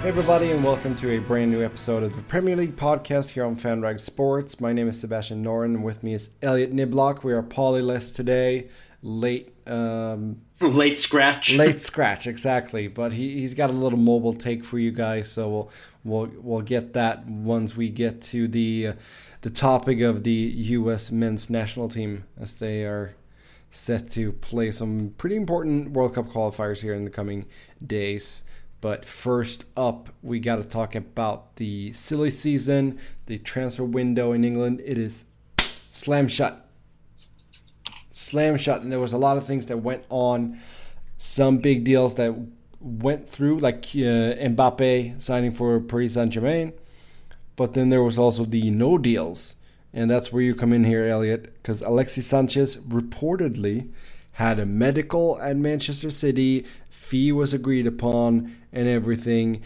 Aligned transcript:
Hey 0.00 0.08
everybody, 0.08 0.50
and 0.50 0.64
welcome 0.64 0.96
to 0.96 1.10
a 1.10 1.18
brand 1.18 1.50
new 1.50 1.62
episode 1.62 2.02
of 2.02 2.16
the 2.16 2.22
Premier 2.22 2.56
League 2.56 2.74
podcast 2.74 3.28
here 3.28 3.44
on 3.44 3.54
FanRag 3.54 4.00
Sports. 4.00 4.58
My 4.58 4.72
name 4.72 4.88
is 4.88 4.98
Sebastian 4.98 5.44
Noren, 5.44 5.74
and 5.74 5.84
with 5.84 6.02
me 6.02 6.14
is 6.14 6.30
Elliott 6.40 6.72
Niblock. 6.72 7.22
We 7.22 7.34
are 7.34 7.42
Pauly-less 7.42 8.10
today, 8.10 8.68
late, 9.02 9.52
um, 9.66 10.40
late 10.62 10.98
scratch. 10.98 11.52
late 11.52 11.82
scratch, 11.82 12.26
exactly. 12.26 12.88
But 12.88 13.12
he 13.12 13.40
he's 13.40 13.52
got 13.52 13.68
a 13.68 13.74
little 13.74 13.98
mobile 13.98 14.32
take 14.32 14.64
for 14.64 14.78
you 14.78 14.90
guys, 14.90 15.30
so 15.30 15.50
we'll 15.50 15.70
we'll 16.02 16.30
we'll 16.40 16.62
get 16.62 16.94
that 16.94 17.26
once 17.26 17.76
we 17.76 17.90
get 17.90 18.22
to 18.22 18.48
the 18.48 18.86
uh, 18.86 18.92
the 19.42 19.50
topic 19.50 20.00
of 20.00 20.24
the 20.24 20.30
U.S. 20.30 21.10
men's 21.10 21.50
national 21.50 21.90
team 21.90 22.24
as 22.40 22.54
they 22.54 22.84
are 22.86 23.14
set 23.70 24.08
to 24.12 24.32
play 24.32 24.70
some 24.70 25.14
pretty 25.18 25.36
important 25.36 25.90
World 25.90 26.14
Cup 26.14 26.28
qualifiers 26.28 26.80
here 26.80 26.94
in 26.94 27.04
the 27.04 27.10
coming 27.10 27.44
days. 27.86 28.44
But 28.80 29.04
first 29.04 29.64
up, 29.76 30.08
we 30.22 30.40
got 30.40 30.56
to 30.56 30.64
talk 30.64 30.94
about 30.94 31.56
the 31.56 31.92
silly 31.92 32.30
season, 32.30 32.98
the 33.26 33.38
transfer 33.38 33.84
window 33.84 34.32
in 34.32 34.44
England. 34.44 34.80
It 34.84 34.96
is 34.96 35.24
slam 35.58 36.28
shut. 36.28 36.66
Slam 38.10 38.56
shut. 38.56 38.82
And 38.82 38.90
there 38.90 39.00
was 39.00 39.12
a 39.12 39.18
lot 39.18 39.36
of 39.36 39.46
things 39.46 39.66
that 39.66 39.78
went 39.78 40.04
on. 40.08 40.58
Some 41.18 41.58
big 41.58 41.84
deals 41.84 42.14
that 42.14 42.34
went 42.80 43.28
through, 43.28 43.58
like 43.58 43.84
uh, 43.94 44.40
Mbappe 44.48 45.20
signing 45.20 45.50
for 45.50 45.78
Paris 45.80 46.14
Saint 46.14 46.32
Germain. 46.32 46.72
But 47.56 47.74
then 47.74 47.90
there 47.90 48.02
was 48.02 48.16
also 48.16 48.46
the 48.46 48.70
no 48.70 48.96
deals. 48.96 49.56
And 49.92 50.10
that's 50.10 50.32
where 50.32 50.42
you 50.42 50.54
come 50.54 50.72
in 50.72 50.84
here, 50.84 51.04
Elliott, 51.04 51.52
because 51.54 51.82
Alexis 51.82 52.26
Sanchez 52.26 52.76
reportedly 52.78 53.90
had 54.32 54.58
a 54.58 54.66
medical 54.66 55.40
at 55.40 55.56
Manchester 55.56 56.10
City, 56.10 56.64
fee 56.88 57.32
was 57.32 57.52
agreed 57.52 57.86
upon, 57.86 58.56
and 58.72 58.88
everything. 58.88 59.62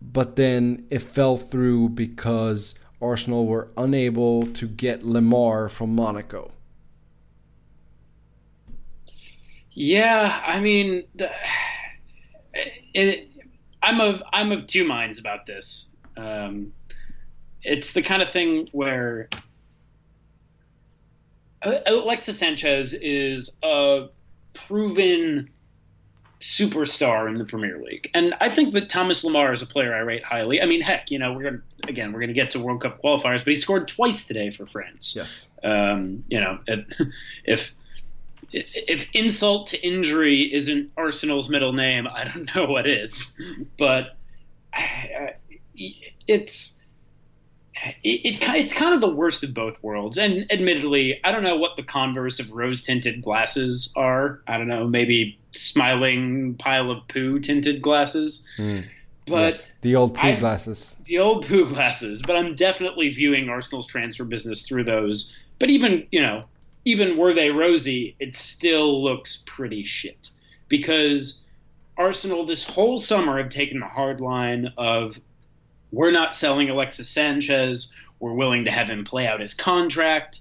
But 0.00 0.36
then 0.36 0.86
it 0.90 1.00
fell 1.00 1.36
through 1.36 1.90
because 1.90 2.74
Arsenal 3.00 3.46
were 3.46 3.68
unable 3.76 4.46
to 4.46 4.66
get 4.68 5.00
Lemar 5.02 5.70
from 5.70 5.94
Monaco. 5.94 6.52
Yeah, 9.72 10.42
I 10.44 10.60
mean, 10.60 11.04
the, 11.14 11.30
it, 12.94 13.28
I'm 13.82 14.00
of 14.00 14.22
I'm 14.32 14.50
of 14.52 14.66
two 14.66 14.84
minds 14.84 15.18
about 15.18 15.44
this. 15.44 15.90
Um, 16.16 16.72
it's 17.62 17.92
the 17.92 18.00
kind 18.00 18.22
of 18.22 18.30
thing 18.30 18.68
where 18.72 19.28
Alexis 21.86 22.38
Sanchez 22.38 22.94
is 22.94 23.50
a 23.62 24.08
proven 24.54 25.50
superstar 26.40 27.28
in 27.28 27.34
the 27.34 27.44
Premier 27.44 27.82
League, 27.82 28.10
and 28.14 28.34
I 28.40 28.50
think 28.50 28.74
that 28.74 28.88
Thomas 28.88 29.24
Lemar 29.24 29.52
is 29.52 29.62
a 29.62 29.66
player 29.66 29.94
I 29.94 30.00
rate 30.00 30.24
highly. 30.24 30.60
I 30.60 30.66
mean, 30.66 30.80
heck, 30.80 31.10
you 31.10 31.18
know, 31.18 31.32
we're 31.32 31.42
gonna 31.42 31.62
again 31.88 32.12
we're 32.12 32.20
gonna 32.20 32.32
get 32.32 32.50
to 32.52 32.60
World 32.60 32.82
Cup 32.82 33.02
qualifiers, 33.02 33.38
but 33.38 33.48
he 33.48 33.56
scored 33.56 33.88
twice 33.88 34.26
today 34.26 34.50
for 34.50 34.66
France. 34.66 35.14
Yes. 35.16 35.48
Um, 35.64 36.24
you 36.28 36.40
know, 36.40 36.58
if 37.44 37.74
if 38.52 39.08
insult 39.12 39.68
to 39.68 39.86
injury 39.86 40.52
isn't 40.52 40.92
Arsenal's 40.96 41.48
middle 41.48 41.72
name, 41.72 42.06
I 42.06 42.24
don't 42.24 42.48
know 42.54 42.66
what 42.66 42.86
is. 42.86 43.36
But 43.78 44.16
it's 46.28 46.75
it, 47.84 48.20
it, 48.24 48.48
it's 48.56 48.72
kind 48.72 48.94
of 48.94 49.00
the 49.00 49.14
worst 49.14 49.42
of 49.44 49.54
both 49.54 49.82
worlds. 49.82 50.18
And 50.18 50.50
admittedly, 50.50 51.20
I 51.24 51.32
don't 51.32 51.42
know 51.42 51.56
what 51.56 51.76
the 51.76 51.82
converse 51.82 52.40
of 52.40 52.52
rose 52.52 52.82
tinted 52.82 53.22
glasses 53.22 53.92
are. 53.96 54.40
I 54.46 54.58
don't 54.58 54.68
know, 54.68 54.86
maybe 54.86 55.38
smiling 55.52 56.54
pile 56.54 56.90
of 56.90 57.06
poo 57.08 57.38
tinted 57.38 57.82
glasses. 57.82 58.44
Mm. 58.58 58.86
But 59.26 59.54
yes, 59.54 59.72
the 59.82 59.96
old 59.96 60.14
poo 60.14 60.28
I, 60.28 60.36
glasses. 60.36 60.96
The 61.04 61.18
old 61.18 61.46
poo 61.46 61.66
glasses. 61.66 62.22
But 62.22 62.36
I'm 62.36 62.54
definitely 62.54 63.10
viewing 63.10 63.48
Arsenal's 63.48 63.86
transfer 63.86 64.24
business 64.24 64.62
through 64.62 64.84
those. 64.84 65.36
But 65.58 65.70
even, 65.70 66.06
you 66.12 66.22
know, 66.22 66.44
even 66.84 67.16
were 67.16 67.34
they 67.34 67.50
rosy, 67.50 68.14
it 68.20 68.36
still 68.36 69.02
looks 69.02 69.42
pretty 69.46 69.82
shit. 69.82 70.30
Because 70.68 71.42
Arsenal 71.96 72.44
this 72.44 72.64
whole 72.64 73.00
summer 73.00 73.38
have 73.38 73.48
taken 73.48 73.80
the 73.80 73.86
hard 73.86 74.20
line 74.20 74.72
of 74.76 75.18
we're 75.92 76.10
not 76.10 76.34
selling 76.34 76.68
Alexis 76.70 77.08
Sanchez. 77.08 77.92
We're 78.20 78.34
willing 78.34 78.64
to 78.64 78.70
have 78.70 78.88
him 78.88 79.04
play 79.04 79.26
out 79.26 79.40
his 79.40 79.54
contract. 79.54 80.40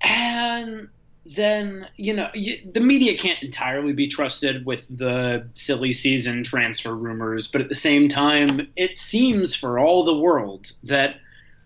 And 0.00 0.88
then, 1.26 1.88
you 1.96 2.14
know, 2.14 2.30
you, 2.34 2.58
the 2.72 2.80
media 2.80 3.16
can't 3.16 3.42
entirely 3.42 3.92
be 3.92 4.08
trusted 4.08 4.64
with 4.64 4.86
the 4.96 5.46
silly 5.52 5.92
season 5.92 6.42
transfer 6.42 6.94
rumors, 6.94 7.46
but 7.46 7.60
at 7.60 7.68
the 7.68 7.74
same 7.74 8.08
time, 8.08 8.68
it 8.76 8.98
seems 8.98 9.54
for 9.54 9.78
all 9.78 10.04
the 10.04 10.14
world 10.14 10.72
that 10.84 11.16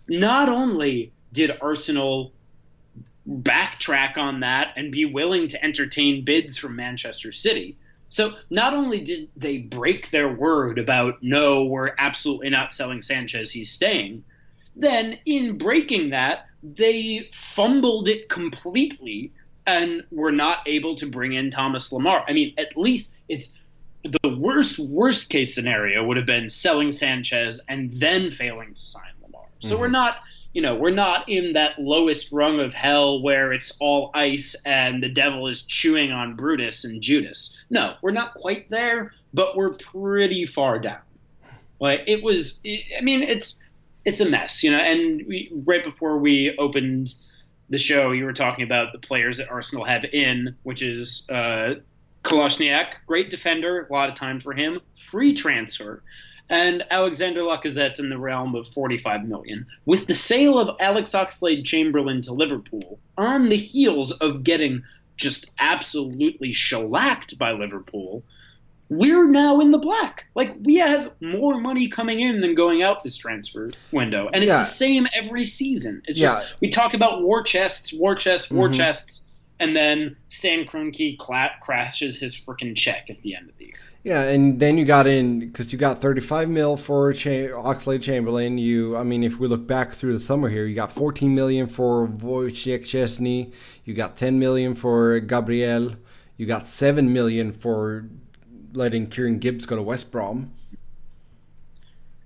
not 0.09 0.49
only 0.49 1.13
did 1.33 1.57
Arsenal 1.61 2.33
backtrack 3.29 4.17
on 4.19 4.41
that 4.41 4.73
and 4.77 4.91
be 4.91 5.05
willing 5.05 5.47
to 5.49 5.65
entertain 5.65 6.25
bids 6.25 6.59
from 6.59 6.75
Manchester 6.75 7.31
City, 7.31 7.77
so 8.13 8.35
not 8.51 8.75
only 8.75 9.01
did 9.01 9.31
they 9.39 9.57
break 9.57 10.11
their 10.11 10.31
word 10.31 10.79
about 10.79 11.23
no, 11.23 11.65
we're 11.65 11.95
absolutely 11.97 12.51
not 12.51 12.75
selling 12.75 13.01
Sanchez, 13.01 13.51
he's 13.51 13.73
staying, 13.73 14.23
then 14.77 15.17
in 15.25 15.57
breaking 15.57 16.11
that, 16.11 16.45
they 16.63 17.31
fumbled 17.33 18.09
it 18.09 18.29
completely 18.29 19.33
and 19.67 20.05
were 20.11 20.31
not 20.31 20.59
able 20.67 20.95
to 20.97 21.07
bring 21.07 21.33
in 21.33 21.51
Thomas 21.51 21.89
Lemar. 21.89 22.23
I 22.29 22.35
mean, 22.35 22.53
at 22.59 22.77
least 22.77 23.17
it's 23.31 23.59
the 24.03 24.37
worst 24.37 24.79
worst 24.79 25.31
case 25.31 25.55
scenario 25.55 26.05
would 26.05 26.19
have 26.19 26.27
been 26.27 26.51
selling 26.51 26.93
Sanchez 26.93 27.63
and 27.67 27.91
then 27.93 28.31
failing 28.31 28.75
to 28.75 28.81
sign 28.81 29.13
Lemar. 29.25 29.47
So 29.61 29.71
mm-hmm. 29.71 29.81
we're 29.81 29.89
not 29.89 30.19
you 30.53 30.61
know, 30.61 30.75
we're 30.75 30.91
not 30.91 31.29
in 31.29 31.55
that 31.55 31.79
lowest 31.79 32.31
rung 32.33 32.61
of 32.61 32.75
hell 32.75 33.23
where 33.23 33.53
it's 33.53 33.73
all 33.81 34.11
ice 34.15 34.55
and 34.67 35.03
the 35.03 35.09
devil 35.09 35.49
is 35.49 35.63
chewing 35.63 36.13
on 36.13 36.37
Brutus 36.37 36.85
and 36.85 37.01
Judas. 37.01 37.59
No, 37.71 37.95
we're 38.03 38.11
not 38.11 38.35
quite 38.35 38.69
there, 38.69 39.13
but 39.33 39.57
we're 39.57 39.75
pretty 39.75 40.45
far 40.45 40.79
down. 40.79 41.01
Like 41.81 42.03
it 42.07 42.23
was, 42.23 42.61
I 42.65 43.01
mean, 43.03 43.23
it's 43.23 43.63
it's 44.05 44.21
a 44.21 44.29
mess, 44.29 44.63
you 44.63 44.71
know. 44.71 44.79
And 44.79 45.27
we, 45.27 45.51
right 45.65 45.83
before 45.83 46.19
we 46.19 46.55
opened 46.59 47.15
the 47.71 47.79
show, 47.79 48.13
you 48.13 48.25
were 48.25 48.33
talking 48.33 48.65
about 48.65 48.93
the 48.93 48.99
players 48.99 49.39
that 49.39 49.51
Arsenal 49.51 49.85
have 49.85 50.05
in, 50.05 50.57
which 50.65 50.83
is 50.83 51.27
uh, 51.31 51.77
Kolasinac, 52.23 52.95
great 53.07 53.31
defender, 53.31 53.87
a 53.89 53.93
lot 53.93 54.11
of 54.11 54.15
time 54.15 54.39
for 54.39 54.53
him, 54.53 54.81
free 54.95 55.33
transfer 55.33 56.03
and 56.49 56.85
Alexander 56.91 57.41
Lacazette 57.41 57.99
in 57.99 58.11
the 58.11 58.19
realm 58.19 58.55
of 58.55 58.69
45 58.69 59.27
million. 59.27 59.67
With 59.87 60.07
the 60.07 60.15
sale 60.15 60.59
of 60.59 60.77
Alex 60.81 61.13
Oxlade 61.13 61.65
Chamberlain 61.65 62.23
to 62.23 62.33
Liverpool 62.33 62.99
on 63.17 63.49
the 63.49 63.57
heels 63.57 64.13
of 64.13 64.45
getting 64.45 64.83
just 65.17 65.51
absolutely 65.59 66.53
shellacked 66.53 67.39
by 67.39 67.53
Liverpool, 67.53 68.23
we're 68.93 69.27
now 69.27 69.61
in 69.61 69.71
the 69.71 69.79
black. 69.79 70.27
Like 70.35 70.55
we 70.61 70.77
have 70.77 71.13
more 71.21 71.59
money 71.59 71.89
coming 71.89 72.21
in 72.21 72.43
than 72.43 72.55
going 72.55 72.83
out 72.83 73.03
this 73.03 73.17
transfer 73.17 73.71
window, 73.91 74.29
and 74.33 74.43
it's 74.43 74.51
yeah. 74.51 74.59
the 74.59 74.65
same 74.65 75.07
every 75.15 75.45
season. 75.45 76.03
It's 76.07 76.21
just 76.21 76.61
we 76.61 76.69
talk 76.69 76.93
about 76.93 77.23
war 77.23 77.43
chests, 77.43 77.93
war 77.93 78.15
chests, 78.15 78.51
war 78.51 78.69
mm-hmm. 78.69 78.77
chests, 78.77 79.32
and 79.63 79.77
then 79.77 80.17
Stan 80.29 80.65
Kroenke 80.65 81.17
cla- 81.19 81.53
crashes 81.61 82.19
his 82.19 82.35
freaking 82.35 82.77
check 82.77 83.09
at 83.11 83.21
the 83.23 83.35
end 83.37 83.49
of 83.49 83.57
the 83.59 83.67
year. 83.67 83.75
Yeah, 84.05 84.23
and 84.23 84.59
then 84.59 84.77
you 84.79 84.85
got 84.85 85.07
in 85.07 85.39
because 85.39 85.73
you 85.73 85.79
got 85.79 86.01
35 86.01 86.49
mil 86.49 86.77
for 86.77 87.13
Cha- 87.13 87.29
Oxlade 87.55 88.03
Chamberlain. 88.03 88.59
You, 88.59 88.97
I 88.97 89.05
mean, 89.05 89.23
if 89.23 89.39
we 89.39 89.47
look 89.47 89.67
back 89.67 89.93
through 89.93 90.13
the 90.15 90.21
summer 90.21 90.49
here, 90.49 90.67
you 90.67 90.75
got 90.75 90.91
14 90.91 91.33
million 91.33 91.69
for 91.69 92.09
Wojciech 92.09 92.81
Szczesny. 92.83 93.53
You 93.85 93.95
got 93.95 94.17
10 94.17 94.39
million 94.41 94.75
for 94.75 95.21
Gabriel. 95.21 95.95
You 96.37 96.47
got 96.47 96.67
seven 96.67 97.13
million 97.13 97.53
for 97.53 98.07
letting 98.73 99.07
Kieran 99.07 99.39
Gibbs 99.39 99.67
go 99.67 99.77
to 99.77 99.83
West 99.83 100.11
Brom. 100.11 100.53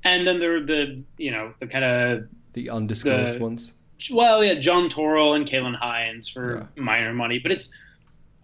And 0.05 0.27
then 0.27 0.39
there 0.39 0.55
are 0.57 0.61
the 0.61 1.03
you 1.19 1.31
know 1.33 1.53
the 1.59 1.67
kind 1.67 1.85
of 1.85 2.29
the 2.55 2.71
undisclosed 2.71 3.35
The- 3.35 3.39
ones. 3.39 3.73
Well, 4.11 4.45
yeah, 4.45 4.55
Jon 4.55 4.89
Toral 4.89 5.35
and 5.35 5.47
Kaylen 5.47 5.75
Hinds 5.75 6.29
for 6.29 6.69
minor 6.77 7.15
money, 7.15 7.39
but 7.39 7.53
it's 7.53 7.73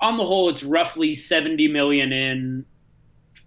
on 0.00 0.16
the 0.16 0.24
whole, 0.24 0.48
it's 0.48 0.62
roughly 0.62 1.14
seventy 1.14 1.68
million 1.68 2.12
in, 2.12 2.64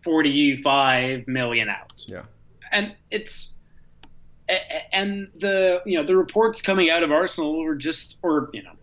forty-five 0.03 1.27
million 1.27 1.69
out. 1.69 2.05
Yeah. 2.07 2.23
and 2.71 2.95
it's 3.09 3.55
and 4.93 5.27
the 5.39 5.81
you 5.85 5.97
know 5.97 6.03
the 6.03 6.15
reports 6.15 6.61
coming 6.61 6.89
out 6.91 7.01
of 7.01 7.11
Arsenal 7.11 7.57
were 7.63 7.75
just 7.75 8.17
or 8.21 8.49
you 8.53 8.61
know 8.61 8.73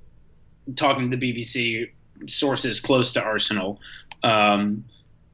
talking 0.75 1.10
to 1.10 1.16
the 1.16 1.32
BBC 1.32 1.90
sources 2.26 2.80
close 2.80 3.12
to 3.12 3.22
Arsenal 3.22 3.80
um, 4.22 4.84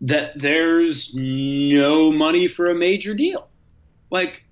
that 0.00 0.38
there's 0.38 1.14
no 1.14 2.12
money 2.12 2.46
for 2.46 2.66
a 2.66 2.74
major 2.74 3.14
deal. 3.14 3.48
Like, 4.10 4.44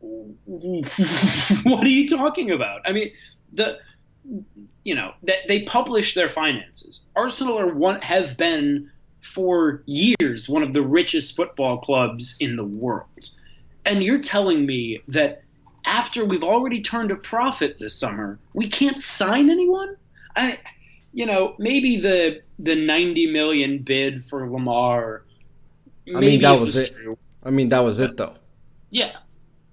what 0.02 1.84
are 1.84 1.88
you 1.88 2.08
talking 2.08 2.50
about? 2.50 2.80
I 2.84 2.92
mean, 2.92 3.12
the 3.52 3.78
you 4.84 4.94
know 4.94 5.12
that 5.22 5.48
they 5.48 5.62
publish 5.62 6.14
their 6.14 6.28
finances. 6.28 7.06
Arsenal 7.16 7.58
are 7.58 7.74
one 7.74 8.00
have 8.02 8.36
been 8.36 8.90
for 9.20 9.82
years 9.86 10.48
one 10.48 10.62
of 10.62 10.72
the 10.72 10.82
richest 10.82 11.34
football 11.34 11.78
clubs 11.78 12.36
in 12.40 12.56
the 12.56 12.64
world. 12.64 13.30
And 13.84 14.04
you're 14.04 14.20
telling 14.20 14.66
me 14.66 15.00
that 15.08 15.42
after 15.84 16.24
we've 16.24 16.44
already 16.44 16.80
turned 16.80 17.10
a 17.10 17.16
profit 17.16 17.78
this 17.78 17.94
summer, 17.94 18.38
we 18.52 18.68
can't 18.68 19.00
sign 19.00 19.50
anyone? 19.50 19.96
I 20.36 20.58
you 21.12 21.26
know, 21.26 21.54
maybe 21.58 21.96
the 21.96 22.42
the 22.58 22.76
90 22.76 23.32
million 23.32 23.78
bid 23.78 24.24
for 24.24 24.46
Lemar 24.46 25.22
I 26.14 26.20
mean, 26.20 26.40
that 26.40 26.56
it 26.56 26.60
was 26.60 26.76
it. 26.76 26.94
true. 26.94 27.18
I 27.42 27.50
mean, 27.50 27.68
that 27.68 27.80
was 27.80 27.98
it 27.98 28.16
though. 28.16 28.34
Yeah, 28.90 29.16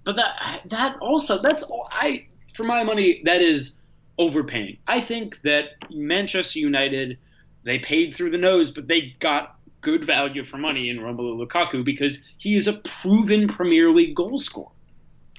but 0.05 0.15
that 0.15 0.61
that 0.65 0.97
also 0.99 1.41
that's 1.41 1.63
all 1.63 1.89
I 1.91 2.27
for 2.53 2.63
my 2.63 2.83
money 2.83 3.21
that 3.25 3.41
is 3.41 3.75
overpaying. 4.17 4.77
I 4.87 5.01
think 5.01 5.41
that 5.41 5.71
Manchester 5.91 6.59
United 6.59 7.17
they 7.63 7.79
paid 7.79 8.15
through 8.15 8.29
the 8.29 8.37
nose, 8.37 8.71
but 8.71 8.87
they 8.87 9.15
got 9.19 9.57
good 9.81 10.05
value 10.05 10.43
for 10.43 10.57
money 10.57 10.89
in 10.89 10.99
Romelu 10.99 11.45
Lukaku 11.45 11.83
because 11.83 12.23
he 12.37 12.55
is 12.55 12.67
a 12.67 12.73
proven 12.73 13.47
Premier 13.47 13.91
League 13.91 14.15
goal 14.15 14.39
scorer. 14.39 14.71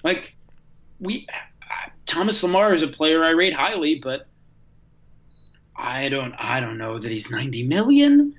Like 0.02 0.36
we, 1.00 1.26
Thomas 2.04 2.42
Lemar 2.42 2.74
is 2.74 2.82
a 2.82 2.88
player 2.88 3.24
I 3.24 3.30
rate 3.30 3.54
highly, 3.54 4.00
but 4.00 4.26
I 5.76 6.08
don't 6.08 6.34
I 6.34 6.60
don't 6.60 6.78
know 6.78 6.98
that 6.98 7.10
he's 7.10 7.30
ninety 7.30 7.62
million, 7.62 8.34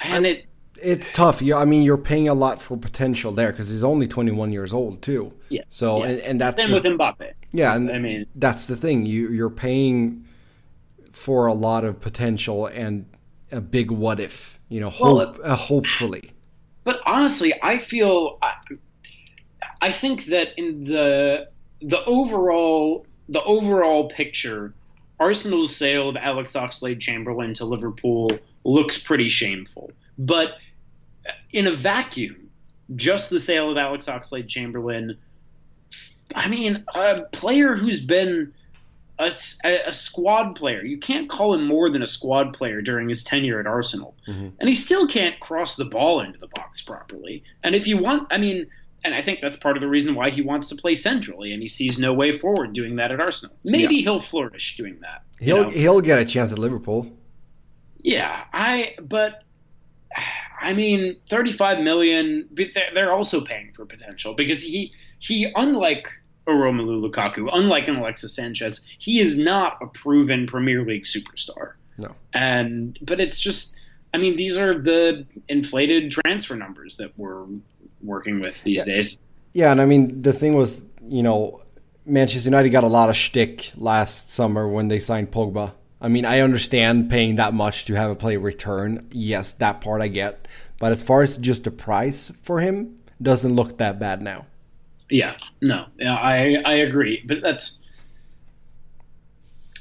and 0.00 0.26
it 0.26 0.47
It's 0.82 1.10
tough. 1.12 1.42
Yeah, 1.42 1.56
I 1.56 1.64
mean, 1.64 1.82
you're 1.82 1.96
paying 1.98 2.28
a 2.28 2.34
lot 2.34 2.60
for 2.62 2.76
potential 2.76 3.32
there 3.32 3.50
because 3.50 3.68
he's 3.68 3.84
only 3.84 4.06
21 4.06 4.52
years 4.52 4.72
old 4.72 5.02
too. 5.02 5.32
yeah. 5.48 5.62
So 5.68 5.98
yeah. 6.04 6.10
and, 6.10 6.20
and 6.20 6.40
that's 6.40 6.56
same 6.56 6.70
the- 6.70 6.76
with 6.76 6.84
Mbappe. 6.84 7.32
Yeah, 7.52 7.74
and 7.74 7.90
I 7.90 7.98
mean 7.98 8.26
that's 8.34 8.66
the 8.66 8.76
thing. 8.76 9.06
You 9.06 9.30
you're 9.30 9.48
paying 9.50 10.26
for 11.12 11.46
a 11.46 11.54
lot 11.54 11.82
of 11.84 11.98
potential 12.00 12.66
and 12.66 13.06
a 13.50 13.60
big 13.60 13.90
what 13.90 14.20
if. 14.20 14.58
You 14.68 14.80
know, 14.80 14.92
Well, 15.00 15.18
hope 15.18 15.40
uh, 15.42 15.56
hopefully. 15.56 16.32
But 16.84 17.00
honestly, 17.06 17.54
I 17.62 17.78
feel 17.78 18.38
I, 18.42 18.52
I 19.80 19.90
think 19.92 20.26
that 20.26 20.48
in 20.58 20.82
the 20.82 21.48
the 21.80 22.04
overall 22.04 23.06
the 23.30 23.42
overall 23.44 24.08
picture, 24.08 24.74
Arsenal's 25.18 25.74
sale 25.74 26.08
of 26.10 26.16
Alex 26.16 26.52
Oxlade-Chamberlain 26.54 27.54
to 27.54 27.64
Liverpool 27.64 28.30
looks 28.64 28.98
pretty 28.98 29.28
shameful. 29.28 29.90
But 30.18 30.56
in 31.52 31.66
a 31.66 31.72
vacuum, 31.72 32.50
just 32.96 33.30
the 33.30 33.38
sale 33.38 33.70
of 33.70 33.76
Alex 33.76 34.06
Oxlade-Chamberlain, 34.06 35.16
I 36.34 36.48
mean, 36.48 36.84
a 36.94 37.22
player 37.32 37.74
who's 37.76 38.00
been 38.00 38.52
a 39.18 39.92
squad 39.92 40.54
player. 40.54 40.84
You 40.84 40.96
can't 40.96 41.28
call 41.28 41.52
him 41.52 41.66
more 41.66 41.90
than 41.90 42.02
a 42.02 42.06
squad 42.06 42.54
player 42.54 42.80
during 42.80 43.08
his 43.08 43.24
tenure 43.24 43.58
at 43.58 43.66
Arsenal. 43.66 44.14
Mm-hmm. 44.28 44.50
And 44.60 44.68
he 44.68 44.76
still 44.76 45.08
can't 45.08 45.40
cross 45.40 45.74
the 45.74 45.84
ball 45.84 46.20
into 46.20 46.38
the 46.38 46.46
box 46.46 46.80
properly. 46.82 47.42
And 47.64 47.74
if 47.74 47.88
you 47.88 47.98
want, 47.98 48.28
I 48.30 48.38
mean, 48.38 48.68
and 49.04 49.14
I 49.14 49.22
think 49.22 49.40
that's 49.40 49.56
part 49.56 49.76
of 49.76 49.80
the 49.80 49.88
reason 49.88 50.14
why 50.14 50.30
he 50.30 50.40
wants 50.40 50.68
to 50.68 50.76
play 50.76 50.94
centrally, 50.94 51.52
and 51.52 51.60
he 51.62 51.68
sees 51.68 51.98
no 51.98 52.12
way 52.12 52.30
forward 52.30 52.72
doing 52.72 52.96
that 52.96 53.10
at 53.10 53.20
Arsenal. 53.20 53.56
Maybe 53.64 54.02
he'll 54.02 54.20
flourish 54.20 54.76
doing 54.76 54.98
that. 55.00 55.22
He'll 55.40 55.64
know? 55.64 55.68
he'll 55.68 56.00
get 56.00 56.20
a 56.20 56.24
chance 56.24 56.52
at 56.52 56.58
Liverpool. 56.58 57.10
Yeah, 57.98 58.44
I 58.52 58.94
but 59.02 59.42
I 60.60 60.72
mean, 60.72 61.16
35 61.28 61.80
million. 61.80 62.48
But 62.50 62.68
they're, 62.94 63.12
also 63.12 63.40
paying 63.40 63.72
for 63.72 63.86
potential 63.86 64.34
because 64.34 64.62
he 64.62 64.92
he 65.18 65.50
unlike 65.56 66.10
a 66.46 66.50
Romelu 66.50 67.02
Lukaku, 67.02 67.48
unlike 67.52 67.88
an 67.88 67.96
Alexis 67.96 68.34
Sanchez, 68.34 68.86
he 68.98 69.20
is 69.20 69.36
not 69.36 69.78
a 69.82 69.86
proven 69.86 70.46
Premier 70.46 70.84
League 70.84 71.04
superstar. 71.04 71.72
No. 71.98 72.14
And 72.32 72.98
but 73.02 73.20
it's 73.20 73.40
just, 73.40 73.78
I 74.14 74.18
mean, 74.18 74.36
these 74.36 74.56
are 74.56 74.78
the 74.78 75.26
inflated 75.48 76.10
transfer 76.12 76.54
numbers 76.54 76.96
that 76.98 77.12
we're 77.16 77.44
working 78.02 78.40
with 78.40 78.62
these 78.62 78.84
days. 78.84 79.22
Yeah, 79.52 79.72
and 79.72 79.80
I 79.80 79.86
mean 79.86 80.22
the 80.22 80.32
thing 80.32 80.54
was, 80.54 80.82
you 81.02 81.22
know, 81.22 81.62
Manchester 82.06 82.48
United 82.48 82.70
got 82.70 82.84
a 82.84 82.88
lot 82.88 83.08
of 83.08 83.16
shtick 83.16 83.72
last 83.76 84.30
summer 84.30 84.66
when 84.68 84.88
they 84.88 85.00
signed 85.00 85.30
Pogba. 85.30 85.72
I 86.00 86.08
mean, 86.08 86.24
I 86.24 86.40
understand 86.40 87.10
paying 87.10 87.36
that 87.36 87.54
much 87.54 87.84
to 87.86 87.94
have 87.94 88.10
a 88.10 88.14
player 88.14 88.38
return. 88.38 89.08
Yes, 89.10 89.52
that 89.54 89.80
part 89.80 90.00
I 90.00 90.08
get. 90.08 90.46
But 90.78 90.92
as 90.92 91.02
far 91.02 91.22
as 91.22 91.36
just 91.38 91.64
the 91.64 91.70
price 91.72 92.30
for 92.42 92.60
him, 92.60 92.98
doesn't 93.20 93.54
look 93.54 93.78
that 93.78 93.98
bad 93.98 94.22
now. 94.22 94.46
Yeah, 95.10 95.36
no, 95.62 95.86
yeah, 95.98 96.14
I 96.14 96.56
I 96.64 96.74
agree, 96.74 97.22
but 97.26 97.40
that's. 97.42 97.80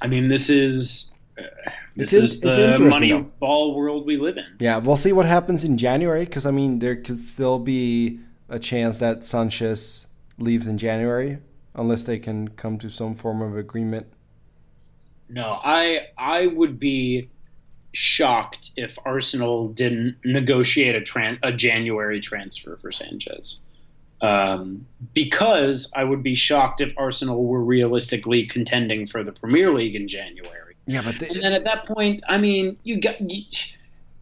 I 0.02 0.08
mean, 0.08 0.28
this 0.28 0.50
is 0.50 1.12
uh, 1.38 1.44
this 1.96 2.14
It's 2.14 2.36
is 2.36 2.40
the 2.42 2.80
money 2.80 3.12
though. 3.12 3.24
ball 3.40 3.76
world 3.76 4.06
we 4.06 4.18
live 4.18 4.38
in. 4.38 4.46
Yeah, 4.60 4.78
we'll 4.78 4.96
see 4.96 5.12
what 5.12 5.26
happens 5.26 5.64
in 5.64 5.78
January 5.78 6.26
because 6.26 6.46
I 6.46 6.52
mean 6.52 6.80
there 6.80 6.96
could 6.96 7.20
still 7.20 7.60
be 7.60 8.20
a 8.50 8.58
chance 8.58 9.00
that 9.00 9.26
Sanchez 9.26 10.08
leaves 10.38 10.66
in 10.66 10.78
January 10.78 11.40
unless 11.76 12.04
they 12.04 12.20
can 12.20 12.48
come 12.50 12.78
to 12.80 12.90
some 12.90 13.14
form 13.14 13.42
of 13.42 13.58
agreement. 13.58 14.08
No, 15.30 15.60
I 15.64 16.08
I 16.18 16.48
would 16.48 16.80
be 16.80 17.30
shocked 17.94 18.72
if 18.78 18.98
Arsenal 19.06 19.70
didn't 19.70 20.18
negotiate 20.24 20.96
a 20.96 21.02
tran- 21.02 21.40
a 21.44 21.52
January 21.52 22.20
transfer 22.22 22.78
for 22.78 22.92
Sanchez. 22.92 23.64
Um, 24.22 24.86
because 25.14 25.92
I 25.96 26.04
would 26.04 26.24
be 26.24 26.34
shocked 26.34 26.82
if 26.82 26.94
Arsenal 26.98 27.44
were 27.46 27.64
realistically 27.64 28.46
contending 28.48 29.06
for 29.06 29.24
the 29.24 29.32
Premier 29.32 29.72
League 29.72 29.96
in 29.96 30.08
January. 30.08 30.76
Yeah, 30.88 31.02
but 31.04 31.22
And 31.22 31.42
then 31.42 31.54
at 31.54 31.64
that 31.66 31.86
point, 31.86 32.24
I 32.28 32.38
mean, 32.38 32.78
you 32.84 33.00
got 33.00 33.20
you, 33.20 33.44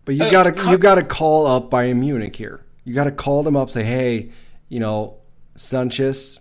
But 0.04 0.16
you 0.16 0.24
Uh, 0.24 0.32
gotta 0.32 0.70
you 0.72 0.78
gotta 0.78 1.04
call 1.04 1.46
up 1.48 1.70
Bayern 1.70 1.98
Munich 1.98 2.36
here. 2.36 2.62
You 2.84 2.94
gotta 2.94 3.12
call 3.12 3.44
them 3.44 3.56
up, 3.56 3.70
say, 3.70 3.84
hey, 3.84 4.30
you 4.70 4.80
know, 4.80 5.18
Sanchez, 5.56 6.40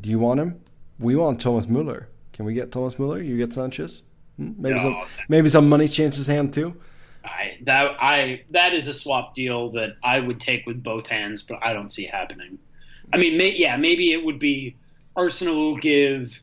do 0.00 0.10
you 0.10 0.18
want 0.18 0.40
him? 0.40 0.60
We 0.98 1.16
want 1.16 1.40
Thomas 1.40 1.66
Muller. 1.66 2.09
Can 2.40 2.46
we 2.46 2.54
get 2.54 2.72
Thomas 2.72 2.98
Muller? 2.98 3.20
You 3.20 3.36
get 3.36 3.52
Sanchez? 3.52 4.00
Hmm? 4.38 4.52
Maybe 4.56 4.76
No. 4.76 4.82
some 4.82 4.96
maybe 5.28 5.50
some 5.50 5.68
money 5.68 5.86
changes 5.88 6.26
hand 6.26 6.54
too. 6.54 6.74
I 7.22 7.58
that 7.64 7.96
I 8.00 8.44
that 8.52 8.72
is 8.72 8.88
a 8.88 8.94
swap 8.94 9.34
deal 9.34 9.68
that 9.72 9.96
I 10.02 10.20
would 10.20 10.40
take 10.40 10.64
with 10.64 10.82
both 10.82 11.06
hands, 11.06 11.42
but 11.42 11.58
I 11.60 11.74
don't 11.74 11.90
see 11.92 12.04
happening. 12.04 12.58
I 13.12 13.18
mean, 13.18 13.36
may, 13.36 13.50
yeah, 13.52 13.76
maybe 13.76 14.12
it 14.12 14.24
would 14.24 14.38
be 14.38 14.74
Arsenal 15.16 15.54
will 15.54 15.76
give 15.76 16.40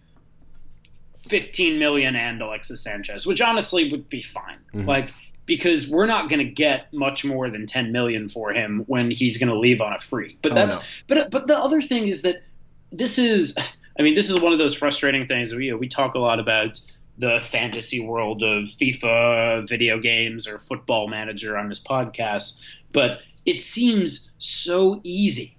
15 1.30 1.80
million 1.80 2.16
and 2.16 2.40
Alexis 2.44 2.80
Sanchez, 2.80 3.26
which 3.26 3.42
honestly 3.42 3.90
would 3.90 4.08
be 4.08 4.22
fine. 4.22 4.60
Like 4.76 5.10
because 5.48 5.88
we're 5.88 6.06
not 6.06 6.30
going 6.30 6.46
to 6.46 6.52
get 6.54 6.94
much 6.94 7.26
more 7.26 7.50
than 7.50 7.66
10 7.66 7.92
million 7.92 8.30
for 8.30 8.52
him 8.54 8.84
when 8.86 9.10
he's 9.10 9.40
going 9.40 9.50
to 9.50 9.58
leave 9.58 9.82
on 9.82 9.94
a 9.94 10.00
free. 10.00 10.38
But 10.44 10.52
Oh, 10.52 10.56
that's 10.56 10.76
no. 10.76 10.82
but 11.08 11.32
but 11.32 11.48
the 11.48 11.58
other 11.58 11.82
thing 11.82 12.08
is 12.08 12.22
that 12.22 12.44
this 12.92 13.18
is 13.18 13.58
I 14.00 14.04
mean, 14.04 14.16
this 14.16 14.30
is 14.30 14.40
one 14.40 14.54
of 14.54 14.60
those 14.60 14.76
frustrating 14.76 15.28
things. 15.28 15.54
We 15.54 15.74
we 15.74 15.88
talk 15.88 16.16
a 16.16 16.20
lot 16.20 16.40
about 16.40 16.80
the 17.18 17.40
fantasy 17.42 18.00
world 18.00 18.44
of 18.44 18.66
FIFA 18.66 19.68
video 19.68 20.00
games 20.00 20.48
or 20.48 20.60
football 20.60 21.08
manager 21.08 21.58
on 21.58 21.68
this 21.68 21.82
podcast, 21.82 22.60
but 22.94 23.22
it 23.46 23.60
seems 23.60 24.32
so 24.38 25.00
easy 25.04 25.58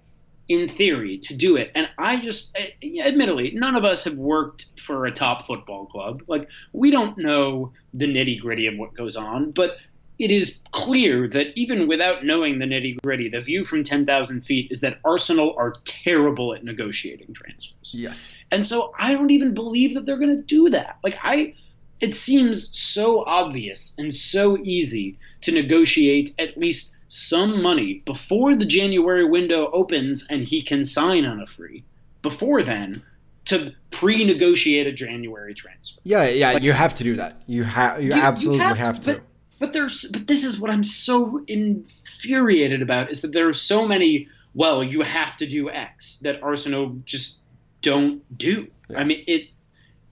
in 0.48 0.66
theory 0.66 1.18
to 1.18 1.34
do 1.34 1.56
it. 1.56 1.70
And 1.74 1.88
I 1.98 2.20
just, 2.20 2.56
admittedly, 2.82 3.52
none 3.54 3.76
of 3.76 3.84
us 3.84 4.04
have 4.04 4.16
worked 4.16 4.66
for 4.80 5.04
a 5.04 5.12
top 5.12 5.46
football 5.46 5.86
club. 5.86 6.22
Like, 6.26 6.48
we 6.72 6.90
don't 6.90 7.18
know 7.18 7.72
the 7.92 8.06
nitty 8.06 8.40
gritty 8.40 8.66
of 8.66 8.78
what 8.78 8.94
goes 8.94 9.16
on, 9.16 9.50
but 9.50 9.76
it 10.18 10.30
is 10.30 10.56
clear 10.72 11.28
that 11.28 11.56
even 11.56 11.86
without 11.86 12.24
knowing 12.24 12.58
the 12.58 12.66
nitty 12.66 13.00
gritty, 13.02 13.28
the 13.28 13.40
view 13.40 13.64
from 13.64 13.84
10,000 13.84 14.42
feet 14.42 14.70
is 14.70 14.80
that 14.80 14.98
Arsenal 15.04 15.54
are 15.56 15.74
terrible 15.84 16.54
at 16.54 16.64
negotiating 16.64 17.32
transfers. 17.32 17.94
Yes. 17.96 18.32
And 18.50 18.66
so 18.66 18.92
I 18.98 19.12
don't 19.12 19.30
even 19.30 19.54
believe 19.54 19.94
that 19.94 20.06
they're 20.06 20.18
going 20.18 20.36
to 20.36 20.42
do 20.42 20.70
that. 20.70 20.98
Like 21.04 21.18
I 21.22 21.54
it 22.00 22.14
seems 22.14 22.76
so 22.78 23.24
obvious 23.24 23.94
and 23.98 24.14
so 24.14 24.56
easy 24.62 25.18
to 25.40 25.52
negotiate 25.52 26.32
at 26.38 26.56
least 26.56 26.96
some 27.08 27.60
money 27.62 28.02
before 28.04 28.54
the 28.54 28.64
January 28.64 29.24
window 29.24 29.70
opens 29.72 30.24
and 30.30 30.44
he 30.44 30.62
can 30.62 30.84
sign 30.84 31.24
on 31.24 31.40
a 31.40 31.46
free. 31.46 31.82
Before 32.22 32.62
then, 32.62 33.02
to 33.46 33.74
pre-negotiate 33.90 34.86
a 34.86 34.92
January 34.92 35.54
transfer. 35.54 36.00
Yeah, 36.04 36.28
yeah, 36.28 36.52
like, 36.52 36.62
you 36.62 36.72
have 36.72 36.94
to 36.96 37.04
do 37.04 37.16
that. 37.16 37.40
You 37.46 37.62
have 37.62 38.02
you, 38.02 38.08
you 38.08 38.12
absolutely 38.12 38.58
you 38.58 38.64
have, 38.64 38.76
have, 38.76 39.00
to. 39.02 39.20
But, 39.58 39.72
there's 39.72 40.06
but 40.06 40.26
this 40.26 40.44
is 40.44 40.60
what 40.60 40.70
I'm 40.70 40.84
so 40.84 41.44
infuriated 41.48 42.80
about 42.82 43.10
is 43.10 43.22
that 43.22 43.32
there 43.32 43.48
are 43.48 43.52
so 43.52 43.86
many 43.86 44.28
well, 44.54 44.82
you 44.82 45.02
have 45.02 45.36
to 45.36 45.46
do 45.46 45.70
X 45.70 46.16
that 46.22 46.42
Arsenal 46.42 46.96
just 47.04 47.38
don't 47.82 48.22
do. 48.36 48.66
Yeah. 48.90 49.00
I 49.00 49.04
mean, 49.04 49.24
it 49.26 49.48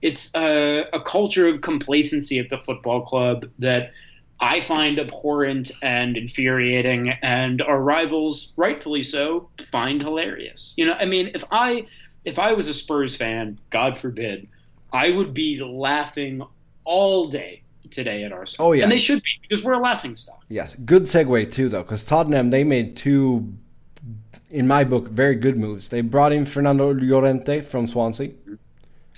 it's 0.01 0.33
a, 0.35 0.85
a 0.93 1.01
culture 1.01 1.47
of 1.47 1.61
complacency 1.61 2.39
at 2.39 2.49
the 2.49 2.57
football 2.59 3.01
club 3.01 3.49
that 3.59 3.91
I 4.39 4.61
find 4.61 4.99
abhorrent 4.99 5.71
and 5.81 6.15
infuriating, 6.15 7.09
and 7.23 7.61
our 7.61 7.81
rivals, 7.81 8.53
rightfully 8.55 9.01
so, 9.01 9.49
find 9.71 10.01
hilarious. 10.01 10.75
You 10.77 10.85
know, 10.85 10.93
I 10.93 11.05
mean, 11.05 11.31
if 11.33 11.43
I 11.51 11.87
if 12.23 12.37
I 12.37 12.53
was 12.53 12.67
a 12.67 12.73
Spurs 12.73 13.15
fan, 13.15 13.57
God 13.69 13.97
forbid, 13.97 14.47
I 14.93 15.09
would 15.09 15.33
be 15.33 15.59
laughing 15.59 16.41
all 16.83 17.27
day 17.27 17.63
today 17.91 18.23
at 18.23 18.31
Arsenal. 18.31 18.69
Oh 18.69 18.71
yeah, 18.73 18.83
and 18.83 18.91
they 18.91 18.99
should 18.99 19.21
be 19.23 19.29
because 19.41 19.63
we're 19.63 19.73
a 19.73 19.79
laughing 19.79 20.15
stock. 20.15 20.43
Yes, 20.49 20.75
good 20.75 21.03
segue 21.03 21.51
too 21.51 21.69
though, 21.69 21.83
because 21.83 22.03
Tottenham 22.03 22.49
they 22.49 22.63
made 22.63 22.95
two, 22.95 23.53
in 24.49 24.67
my 24.67 24.83
book, 24.83 25.09
very 25.09 25.35
good 25.35 25.57
moves. 25.57 25.89
They 25.89 26.01
brought 26.01 26.31
in 26.31 26.45
Fernando 26.45 26.93
Llorente 26.93 27.61
from 27.61 27.87
Swansea. 27.87 28.31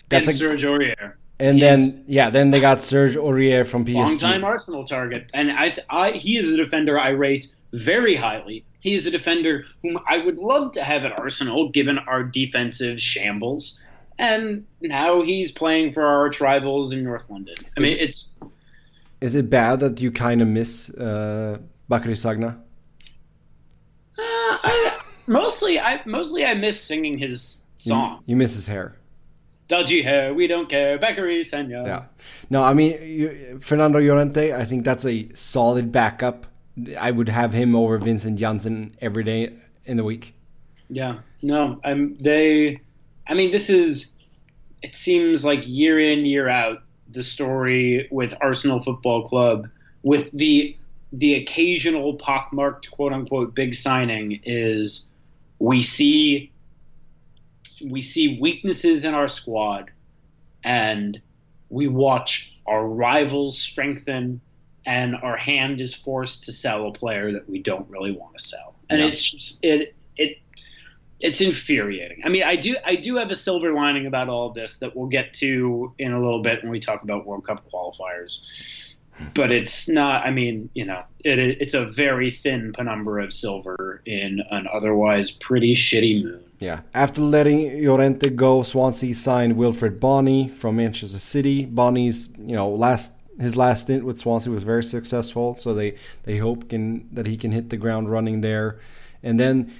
That's 0.09 0.27
and 0.27 0.35
a, 0.35 0.37
Serge 0.37 0.63
Aurier. 0.63 1.13
And 1.39 1.57
He's 1.57 1.61
then 1.61 2.03
yeah, 2.07 2.29
then 2.29 2.51
they 2.51 2.59
got 2.59 2.83
Serge 2.83 3.15
Aurier 3.15 3.65
from 3.65 3.85
PSG. 3.85 3.95
Long 3.95 4.17
time 4.17 4.43
Arsenal 4.43 4.83
target, 4.83 5.29
and 5.33 5.51
I, 5.51 5.75
I 5.89 6.11
he 6.11 6.37
is 6.37 6.51
a 6.51 6.57
defender 6.57 6.99
I 6.99 7.09
rate 7.09 7.47
very 7.71 8.15
highly. 8.15 8.65
He 8.79 8.93
is 8.93 9.05
a 9.05 9.11
defender 9.11 9.65
whom 9.83 9.99
I 10.07 10.19
would 10.19 10.37
love 10.37 10.71
to 10.73 10.83
have 10.83 11.03
at 11.03 11.19
Arsenal, 11.19 11.69
given 11.69 11.99
our 11.99 12.23
defensive 12.23 13.01
shambles. 13.01 13.79
And 14.17 14.65
now 14.81 15.21
he's 15.21 15.51
playing 15.51 15.93
for 15.93 16.03
our 16.03 16.19
arch 16.19 16.41
rivals 16.41 16.91
in 16.91 17.03
North 17.03 17.29
London. 17.29 17.55
I 17.77 17.79
mean, 17.79 17.97
it's. 17.97 18.39
Is 19.21 19.35
it 19.35 19.49
bad 19.49 19.79
that 19.81 19.99
you 19.99 20.11
kind 20.11 20.41
of 20.41 20.47
miss 20.47 20.89
uh, 20.91 21.59
Bacary 21.89 22.15
Sagna? 22.15 22.57
Uh, 24.17 24.21
I, 24.21 24.99
mostly, 25.27 25.79
I 25.79 26.01
mostly 26.05 26.45
I 26.45 26.53
miss 26.53 26.81
singing 26.81 27.17
his 27.17 27.63
song. 27.77 28.23
You, 28.25 28.33
you 28.33 28.35
miss 28.37 28.53
his 28.53 28.67
hair 28.67 28.95
dodgy 29.69 30.01
hair, 30.01 30.33
we 30.33 30.47
don't 30.47 30.67
care, 30.67 30.97
Bacary 30.97 31.41
Sagna. 31.43 31.85
Yeah. 31.85 32.05
No, 32.49 32.61
I 32.61 32.73
mean, 32.73 33.01
you, 33.01 33.59
Fernando 33.61 33.99
Llorente, 33.99 34.51
I 34.51 34.65
think 34.65 34.83
that's 34.83 35.05
a 35.05 35.29
solid 35.33 35.91
backup. 35.91 36.47
I 36.99 37.11
would 37.11 37.29
have 37.29 37.53
him 37.53 37.75
over 37.75 37.97
Vincent 37.97 38.37
Janssen 38.37 38.93
every 38.99 39.23
day 39.23 39.53
in 39.85 39.95
the 39.95 40.03
week. 40.03 40.33
Yeah. 40.89 41.19
No, 41.41 41.79
I'm, 41.85 42.17
they, 42.17 42.81
I 43.27 43.35
mean, 43.35 43.51
this 43.51 43.69
is, 43.69 44.17
it 44.81 44.95
seems 44.95 45.45
like 45.45 45.65
year 45.65 45.99
in, 45.99 46.25
year 46.25 46.49
out, 46.49 46.79
the 47.11 47.23
story 47.23 48.07
with 48.11 48.33
Arsenal 48.41 48.81
Football 48.81 49.23
Club, 49.27 49.69
with 50.03 50.29
the, 50.31 50.77
the 51.11 51.35
occasional 51.35 52.15
pockmarked 52.15 52.91
quote 52.91 53.13
unquote 53.13 53.55
big 53.55 53.73
signing 53.73 54.39
is 54.43 55.09
we 55.59 55.81
see 55.81 56.51
we 57.83 58.01
see 58.01 58.39
weaknesses 58.41 59.05
in 59.05 59.13
our 59.13 59.27
squad 59.27 59.89
and 60.63 61.21
we 61.69 61.87
watch 61.87 62.57
our 62.67 62.85
rivals 62.87 63.57
strengthen 63.57 64.41
and 64.85 65.15
our 65.15 65.37
hand 65.37 65.79
is 65.79 65.93
forced 65.93 66.43
to 66.45 66.51
sell 66.51 66.87
a 66.87 66.91
player 66.91 67.31
that 67.31 67.49
we 67.49 67.59
don't 67.59 67.89
really 67.89 68.11
want 68.11 68.37
to 68.37 68.43
sell 68.43 68.75
and 68.89 68.99
yeah. 68.99 69.07
it's 69.07 69.31
just, 69.31 69.63
it 69.63 69.95
it 70.17 70.37
it's 71.19 71.41
infuriating 71.41 72.21
i 72.23 72.29
mean 72.29 72.43
i 72.43 72.55
do 72.55 72.75
i 72.85 72.95
do 72.95 73.15
have 73.15 73.31
a 73.31 73.35
silver 73.35 73.73
lining 73.73 74.05
about 74.05 74.29
all 74.29 74.47
of 74.47 74.53
this 74.53 74.77
that 74.77 74.95
we'll 74.95 75.07
get 75.07 75.33
to 75.33 75.93
in 75.99 76.13
a 76.13 76.19
little 76.19 76.41
bit 76.41 76.61
when 76.63 76.71
we 76.71 76.79
talk 76.79 77.03
about 77.03 77.25
world 77.25 77.45
cup 77.45 77.63
qualifiers 77.71 78.45
but 79.33 79.51
it's 79.51 79.89
not. 79.89 80.25
I 80.25 80.31
mean, 80.31 80.69
you 80.73 80.85
know, 80.85 81.03
it, 81.23 81.39
it's 81.39 81.73
a 81.73 81.85
very 81.85 82.31
thin 82.31 82.71
penumbra 82.73 83.23
of 83.25 83.33
silver 83.33 84.01
in 84.05 84.41
an 84.49 84.67
otherwise 84.71 85.31
pretty 85.31 85.75
shitty 85.75 86.23
moon. 86.23 86.43
Yeah. 86.59 86.81
After 86.93 87.21
letting 87.21 87.85
Llorente 87.85 88.29
go, 88.31 88.63
Swansea 88.63 89.13
signed 89.15 89.55
Wilfried 89.55 89.99
Bony 89.99 90.49
from 90.49 90.75
Manchester 90.77 91.19
City. 91.19 91.65
Bony's, 91.65 92.29
you 92.37 92.55
know, 92.55 92.69
last 92.69 93.13
his 93.39 93.55
last 93.55 93.81
stint 93.81 94.03
with 94.03 94.19
Swansea 94.19 94.51
was 94.51 94.63
very 94.63 94.83
successful, 94.83 95.55
so 95.55 95.73
they 95.73 95.95
they 96.23 96.37
hope 96.37 96.69
can 96.69 97.07
that 97.13 97.25
he 97.25 97.37
can 97.37 97.51
hit 97.51 97.69
the 97.69 97.77
ground 97.77 98.09
running 98.09 98.41
there. 98.41 98.79
And 99.23 99.39
then 99.39 99.73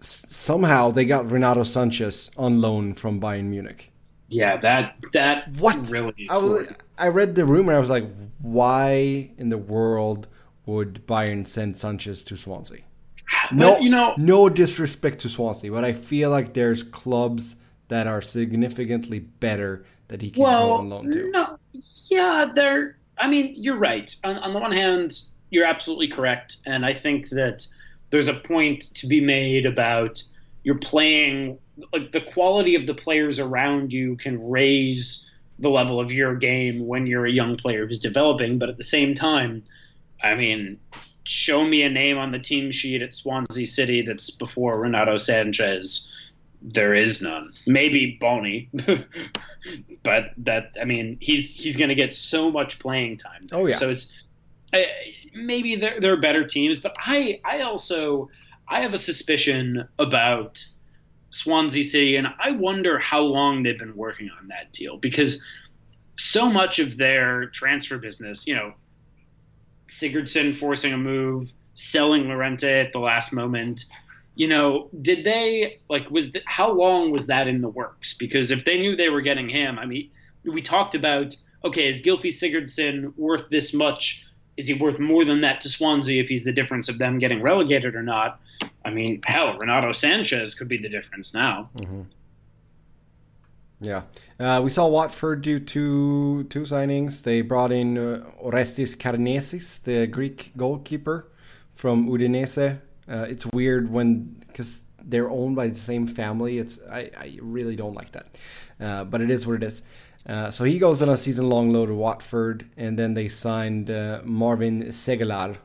s- 0.00 0.26
somehow 0.28 0.90
they 0.90 1.04
got 1.04 1.30
Renato 1.30 1.64
Sanchez 1.64 2.30
on 2.36 2.60
loan 2.60 2.94
from 2.94 3.20
Bayern 3.20 3.44
Munich. 3.44 3.92
Yeah, 4.28 4.56
that 4.58 4.96
that 5.12 5.52
what 5.56 5.90
really. 5.90 6.26
I 6.28 6.38
was, 6.38 6.74
I 6.98 7.08
read 7.08 7.34
the 7.34 7.44
rumor. 7.44 7.74
I 7.74 7.78
was 7.78 7.90
like, 7.90 8.08
why 8.40 9.30
in 9.38 9.50
the 9.50 9.58
world 9.58 10.26
would 10.66 11.06
Bayern 11.06 11.46
send 11.46 11.76
Sanchez 11.76 12.22
to 12.24 12.36
Swansea? 12.36 12.80
No, 13.52 13.74
but, 13.74 13.82
you 13.82 13.90
know, 13.90 14.14
no 14.16 14.48
disrespect 14.48 15.20
to 15.20 15.28
Swansea, 15.28 15.70
but 15.70 15.84
I 15.84 15.92
feel 15.92 16.30
like 16.30 16.54
there's 16.54 16.82
clubs 16.82 17.56
that 17.88 18.06
are 18.06 18.20
significantly 18.20 19.20
better 19.20 19.84
that 20.08 20.22
he 20.22 20.30
can 20.30 20.42
well, 20.42 20.68
go 20.68 20.72
on 20.74 20.88
loan 20.88 21.12
to. 21.12 21.30
No, 21.30 21.58
yeah, 22.08 22.50
they're. 22.54 22.98
I 23.18 23.28
mean, 23.28 23.54
you're 23.56 23.76
right. 23.76 24.14
On, 24.24 24.38
on 24.38 24.52
the 24.52 24.58
one 24.58 24.72
hand, 24.72 25.22
you're 25.50 25.64
absolutely 25.64 26.08
correct, 26.08 26.58
and 26.66 26.84
I 26.84 26.92
think 26.92 27.28
that 27.30 27.66
there's 28.10 28.28
a 28.28 28.34
point 28.34 28.94
to 28.94 29.06
be 29.06 29.20
made 29.20 29.66
about 29.66 30.22
you're 30.62 30.78
playing 30.78 31.58
like 31.92 32.12
the 32.12 32.20
quality 32.20 32.74
of 32.74 32.86
the 32.86 32.94
players 32.94 33.38
around 33.38 33.92
you 33.92 34.16
can 34.16 34.48
raise 34.48 35.28
the 35.58 35.68
level 35.70 36.00
of 36.00 36.12
your 36.12 36.34
game 36.34 36.86
when 36.86 37.06
you're 37.06 37.26
a 37.26 37.30
young 37.30 37.56
player 37.56 37.86
who's 37.86 37.98
developing. 37.98 38.58
But 38.58 38.68
at 38.68 38.76
the 38.76 38.84
same 38.84 39.14
time, 39.14 39.64
I 40.22 40.34
mean, 40.34 40.78
show 41.24 41.64
me 41.64 41.82
a 41.82 41.88
name 41.88 42.18
on 42.18 42.32
the 42.32 42.38
team 42.38 42.70
sheet 42.70 43.02
at 43.02 43.14
Swansea 43.14 43.66
City 43.66 44.02
that's 44.02 44.30
before 44.30 44.78
Renato 44.78 45.16
Sanchez. 45.16 46.12
There 46.62 46.94
is 46.94 47.22
none. 47.22 47.52
Maybe 47.66 48.16
Bony, 48.20 48.68
but 50.02 50.32
that 50.38 50.72
I 50.80 50.84
mean, 50.84 51.18
he's 51.20 51.48
he's 51.50 51.76
going 51.76 51.90
to 51.90 51.94
get 51.94 52.14
so 52.14 52.50
much 52.50 52.78
playing 52.78 53.18
time. 53.18 53.46
There. 53.46 53.60
Oh 53.60 53.66
yeah. 53.66 53.76
So 53.76 53.90
it's 53.90 54.12
I, 54.72 55.14
maybe 55.36 55.76
there 55.76 56.12
are 56.12 56.16
better 56.16 56.44
teams, 56.44 56.78
but 56.78 56.94
I 56.98 57.40
I 57.44 57.60
also 57.60 58.30
I 58.68 58.80
have 58.80 58.94
a 58.94 58.98
suspicion 58.98 59.86
about 59.98 60.64
Swansea 61.30 61.84
City, 61.84 62.16
and 62.16 62.28
I 62.38 62.52
wonder 62.52 62.98
how 62.98 63.20
long 63.20 63.62
they've 63.62 63.78
been 63.78 63.96
working 63.96 64.30
on 64.40 64.48
that 64.48 64.72
deal 64.72 64.96
because 64.96 65.42
so 66.18 66.50
much 66.50 66.78
of 66.78 66.96
their 66.96 67.46
transfer 67.46 67.98
business, 67.98 68.46
you 68.46 68.54
know, 68.54 68.72
Sigurdsson 69.88 70.56
forcing 70.56 70.92
a 70.92 70.98
move, 70.98 71.52
selling 71.74 72.28
Llorente 72.28 72.80
at 72.80 72.92
the 72.92 72.98
last 72.98 73.32
moment. 73.32 73.84
You 74.34 74.48
know, 74.48 74.88
did 75.00 75.24
they 75.24 75.80
like 75.88 76.10
was 76.10 76.32
the, 76.32 76.42
how 76.46 76.72
long 76.72 77.10
was 77.10 77.26
that 77.26 77.48
in 77.48 77.60
the 77.60 77.68
works? 77.68 78.14
Because 78.14 78.50
if 78.50 78.64
they 78.64 78.78
knew 78.78 78.96
they 78.96 79.08
were 79.08 79.22
getting 79.22 79.48
him, 79.48 79.78
I 79.78 79.86
mean, 79.86 80.10
we 80.44 80.62
talked 80.62 80.94
about 80.94 81.36
okay, 81.64 81.88
is 81.88 82.00
Gylfi 82.00 82.28
Sigurdsson 82.28 83.12
worth 83.16 83.48
this 83.48 83.74
much? 83.74 84.24
Is 84.56 84.68
he 84.68 84.74
worth 84.74 84.98
more 84.98 85.24
than 85.24 85.40
that 85.42 85.60
to 85.62 85.68
Swansea 85.68 86.20
if 86.20 86.28
he's 86.28 86.44
the 86.44 86.52
difference 86.52 86.88
of 86.88 86.98
them 86.98 87.18
getting 87.18 87.42
relegated 87.42 87.94
or 87.94 88.02
not? 88.02 88.40
I 88.84 88.90
mean, 88.90 89.20
hell, 89.24 89.58
Renato 89.58 89.92
Sanchez 89.92 90.54
could 90.54 90.68
be 90.68 90.78
the 90.78 90.88
difference 90.88 91.34
now. 91.34 91.70
Mm-hmm. 91.76 92.02
Yeah, 93.80 94.02
uh, 94.40 94.62
we 94.64 94.70
saw 94.70 94.86
Watford 94.88 95.42
do 95.42 95.60
two 95.60 96.44
two 96.44 96.62
signings. 96.62 97.22
They 97.22 97.42
brought 97.42 97.72
in 97.72 97.98
uh, 97.98 98.24
Orestis 98.42 98.96
Karnezis, 98.96 99.82
the 99.82 100.06
Greek 100.06 100.52
goalkeeper 100.56 101.28
from 101.74 102.08
Udinese. 102.08 102.78
Uh, 103.08 103.26
it's 103.28 103.44
weird 103.46 103.90
when 103.90 104.42
because 104.46 104.80
they're 105.02 105.30
owned 105.30 105.56
by 105.56 105.68
the 105.68 105.74
same 105.74 106.06
family. 106.06 106.58
It's 106.58 106.80
I, 106.90 107.10
I 107.18 107.38
really 107.42 107.76
don't 107.76 107.94
like 107.94 108.12
that, 108.12 108.38
uh, 108.80 109.04
but 109.04 109.20
it 109.20 109.30
is 109.30 109.46
what 109.46 109.56
it 109.56 109.62
is. 109.62 109.82
Uh, 110.28 110.50
so 110.50 110.64
he 110.64 110.78
goes 110.78 111.00
on 111.02 111.08
a 111.08 111.16
season 111.16 111.48
long 111.48 111.70
loan 111.70 111.88
to 111.88 111.94
Watford, 111.94 112.68
and 112.76 112.98
then 112.98 113.14
they 113.14 113.28
signed 113.28 113.90
uh, 113.90 114.20
Marvin 114.24 114.82
Zeegelaar, 114.84 115.56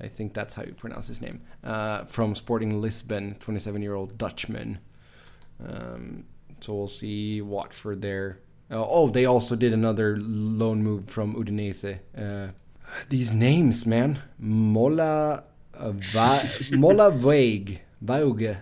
I 0.00 0.08
think 0.08 0.34
that's 0.34 0.54
how 0.54 0.64
you 0.64 0.74
pronounce 0.74 1.06
his 1.06 1.20
name, 1.20 1.40
uh, 1.62 2.04
from 2.04 2.34
Sporting 2.34 2.80
Lisbon, 2.80 3.36
27 3.38 3.80
year 3.80 3.94
old 3.94 4.18
Dutchman. 4.18 4.80
Um, 5.64 6.24
so 6.60 6.74
we'll 6.74 6.88
see 6.88 7.40
Watford 7.40 8.02
there. 8.02 8.40
Uh, 8.70 8.84
oh, 8.86 9.08
they 9.08 9.24
also 9.24 9.54
did 9.54 9.72
another 9.72 10.16
loan 10.18 10.82
move 10.82 11.08
from 11.08 11.34
Udinese. 11.34 12.00
Uh, 12.16 12.52
these 13.08 13.32
names, 13.32 13.86
man. 13.86 14.20
Mola, 14.38 15.44
Va- 15.78 16.42
Mola 16.72 17.10
Vague. 17.10 17.80
Vauge. 18.00 18.56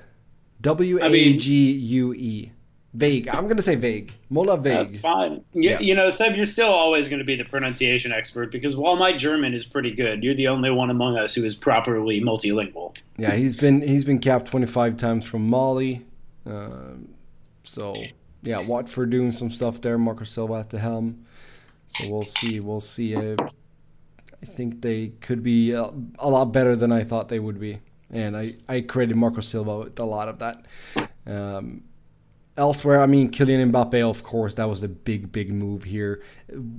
W 0.61 0.99
A 1.03 1.33
G 1.37 1.73
U 1.73 2.13
E. 2.15 2.53
vague. 2.95 3.29
I'm 3.29 3.49
gonna 3.49 3.63
say 3.63 3.75
vague. 3.75 4.13
Mola 4.31 4.57
vague. 4.59 4.75
That's 4.89 4.99
fine. 5.01 5.43
You, 5.55 5.71
Yeah. 5.71 5.81
you 5.81 5.95
know, 5.95 6.11
Seb, 6.11 6.35
you're 6.37 6.45
still 6.47 6.69
always 6.69 7.09
going 7.09 7.19
to 7.21 7.25
be 7.25 7.37
the 7.37 7.45
pronunciation 7.45 8.13
expert 8.13 8.51
because 8.53 8.77
while 8.77 8.97
my 8.97 9.13
German 9.13 9.55
is 9.55 9.65
pretty 9.65 9.93
good, 9.95 10.23
you're 10.23 10.35
the 10.35 10.49
only 10.49 10.71
one 10.71 10.91
among 10.91 11.17
us 11.17 11.35
who 11.35 11.45
is 11.45 11.55
properly 11.57 12.21
multilingual. 12.21 12.97
Yeah, 13.17 13.33
he's 13.35 13.57
been 13.57 13.81
he's 13.83 14.05
been 14.05 14.19
capped 14.19 14.47
25 14.49 14.97
times 14.97 15.25
from 15.25 15.47
Mali. 15.49 16.05
Um, 16.47 17.09
so 17.65 17.95
yeah, 18.43 18.61
Watford 18.61 19.11
doing 19.11 19.33
some 19.33 19.51
stuff 19.51 19.81
there. 19.81 19.97
Marco 19.99 20.25
Silva 20.25 20.55
at 20.55 20.71
the 20.71 20.79
helm. 20.79 21.25
So 21.87 22.09
we'll 22.09 22.25
see. 22.25 22.59
We'll 22.61 22.81
see. 22.81 23.15
Uh, 23.15 23.37
I 24.43 24.47
think 24.47 24.81
they 24.83 25.13
could 25.21 25.43
be 25.43 25.71
a, 25.73 25.91
a 26.19 26.29
lot 26.29 26.47
better 26.47 26.75
than 26.75 26.91
I 26.91 27.05
thought 27.05 27.29
they 27.29 27.39
would 27.39 27.61
be, 27.61 27.79
and 28.11 28.37
I 28.37 28.55
I 28.69 28.81
credit 28.81 29.15
Marco 29.17 29.41
Silva 29.41 29.79
with 29.79 29.99
a 30.01 30.05
lot 30.05 30.29
of 30.29 30.39
that. 30.41 30.65
Um, 31.27 31.85
elsewhere, 32.57 33.01
I 33.01 33.07
mean, 33.07 33.31
Kylian 33.31 33.71
Mbappe, 33.71 34.03
of 34.09 34.23
course, 34.23 34.55
that 34.55 34.69
was 34.69 34.83
a 34.83 34.89
big, 34.89 35.33
big 35.33 35.53
move 35.53 35.85
here. 35.85 36.23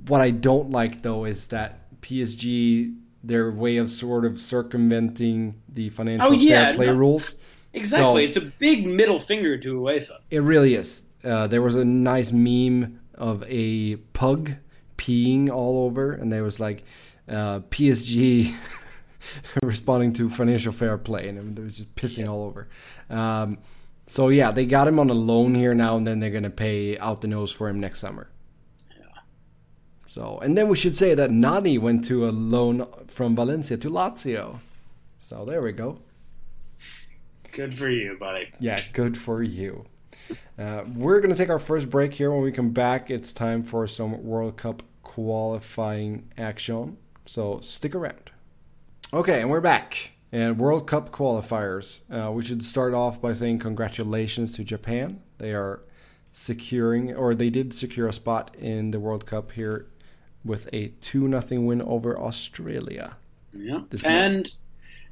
What 0.06 0.20
I 0.20 0.30
don't 0.30 0.70
like, 0.70 1.02
though, 1.02 1.24
is 1.24 1.48
that 1.48 2.00
PSG, 2.00 2.94
their 3.22 3.50
way 3.50 3.76
of 3.78 3.90
sort 3.90 4.24
of 4.24 4.38
circumventing 4.38 5.60
the 5.68 5.90
financial 5.90 6.28
Oh, 6.28 6.32
yeah, 6.32 6.66
fair 6.66 6.74
play 6.74 6.86
no. 6.86 6.94
rules. 6.94 7.34
Exactly. 7.72 8.22
So- 8.24 8.28
it's 8.28 8.36
a 8.36 8.42
big 8.58 8.86
middle 8.86 9.18
finger 9.18 9.56
to 9.58 9.80
UEFA. 9.80 10.18
It 10.30 10.42
really 10.42 10.74
is. 10.74 11.02
Uh, 11.24 11.46
there 11.46 11.62
was 11.62 11.74
a 11.74 11.84
nice 11.84 12.32
meme 12.32 13.00
of 13.14 13.42
a 13.48 13.96
pug 14.12 14.52
peeing 14.98 15.50
all 15.50 15.84
over, 15.86 16.12
and 16.12 16.30
there 16.30 16.42
was 16.42 16.60
like 16.60 16.84
uh, 17.28 17.60
PSG 17.70 18.54
responding 19.62 20.12
to 20.14 20.28
financial 20.28 20.72
fair 20.72 20.98
play, 20.98 21.28
and 21.28 21.58
it 21.58 21.62
was 21.62 21.78
just 21.78 21.94
pissing 21.96 22.28
all 22.28 22.44
over. 22.44 22.68
Um, 23.08 23.58
so 24.06 24.28
yeah, 24.28 24.50
they 24.50 24.66
got 24.66 24.88
him 24.88 24.98
on 24.98 25.10
a 25.10 25.14
loan 25.14 25.54
here 25.54 25.74
now, 25.74 25.96
and 25.96 26.06
then 26.06 26.20
they're 26.20 26.30
gonna 26.30 26.50
pay 26.50 26.98
out 26.98 27.20
the 27.20 27.28
nose 27.28 27.52
for 27.52 27.68
him 27.68 27.80
next 27.80 28.00
summer. 28.00 28.30
Yeah. 28.98 29.20
So, 30.06 30.38
and 30.42 30.56
then 30.56 30.68
we 30.68 30.76
should 30.76 30.96
say 30.96 31.14
that 31.14 31.30
Nani 31.30 31.78
went 31.78 32.04
to 32.06 32.26
a 32.26 32.30
loan 32.30 32.86
from 33.08 33.34
Valencia 33.34 33.76
to 33.76 33.90
Lazio. 33.90 34.60
So 35.18 35.44
there 35.44 35.62
we 35.62 35.72
go. 35.72 36.00
Good 37.52 37.78
for 37.78 37.88
you, 37.88 38.16
buddy. 38.18 38.48
Yeah, 38.58 38.80
good 38.92 39.16
for 39.16 39.42
you. 39.42 39.86
Uh, 40.58 40.84
we're 40.94 41.20
going 41.20 41.30
to 41.30 41.36
take 41.36 41.50
our 41.50 41.58
first 41.58 41.88
break 41.88 42.14
here. 42.14 42.32
When 42.32 42.42
we 42.42 42.52
come 42.52 42.70
back, 42.70 43.10
it's 43.10 43.32
time 43.32 43.62
for 43.62 43.86
some 43.86 44.24
World 44.24 44.56
Cup 44.56 44.82
qualifying 45.02 46.30
action. 46.36 46.98
So 47.26 47.60
stick 47.60 47.94
around. 47.94 48.32
Okay, 49.12 49.40
and 49.40 49.50
we're 49.50 49.60
back. 49.60 50.10
And 50.34 50.58
World 50.58 50.88
Cup 50.88 51.12
qualifiers. 51.12 52.00
Uh, 52.10 52.32
we 52.32 52.42
should 52.42 52.64
start 52.64 52.92
off 52.92 53.22
by 53.22 53.32
saying 53.32 53.60
congratulations 53.60 54.50
to 54.56 54.64
Japan. 54.64 55.20
They 55.38 55.54
are 55.54 55.80
securing, 56.32 57.14
or 57.14 57.36
they 57.36 57.50
did 57.50 57.72
secure 57.72 58.08
a 58.08 58.12
spot 58.12 58.52
in 58.58 58.90
the 58.90 58.98
World 58.98 59.26
Cup 59.26 59.52
here 59.52 59.86
with 60.44 60.68
a 60.72 60.88
2 60.88 61.28
0 61.28 61.60
win 61.60 61.80
over 61.82 62.18
Australia. 62.18 63.16
Yeah. 63.52 63.82
And 64.04 64.52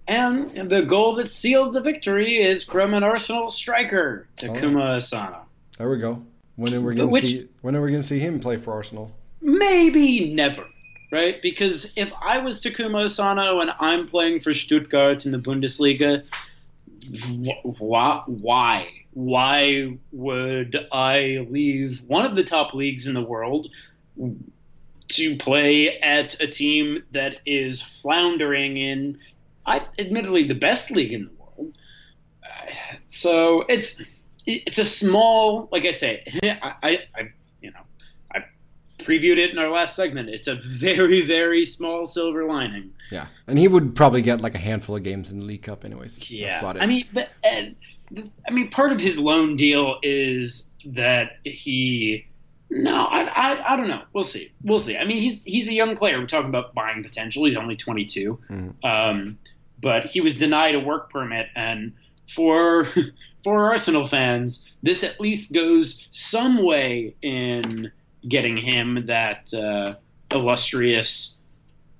and 0.08 0.50
the 0.68 0.82
goal 0.82 1.14
that 1.14 1.28
sealed 1.28 1.74
the 1.74 1.80
victory 1.80 2.38
is 2.38 2.64
from 2.64 2.92
an 2.92 3.04
Arsenal 3.04 3.48
striker, 3.48 4.26
Takuma 4.36 4.96
Asano. 4.96 5.46
There 5.78 5.88
we 5.88 5.98
go. 5.98 6.20
When 6.56 6.74
are 6.74 6.80
we 6.80 6.96
going 6.96 7.14
to 7.14 7.24
see? 7.24 7.48
When 7.60 7.76
are 7.76 7.80
we 7.80 7.90
going 7.90 8.02
to 8.02 8.08
see 8.08 8.18
him 8.18 8.40
play 8.40 8.56
for 8.56 8.72
Arsenal? 8.72 9.12
Maybe 9.40 10.34
never, 10.34 10.64
right? 11.12 11.40
Because 11.42 11.92
if 11.94 12.12
I 12.20 12.38
was 12.38 12.60
Takuma 12.60 13.04
Asano 13.04 13.60
and 13.60 13.70
I'm 13.78 14.08
playing 14.08 14.40
for 14.40 14.52
Stuttgart 14.54 15.26
in 15.26 15.30
the 15.32 15.38
Bundesliga, 15.38 16.24
wh- 17.04 17.68
wh- 17.78 18.28
why? 18.28 18.88
Why 19.12 19.98
would 20.10 20.88
I 20.90 21.46
leave 21.50 22.02
one 22.06 22.24
of 22.24 22.34
the 22.34 22.42
top 22.42 22.72
leagues 22.72 23.06
in 23.06 23.12
the 23.12 23.22
world 23.22 23.68
to 25.08 25.36
play 25.36 25.98
at 25.98 26.40
a 26.40 26.46
team 26.46 27.02
that 27.10 27.40
is 27.44 27.82
floundering 27.82 28.78
in, 28.78 29.18
I 29.66 29.82
admittedly, 29.98 30.48
the 30.48 30.54
best 30.54 30.90
league 30.90 31.12
in 31.12 31.24
the 31.26 31.30
world? 31.38 31.76
Uh, 32.42 32.72
So 33.08 33.62
it's 33.68 34.00
it's 34.46 34.78
a 34.78 34.84
small, 34.86 35.68
like 35.70 35.84
I 35.84 35.90
say, 35.92 36.24
I, 36.42 37.02
I 37.14 37.22
previewed 39.04 39.38
it 39.38 39.50
in 39.50 39.58
our 39.58 39.68
last 39.70 39.94
segment. 39.96 40.28
It's 40.28 40.48
a 40.48 40.54
very, 40.56 41.20
very 41.22 41.66
small 41.66 42.06
silver 42.06 42.44
lining. 42.44 42.90
Yeah, 43.10 43.26
and 43.46 43.58
he 43.58 43.68
would 43.68 43.94
probably 43.94 44.22
get 44.22 44.40
like 44.40 44.54
a 44.54 44.58
handful 44.58 44.96
of 44.96 45.02
games 45.02 45.30
in 45.30 45.38
the 45.40 45.44
League 45.44 45.62
Cup, 45.62 45.84
anyways. 45.84 46.16
That's 46.18 46.30
Yeah, 46.30 46.58
about 46.58 46.76
it. 46.76 46.82
I 46.82 46.86
mean, 46.86 47.06
but, 47.12 47.30
and, 47.44 47.76
the- 48.10 48.30
I 48.48 48.50
mean, 48.52 48.70
part 48.70 48.92
of 48.92 49.00
his 49.00 49.18
loan 49.18 49.56
deal 49.56 49.98
is 50.02 50.70
that 50.86 51.38
he. 51.44 52.26
No, 52.74 53.04
I, 53.04 53.24
I, 53.24 53.74
I 53.74 53.76
don't 53.76 53.88
know. 53.88 54.00
We'll 54.14 54.24
see. 54.24 54.50
We'll 54.62 54.78
see. 54.80 54.96
I 54.96 55.04
mean, 55.04 55.20
he's 55.20 55.44
he's 55.44 55.68
a 55.68 55.74
young 55.74 55.94
player. 55.94 56.18
We're 56.18 56.26
talking 56.26 56.48
about 56.48 56.72
buying 56.74 57.02
potential. 57.02 57.44
He's 57.44 57.56
only 57.56 57.76
22, 57.76 58.38
Mhm. 58.50 58.74
um, 58.84 59.38
but 59.80 60.06
he 60.06 60.22
was 60.22 60.38
denied 60.38 60.74
a 60.74 60.80
work 60.80 61.10
permit, 61.10 61.48
and 61.54 61.92
for 62.34 62.88
for 63.44 63.70
Arsenal 63.70 64.06
fans, 64.08 64.72
this 64.82 65.04
at 65.04 65.20
least 65.20 65.52
goes 65.52 66.08
some 66.12 66.62
way 66.64 67.14
in 67.20 67.92
getting 68.28 68.56
him 68.56 69.06
that 69.06 69.52
uh, 69.54 69.94
illustrious 70.30 71.40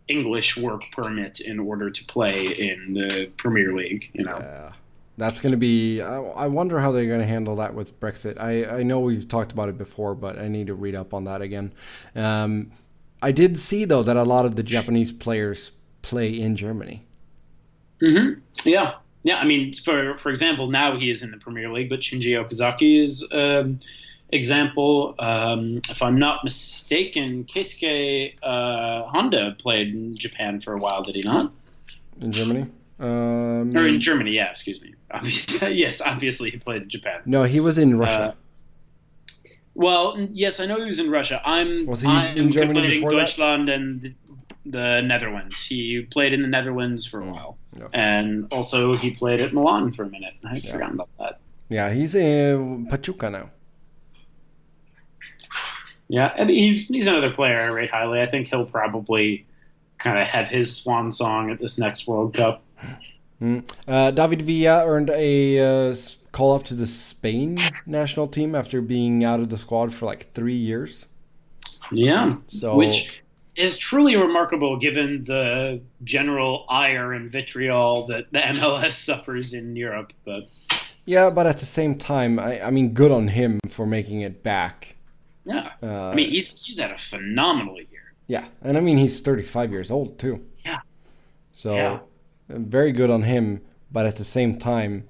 English 0.08 0.56
work 0.56 0.82
permit 0.92 1.40
in 1.40 1.58
order 1.58 1.90
to 1.90 2.04
play 2.04 2.46
in 2.46 2.94
the 2.94 3.30
Premier 3.36 3.74
League. 3.74 4.10
You 4.14 4.24
know, 4.24 4.38
Yeah. 4.38 4.72
That's 5.18 5.42
going 5.42 5.52
to 5.52 5.58
be. 5.58 6.00
I, 6.00 6.46
wonder 6.46 6.80
how 6.80 6.90
they're 6.90 7.06
going 7.06 7.20
to 7.20 7.26
handle 7.26 7.56
that 7.56 7.74
with 7.74 8.00
Brexit. 8.00 8.40
I, 8.40 8.78
I 8.78 8.82
know 8.82 9.00
we've 9.00 9.28
talked 9.28 9.52
about 9.52 9.68
it 9.68 9.76
before, 9.76 10.14
but 10.14 10.38
I 10.38 10.48
need 10.48 10.68
to 10.68 10.74
read 10.74 10.94
up 10.94 11.12
on 11.12 11.24
that 11.24 11.42
again. 11.42 11.70
Um, 12.16 12.72
I 13.20 13.30
did 13.30 13.58
see 13.58 13.84
though 13.84 14.02
that 14.02 14.16
a 14.16 14.22
lot 14.22 14.46
of 14.46 14.56
the 14.56 14.62
Japanese 14.62 15.12
players 15.12 15.70
play 16.00 16.28
in 16.40 16.56
Germany. 16.56 17.04
hmm 18.00 18.32
yeah, 18.64 18.94
yeah. 19.22 19.36
I 19.36 19.44
mean, 19.44 19.74
for 19.74 20.16
for 20.16 20.30
example, 20.30 20.68
now 20.68 20.96
he 20.96 21.10
is 21.10 21.22
in 21.22 21.30
the 21.30 21.36
Premier 21.36 21.70
League, 21.70 21.90
but 21.90 22.00
Shinji 22.00 22.32
Okazaki 22.34 23.04
is 23.04 23.26
um, 23.32 23.78
example. 24.32 25.14
Um, 25.18 25.80
if 25.88 26.02
I'm 26.02 26.18
not 26.18 26.42
mistaken, 26.42 27.44
Keisuke 27.44 28.34
uh, 28.42 29.04
Honda 29.04 29.56
played 29.58 29.90
in 29.90 30.16
Japan 30.16 30.60
for 30.60 30.74
a 30.74 30.78
while, 30.78 31.02
did 31.02 31.14
he 31.14 31.22
not? 31.22 31.52
In 32.20 32.32
Germany? 32.32 32.66
Um, 32.98 33.76
Or 33.76 33.86
in 33.86 34.00
Germany? 34.00 34.32
Yeah, 34.32 34.50
excuse 34.50 34.80
me. 34.80 34.94
Obviously, 35.10 35.74
yes, 35.74 36.00
obviously 36.00 36.50
he 36.50 36.56
played 36.56 36.82
in 36.82 36.88
Japan. 36.88 37.20
no, 37.26 37.42
he 37.42 37.60
was 37.60 37.76
in 37.76 37.98
Russia. 37.98 38.34
Well, 39.74 40.18
yes, 40.30 40.58
I 40.60 40.66
know 40.66 40.76
he 40.76 40.84
was 40.84 40.98
in 40.98 41.10
Russia. 41.10 41.40
I'm 41.44 41.86
Was 41.86 42.00
he 42.00 42.08
I'm 42.08 42.36
in 42.36 42.50
Germany 42.50 42.80
before 42.88 43.14
that? 43.14 43.38
And 43.38 43.68
the, 43.68 44.14
the 44.64 45.00
Netherlands. 45.02 45.64
He 45.64 46.02
played 46.10 46.32
in 46.32 46.40
the 46.42 46.48
Netherlands 46.48 47.06
for 47.06 47.20
a 47.20 47.26
while, 47.26 47.58
yeah. 47.78 47.88
and 47.92 48.46
also 48.50 48.96
he 48.96 49.10
played 49.10 49.40
at 49.40 49.52
Milan 49.52 49.92
for 49.92 50.04
a 50.04 50.08
minute. 50.10 50.34
I 50.44 50.54
had 50.54 50.62
forgotten 50.62 50.94
about 50.94 51.08
that. 51.18 51.40
yeah, 51.68 51.90
he's 51.90 52.14
in 52.14 52.86
Pachuca 52.86 53.28
now. 53.30 53.50
Yeah, 56.12 56.30
I 56.38 56.44
mean, 56.44 56.58
he's 56.58 56.88
he's 56.88 57.06
another 57.06 57.30
player 57.30 57.58
I 57.58 57.68
rate 57.68 57.90
highly. 57.90 58.20
I 58.20 58.26
think 58.26 58.48
he'll 58.48 58.66
probably 58.66 59.46
kind 59.96 60.18
of 60.18 60.26
have 60.26 60.46
his 60.46 60.76
swan 60.76 61.10
song 61.10 61.50
at 61.50 61.58
this 61.58 61.78
next 61.78 62.06
World 62.06 62.34
Cup. 62.34 62.62
Mm. 63.40 63.66
Uh, 63.88 64.10
David 64.10 64.42
Villa 64.42 64.86
earned 64.86 65.08
a 65.08 65.88
uh, 65.88 65.94
call 66.32 66.54
up 66.54 66.64
to 66.64 66.74
the 66.74 66.86
Spain 66.86 67.56
national 67.86 68.28
team 68.28 68.54
after 68.54 68.82
being 68.82 69.24
out 69.24 69.40
of 69.40 69.48
the 69.48 69.56
squad 69.56 69.94
for 69.94 70.04
like 70.04 70.34
three 70.34 70.54
years. 70.54 71.06
Yeah, 71.90 72.36
So- 72.48 72.76
which 72.76 73.22
is 73.56 73.78
truly 73.78 74.14
remarkable 74.14 74.76
given 74.76 75.24
the 75.24 75.80
general 76.04 76.66
ire 76.68 77.14
and 77.14 77.30
vitriol 77.30 78.06
that 78.08 78.30
the 78.32 78.38
MLS 78.38 78.92
suffers 79.06 79.54
in 79.54 79.76
Europe. 79.76 80.12
But 80.26 80.50
Yeah, 81.06 81.30
but 81.30 81.46
at 81.46 81.58
the 81.58 81.66
same 81.66 81.94
time, 81.96 82.38
I, 82.38 82.66
I 82.66 82.70
mean, 82.70 82.92
good 82.92 83.10
on 83.10 83.28
him 83.28 83.60
for 83.68 83.86
making 83.86 84.20
it 84.20 84.42
back. 84.42 84.96
Yeah, 85.44 85.72
Uh, 85.82 86.12
I 86.12 86.14
mean 86.14 86.30
he's 86.30 86.64
he's 86.64 86.78
had 86.78 86.90
a 86.90 86.98
phenomenal 86.98 87.76
year. 87.80 88.14
Yeah, 88.26 88.46
and 88.62 88.76
I 88.76 88.80
mean 88.80 88.98
he's 88.98 89.20
35 89.20 89.70
years 89.70 89.90
old 89.90 90.18
too. 90.18 90.44
Yeah. 90.64 90.80
So 91.52 91.74
Yeah. 91.74 92.00
very 92.48 92.92
good 92.92 93.10
on 93.10 93.22
him, 93.22 93.62
but 93.90 94.06
at 94.06 94.16
the 94.16 94.24
same 94.24 94.58
time, 94.58 95.08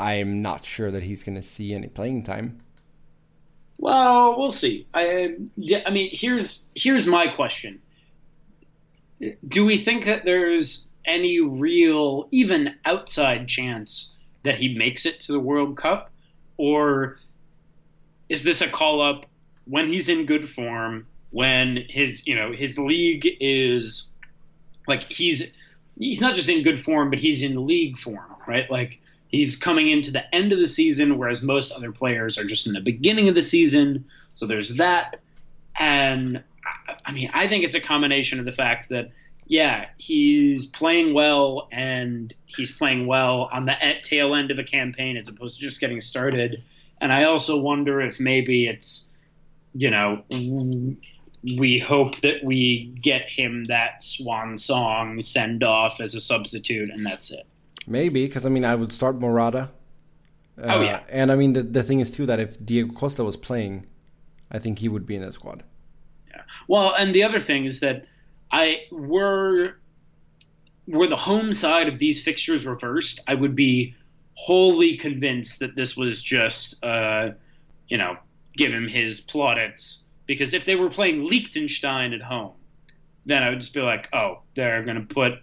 I'm 0.00 0.42
not 0.42 0.64
sure 0.64 0.90
that 0.90 1.04
he's 1.04 1.24
going 1.24 1.36
to 1.36 1.42
see 1.42 1.74
any 1.74 1.88
playing 1.88 2.24
time. 2.24 2.58
Well, 3.78 4.38
we'll 4.38 4.50
see. 4.52 4.86
I, 4.94 5.36
I 5.86 5.90
mean, 5.90 6.10
here's 6.12 6.68
here's 6.74 7.06
my 7.06 7.28
question: 7.28 7.82
Do 9.46 9.64
we 9.66 9.76
think 9.76 10.04
that 10.06 10.24
there's 10.24 10.92
any 11.04 11.40
real, 11.40 12.28
even 12.30 12.74
outside 12.84 13.48
chance 13.48 14.18
that 14.44 14.54
he 14.56 14.74
makes 14.76 15.06
it 15.06 15.20
to 15.20 15.32
the 15.32 15.40
World 15.40 15.76
Cup, 15.76 16.10
or 16.56 17.18
is 18.28 18.42
this 18.44 18.60
a 18.62 18.68
call 18.68 19.00
up 19.02 19.26
when 19.70 19.88
he's 19.88 20.08
in 20.08 20.26
good 20.26 20.48
form, 20.48 21.06
when 21.30 21.76
his 21.88 22.26
you 22.26 22.34
know 22.34 22.52
his 22.52 22.78
league 22.78 23.26
is 23.40 24.08
like 24.86 25.04
he's 25.04 25.50
he's 25.98 26.20
not 26.20 26.34
just 26.34 26.48
in 26.48 26.62
good 26.62 26.80
form, 26.80 27.10
but 27.10 27.18
he's 27.18 27.42
in 27.42 27.66
league 27.66 27.96
form, 27.96 28.34
right? 28.46 28.70
Like 28.70 29.00
he's 29.28 29.56
coming 29.56 29.88
into 29.88 30.10
the 30.10 30.34
end 30.34 30.52
of 30.52 30.58
the 30.58 30.68
season, 30.68 31.16
whereas 31.18 31.42
most 31.42 31.72
other 31.72 31.92
players 31.92 32.36
are 32.36 32.44
just 32.44 32.66
in 32.66 32.72
the 32.72 32.80
beginning 32.80 33.28
of 33.28 33.34
the 33.34 33.42
season. 33.42 34.04
So 34.32 34.46
there's 34.46 34.76
that, 34.76 35.20
and 35.78 36.42
I, 36.88 36.96
I 37.06 37.12
mean, 37.12 37.30
I 37.32 37.46
think 37.46 37.64
it's 37.64 37.74
a 37.74 37.80
combination 37.80 38.38
of 38.38 38.44
the 38.44 38.52
fact 38.52 38.88
that 38.90 39.10
yeah, 39.50 39.86
he's 39.98 40.64
playing 40.64 41.12
well, 41.12 41.68
and 41.72 42.32
he's 42.46 42.70
playing 42.70 43.08
well 43.08 43.48
on 43.52 43.66
the 43.66 43.74
tail 44.04 44.32
end 44.36 44.52
of 44.52 44.60
a 44.60 44.64
campaign 44.64 45.16
as 45.16 45.28
opposed 45.28 45.56
to 45.56 45.62
just 45.62 45.80
getting 45.80 46.00
started. 46.00 46.62
And 47.00 47.12
I 47.12 47.24
also 47.24 47.58
wonder 47.58 48.00
if 48.00 48.20
maybe 48.20 48.68
it's, 48.68 49.09
you 49.74 49.90
know, 49.90 50.22
we 50.30 51.78
hope 51.78 52.20
that 52.20 52.44
we 52.44 52.86
get 53.02 53.28
him 53.28 53.64
that 53.64 54.02
swan 54.02 54.58
song 54.58 55.22
send 55.22 55.62
off 55.62 56.00
as 56.00 56.14
a 56.14 56.20
substitute, 56.20 56.90
and 56.90 57.04
that's 57.04 57.30
it. 57.30 57.46
Maybe 57.86 58.26
because 58.26 58.46
I 58.46 58.48
mean 58.48 58.64
I 58.64 58.74
would 58.74 58.92
start 58.92 59.18
Morata. 59.18 59.70
Uh, 60.58 60.66
oh 60.66 60.80
yeah, 60.82 61.02
and 61.08 61.32
I 61.32 61.36
mean 61.36 61.54
the 61.54 61.62
the 61.62 61.82
thing 61.82 62.00
is 62.00 62.10
too 62.10 62.26
that 62.26 62.40
if 62.40 62.64
Diego 62.64 62.92
Costa 62.92 63.24
was 63.24 63.36
playing, 63.36 63.86
I 64.50 64.58
think 64.58 64.78
he 64.80 64.88
would 64.88 65.06
be 65.06 65.16
in 65.16 65.22
the 65.22 65.32
squad. 65.32 65.62
Yeah. 66.30 66.42
Well, 66.68 66.94
and 66.94 67.14
the 67.14 67.22
other 67.22 67.40
thing 67.40 67.64
is 67.64 67.80
that 67.80 68.06
I 68.50 68.82
were 68.90 69.76
were 70.86 71.06
the 71.06 71.16
home 71.16 71.52
side 71.52 71.88
of 71.88 71.98
these 71.98 72.22
fixtures 72.22 72.66
reversed, 72.66 73.20
I 73.28 73.34
would 73.34 73.54
be 73.54 73.94
wholly 74.34 74.96
convinced 74.96 75.60
that 75.60 75.76
this 75.76 75.96
was 75.96 76.22
just, 76.22 76.82
uh, 76.84 77.30
you 77.88 77.98
know, 77.98 78.16
give 78.56 78.72
him 78.72 78.88
his 78.88 79.20
plaudits. 79.20 80.04
Because 80.26 80.54
if 80.54 80.64
they 80.64 80.76
were 80.76 80.90
playing 80.90 81.24
Liechtenstein 81.24 82.12
at 82.12 82.22
home, 82.22 82.52
then 83.26 83.42
I 83.42 83.50
would 83.50 83.60
just 83.60 83.74
be 83.74 83.80
like, 83.80 84.08
oh, 84.12 84.40
they're 84.54 84.82
going 84.82 85.06
to 85.06 85.14
put 85.14 85.34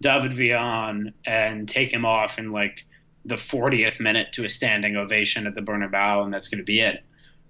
David 0.00 0.34
Villa 0.34 0.58
on 0.58 1.14
and 1.24 1.68
take 1.68 1.92
him 1.92 2.04
off 2.04 2.38
in 2.38 2.52
like 2.52 2.84
the 3.24 3.36
40th 3.36 4.00
minute 4.00 4.32
to 4.34 4.44
a 4.44 4.50
standing 4.50 4.96
ovation 4.96 5.46
at 5.46 5.54
the 5.54 5.62
Bernabeu, 5.62 6.24
and 6.24 6.32
that's 6.32 6.48
going 6.48 6.58
to 6.58 6.64
be 6.64 6.80
it. 6.80 7.02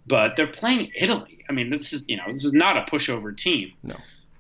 But 0.06 0.36
they're 0.36 0.46
playing 0.46 0.92
Italy. 0.94 1.44
I 1.48 1.52
mean, 1.52 1.70
this 1.70 1.92
is 1.92 2.04
you 2.08 2.16
know 2.16 2.24
this 2.28 2.44
is 2.44 2.52
not 2.52 2.76
a 2.76 2.82
pushover 2.82 3.36
team. 3.36 3.72
No. 3.82 3.96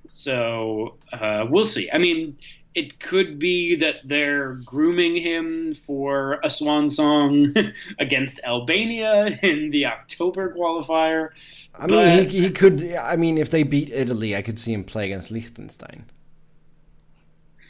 So 0.08 0.96
uh, 1.12 1.46
we'll 1.48 1.64
see. 1.64 1.90
I 1.90 1.98
mean, 1.98 2.36
it 2.74 2.98
could 2.98 3.38
be 3.38 3.76
that 3.76 3.96
they're 4.04 4.54
grooming 4.64 5.14
him 5.14 5.74
for 5.74 6.40
a 6.42 6.50
swan 6.50 6.90
song 6.90 7.54
against 7.98 8.40
Albania 8.44 9.38
in 9.42 9.70
the 9.70 9.86
October 9.86 10.52
qualifier. 10.52 11.30
I 11.78 11.86
mean, 11.86 12.06
but... 12.06 12.30
he, 12.30 12.40
he 12.42 12.50
could. 12.50 12.94
I 12.94 13.16
mean, 13.16 13.38
if 13.38 13.50
they 13.50 13.62
beat 13.62 13.92
Italy, 13.92 14.36
I 14.36 14.42
could 14.42 14.58
see 14.58 14.72
him 14.72 14.84
play 14.84 15.06
against 15.06 15.30
Liechtenstein. 15.30 16.04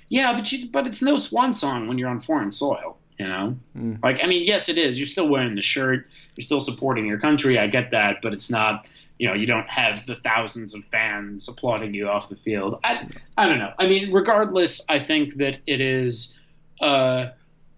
Yeah, 0.08 0.32
but 0.34 0.50
you, 0.52 0.68
but 0.70 0.86
it's 0.86 1.02
no 1.02 1.16
swan 1.16 1.52
song 1.52 1.88
when 1.88 1.98
you're 1.98 2.08
on 2.08 2.20
foreign 2.20 2.52
soil. 2.52 2.98
You 3.18 3.28
know, 3.28 3.56
mm. 3.76 4.02
like 4.02 4.18
I 4.22 4.26
mean, 4.26 4.44
yes, 4.44 4.68
it 4.68 4.76
is. 4.76 4.98
You're 4.98 5.06
still 5.06 5.28
wearing 5.28 5.54
the 5.54 5.62
shirt. 5.62 6.08
You're 6.34 6.42
still 6.42 6.60
supporting 6.60 7.06
your 7.06 7.18
country. 7.18 7.58
I 7.58 7.68
get 7.68 7.92
that, 7.92 8.20
but 8.22 8.32
it's 8.32 8.50
not 8.50 8.86
you 9.18 9.28
know 9.28 9.34
you 9.34 9.46
don't 9.46 9.68
have 9.68 10.04
the 10.06 10.16
thousands 10.16 10.74
of 10.74 10.84
fans 10.84 11.48
applauding 11.48 11.94
you 11.94 12.08
off 12.08 12.28
the 12.28 12.36
field. 12.36 12.80
I 12.84 13.08
I 13.36 13.46
don't 13.46 13.58
know. 13.58 13.72
I 13.78 13.86
mean, 13.86 14.12
regardless, 14.12 14.80
I 14.88 14.98
think 14.98 15.36
that 15.36 15.58
it 15.66 15.80
is 15.80 16.40
uh, 16.80 17.28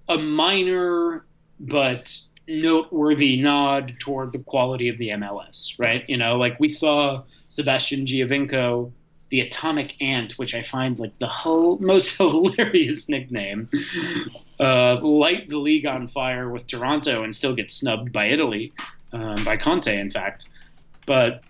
a 0.09 0.19
minor 0.19 1.27
but 1.61 2.19
noteworthy 2.49 3.37
nod 3.37 3.95
toward 3.99 4.33
the 4.33 4.39
quality 4.39 4.89
of 4.89 4.99
the 4.99 5.11
MLS. 5.11 5.75
Right? 5.79 6.09
You 6.09 6.17
know, 6.17 6.37
like 6.37 6.59
we 6.59 6.69
saw 6.69 7.23
Sebastian 7.49 8.07
Giovinco. 8.07 8.93
The 9.29 9.41
atomic 9.41 10.01
ant, 10.01 10.35
which 10.35 10.55
I 10.55 10.63
find 10.63 11.01
like 11.01 11.19
the 11.19 11.27
whole 11.27 11.79
most 11.79 12.17
hilarious 12.17 13.09
nickname, 13.09 13.67
uh, 14.61 15.01
light 15.01 15.49
the 15.49 15.59
league 15.59 15.85
on 15.85 16.07
fire 16.07 16.49
with 16.49 16.69
Toronto 16.69 17.25
and 17.25 17.35
still 17.35 17.53
get 17.53 17.73
snubbed 17.73 18.13
by 18.13 18.27
Italy, 18.27 18.73
um, 19.13 19.45
by 19.45 19.57
Conte, 19.57 19.99
in 19.99 20.13
fact. 20.13 20.49
But 21.07 21.43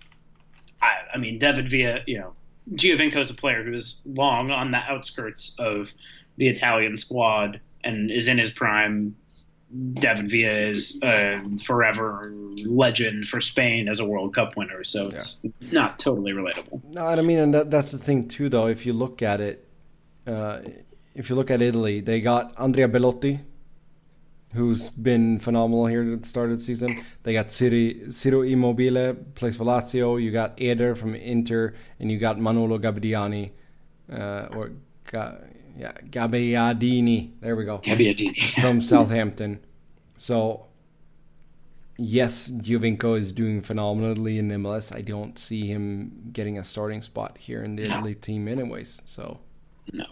I, 0.82 0.92
I 1.14 1.18
mean, 1.18 1.38
David 1.38 1.70
Villa, 1.70 2.00
you 2.06 2.18
know, 2.18 2.32
Giovinco 2.74 3.16
is 3.16 3.30
a 3.30 3.34
player 3.34 3.64
who 3.64 3.72
is 3.72 4.02
long 4.04 4.50
on 4.50 4.70
the 4.70 4.78
outskirts 4.78 5.56
of 5.58 5.90
the 6.36 6.48
Italian 6.48 6.96
squad 6.96 7.60
and 7.84 8.10
is 8.10 8.28
in 8.28 8.38
his 8.38 8.50
prime. 8.50 9.16
David 9.94 10.30
Villa 10.30 10.52
is 10.52 11.00
a 11.02 11.42
forever 11.64 12.32
legend 12.64 13.28
for 13.28 13.40
Spain 13.40 13.88
as 13.88 13.98
a 13.98 14.04
World 14.04 14.34
Cup 14.34 14.56
winner, 14.56 14.84
so 14.84 15.08
it's 15.08 15.40
yeah. 15.42 15.50
not 15.72 15.98
totally 15.98 16.32
relatable. 16.32 16.82
No, 16.92 17.04
I 17.04 17.20
mean, 17.22 17.38
and 17.38 17.54
that, 17.54 17.70
that's 17.70 17.90
the 17.90 17.98
thing 17.98 18.28
too, 18.28 18.48
though. 18.48 18.68
If 18.68 18.86
you 18.86 18.92
look 18.92 19.22
at 19.22 19.40
it, 19.40 19.68
uh, 20.26 20.60
if 21.14 21.30
you 21.30 21.36
look 21.36 21.50
at 21.50 21.62
Italy, 21.62 22.00
they 22.00 22.20
got 22.20 22.52
Andrea 22.58 22.86
Belotti, 22.86 23.40
who's 24.54 24.90
been 24.90 25.38
phenomenal 25.38 25.86
here 25.86 26.12
at 26.12 26.22
the 26.22 26.28
start 26.28 26.50
of 26.50 26.58
the 26.58 26.64
season. 26.64 27.02
They 27.22 27.32
got 27.32 27.48
Ciri, 27.48 28.12
Ciro 28.12 28.42
Immobile, 28.42 29.14
plays 29.34 29.56
for 29.56 29.64
Lazio. 29.64 30.22
You 30.22 30.30
got 30.30 30.60
Eder 30.60 30.94
from 30.94 31.14
Inter, 31.14 31.74
and 32.00 32.10
you 32.10 32.18
got 32.18 32.38
Manolo 32.38 32.78
Gabbiadini, 32.78 33.50
uh, 34.12 34.48
or 34.54 34.72
Ga, 35.10 35.34
yeah, 35.76 35.92
Gabbiadini. 36.10 37.32
There 37.40 37.56
we 37.56 37.64
go. 37.64 37.78
Gabbiadini. 37.78 38.60
from 38.60 38.80
Southampton. 38.80 39.60
So, 40.16 40.66
yes, 41.98 42.50
Giovinco 42.50 43.18
is 43.18 43.32
doing 43.32 43.60
phenomenally 43.60 44.38
in 44.38 44.48
MLS. 44.50 44.94
I 44.94 45.02
don't 45.02 45.38
see 45.38 45.66
him 45.66 46.30
getting 46.32 46.58
a 46.58 46.64
starting 46.64 47.02
spot 47.02 47.36
here 47.38 47.62
in 47.62 47.76
the 47.76 47.84
no. 47.84 47.96
Italy 47.96 48.14
team 48.14 48.48
anyways. 48.48 49.02
So, 49.04 49.40
no. 49.92 50.06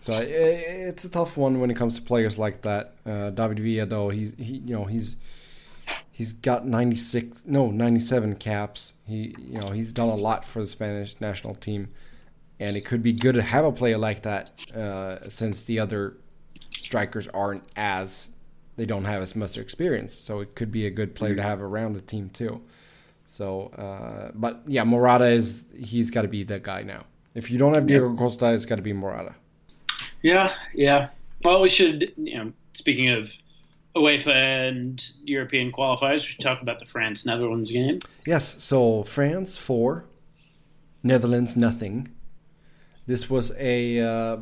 So 0.00 0.14
it's 0.16 1.04
a 1.04 1.10
tough 1.10 1.36
one 1.36 1.60
when 1.60 1.70
it 1.70 1.74
comes 1.74 1.96
to 1.96 2.02
players 2.02 2.38
like 2.38 2.62
that. 2.62 2.94
Uh, 3.04 3.30
David 3.30 3.58
Villa, 3.58 3.86
though, 3.86 4.10
he's 4.10 4.32
he 4.36 4.58
you 4.58 4.74
know 4.74 4.84
he's 4.84 5.16
he's 6.12 6.32
got 6.32 6.66
96 6.66 7.42
no 7.44 7.70
97 7.70 8.36
caps. 8.36 8.94
He 9.06 9.34
you 9.38 9.60
know 9.60 9.68
he's 9.68 9.92
done 9.92 10.08
a 10.08 10.14
lot 10.14 10.44
for 10.44 10.60
the 10.62 10.68
Spanish 10.68 11.20
national 11.20 11.54
team, 11.54 11.88
and 12.60 12.76
it 12.76 12.84
could 12.84 13.02
be 13.02 13.12
good 13.12 13.34
to 13.34 13.42
have 13.42 13.64
a 13.64 13.72
player 13.72 13.98
like 13.98 14.22
that 14.22 14.50
uh, 14.74 15.28
since 15.28 15.64
the 15.64 15.80
other 15.80 16.16
strikers 16.70 17.26
aren't 17.28 17.64
as 17.74 18.30
they 18.76 18.86
don't 18.86 19.06
have 19.06 19.22
as 19.22 19.34
much 19.34 19.56
experience. 19.58 20.14
So 20.14 20.40
it 20.40 20.54
could 20.54 20.70
be 20.70 20.86
a 20.86 20.90
good 20.90 21.14
player 21.14 21.34
to 21.34 21.42
have 21.42 21.60
around 21.60 21.94
the 21.94 22.00
team 22.00 22.28
too. 22.30 22.62
So, 23.24 23.68
uh, 23.68 24.30
but 24.34 24.62
yeah, 24.66 24.84
Morata 24.84 25.26
is 25.26 25.64
he's 25.76 26.10
got 26.10 26.22
to 26.22 26.28
be 26.28 26.44
that 26.44 26.62
guy 26.62 26.82
now. 26.82 27.04
If 27.34 27.50
you 27.50 27.58
don't 27.58 27.74
have 27.74 27.86
Diego 27.86 28.14
Costa, 28.14 28.52
it's 28.52 28.64
got 28.64 28.76
to 28.76 28.82
be 28.82 28.92
Morata. 28.92 29.34
Yeah, 30.22 30.52
yeah. 30.74 31.08
Well, 31.44 31.62
we 31.62 31.68
should, 31.68 32.12
you 32.16 32.36
know, 32.36 32.52
speaking 32.72 33.08
of 33.08 33.30
UEFA 33.94 34.34
and 34.68 35.10
European 35.24 35.72
qualifiers, 35.72 36.22
we 36.22 36.32
should 36.32 36.40
talk 36.40 36.62
about 36.62 36.78
the 36.80 36.86
France 36.86 37.24
Netherlands 37.24 37.70
game. 37.70 38.00
Yes, 38.26 38.62
so 38.62 39.02
France 39.04 39.56
four, 39.56 40.04
Netherlands 41.02 41.56
nothing. 41.56 42.08
This 43.06 43.30
was 43.30 43.56
a. 43.58 44.00
Uh, 44.00 44.38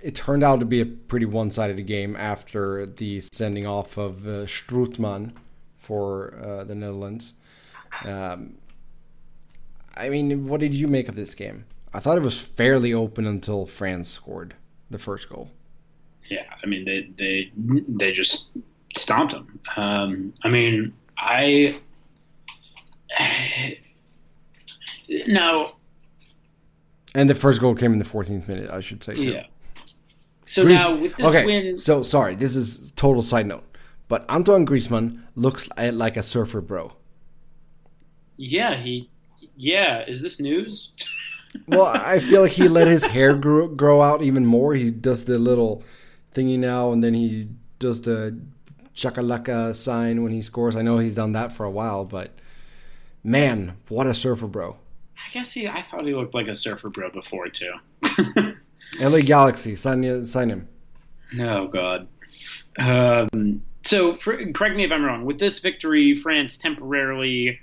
it 0.00 0.14
turned 0.14 0.44
out 0.44 0.60
to 0.60 0.66
be 0.66 0.80
a 0.80 0.86
pretty 0.86 1.26
one-sided 1.26 1.84
game 1.86 2.14
after 2.14 2.86
the 2.86 3.22
sending 3.32 3.66
off 3.66 3.96
of 3.96 4.28
uh, 4.28 4.46
for 5.78 6.38
uh, 6.40 6.64
the 6.64 6.74
Netherlands. 6.74 7.34
Um, 8.04 8.58
I 9.96 10.08
mean, 10.10 10.46
what 10.46 10.60
did 10.60 10.74
you 10.74 10.86
make 10.86 11.08
of 11.08 11.16
this 11.16 11.34
game? 11.34 11.64
I 11.92 11.98
thought 11.98 12.18
it 12.18 12.22
was 12.22 12.40
fairly 12.40 12.92
open 12.92 13.26
until 13.26 13.66
France 13.66 14.08
scored 14.08 14.54
the 14.90 14.98
first 14.98 15.28
goal. 15.28 15.50
Yeah, 16.28 16.44
I 16.62 16.66
mean 16.66 16.84
they 16.84 17.10
they 17.16 17.52
they 17.88 18.12
just 18.12 18.52
stomped 18.96 19.32
them. 19.32 19.60
Um, 19.76 20.34
I 20.42 20.48
mean 20.48 20.92
I 21.18 21.80
now. 25.26 25.76
And 27.14 27.30
the 27.30 27.34
first 27.34 27.60
goal 27.60 27.74
came 27.74 27.92
in 27.92 27.98
the 27.98 28.04
14th 28.04 28.46
minute, 28.46 28.68
I 28.70 28.80
should 28.80 29.02
say 29.02 29.14
too. 29.14 29.30
Yeah. 29.30 29.46
So 30.46 30.62
now 30.62 30.94
with 30.94 31.16
this 31.16 31.26
okay, 31.26 31.44
win, 31.44 31.76
so 31.76 32.02
sorry, 32.02 32.34
this 32.34 32.54
is 32.54 32.92
total 32.92 33.22
side 33.22 33.46
note, 33.46 33.64
but 34.06 34.28
Antoine 34.28 34.66
Griezmann 34.66 35.22
looks 35.34 35.68
like 35.76 36.16
a 36.16 36.22
surfer 36.22 36.60
bro. 36.60 36.92
Yeah, 38.36 38.74
he. 38.74 39.10
Yeah, 39.56 40.04
is 40.06 40.22
this 40.22 40.38
news? 40.38 40.92
well, 41.68 41.86
I 41.86 42.20
feel 42.20 42.42
like 42.42 42.52
he 42.52 42.68
let 42.68 42.88
his 42.88 43.04
hair 43.04 43.36
grow, 43.36 43.68
grow 43.68 44.02
out 44.02 44.22
even 44.22 44.46
more. 44.46 44.74
He 44.74 44.90
does 44.90 45.24
the 45.24 45.38
little 45.38 45.82
thingy 46.34 46.58
now, 46.58 46.92
and 46.92 47.02
then 47.02 47.14
he 47.14 47.48
does 47.78 48.00
the 48.02 48.38
chakalaka 48.94 49.74
sign 49.74 50.22
when 50.22 50.32
he 50.32 50.42
scores. 50.42 50.76
I 50.76 50.82
know 50.82 50.98
he's 50.98 51.14
done 51.14 51.32
that 51.32 51.52
for 51.52 51.64
a 51.64 51.70
while, 51.70 52.04
but 52.04 52.32
man, 53.22 53.76
what 53.88 54.06
a 54.06 54.14
surfer 54.14 54.46
bro! 54.46 54.76
I 55.16 55.32
guess 55.32 55.52
he. 55.52 55.68
I 55.68 55.82
thought 55.82 56.04
he 56.06 56.14
looked 56.14 56.34
like 56.34 56.48
a 56.48 56.54
surfer 56.54 56.88
bro 56.88 57.10
before 57.10 57.48
too. 57.48 57.72
LA 59.00 59.20
Galaxy, 59.20 59.74
sign 59.74 60.24
sign 60.24 60.50
him. 60.50 60.68
Oh 61.38 61.66
God. 61.66 62.08
Um, 62.78 63.62
so, 63.84 64.16
for, 64.16 64.36
correct 64.52 64.76
me 64.76 64.84
if 64.84 64.92
I'm 64.92 65.04
wrong. 65.04 65.24
With 65.24 65.38
this 65.38 65.60
victory, 65.60 66.16
France 66.16 66.58
temporarily 66.58 67.60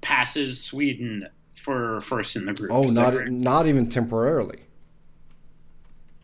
passes 0.00 0.62
Sweden 0.62 1.28
for 1.62 2.00
first 2.02 2.36
in 2.36 2.44
the 2.46 2.52
group. 2.52 2.70
Oh, 2.72 2.84
not 2.84 3.14
not 3.28 3.66
even 3.66 3.88
temporarily. 3.88 4.60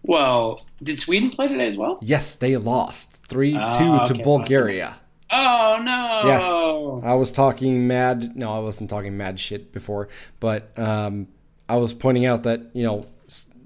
Well, 0.02 0.64
did 0.82 1.00
Sweden 1.00 1.30
play 1.30 1.48
today 1.48 1.66
as 1.66 1.76
well? 1.76 1.98
Yes, 2.02 2.36
they 2.36 2.56
lost 2.56 3.14
three 3.26 3.52
two 3.52 3.58
Ah, 3.60 4.04
to 4.04 4.14
Bulgaria. 4.14 4.96
Oh 5.30 5.78
no! 5.82 6.22
Yes, 6.26 7.04
I 7.04 7.14
was 7.14 7.32
talking 7.32 7.86
mad. 7.86 8.34
No, 8.36 8.54
I 8.54 8.60
wasn't 8.60 8.88
talking 8.88 9.16
mad 9.16 9.38
shit 9.38 9.72
before, 9.72 10.08
but 10.40 10.76
um, 10.78 11.28
I 11.68 11.76
was 11.76 11.92
pointing 11.92 12.24
out 12.24 12.44
that 12.44 12.62
you 12.72 12.84
know 12.84 13.04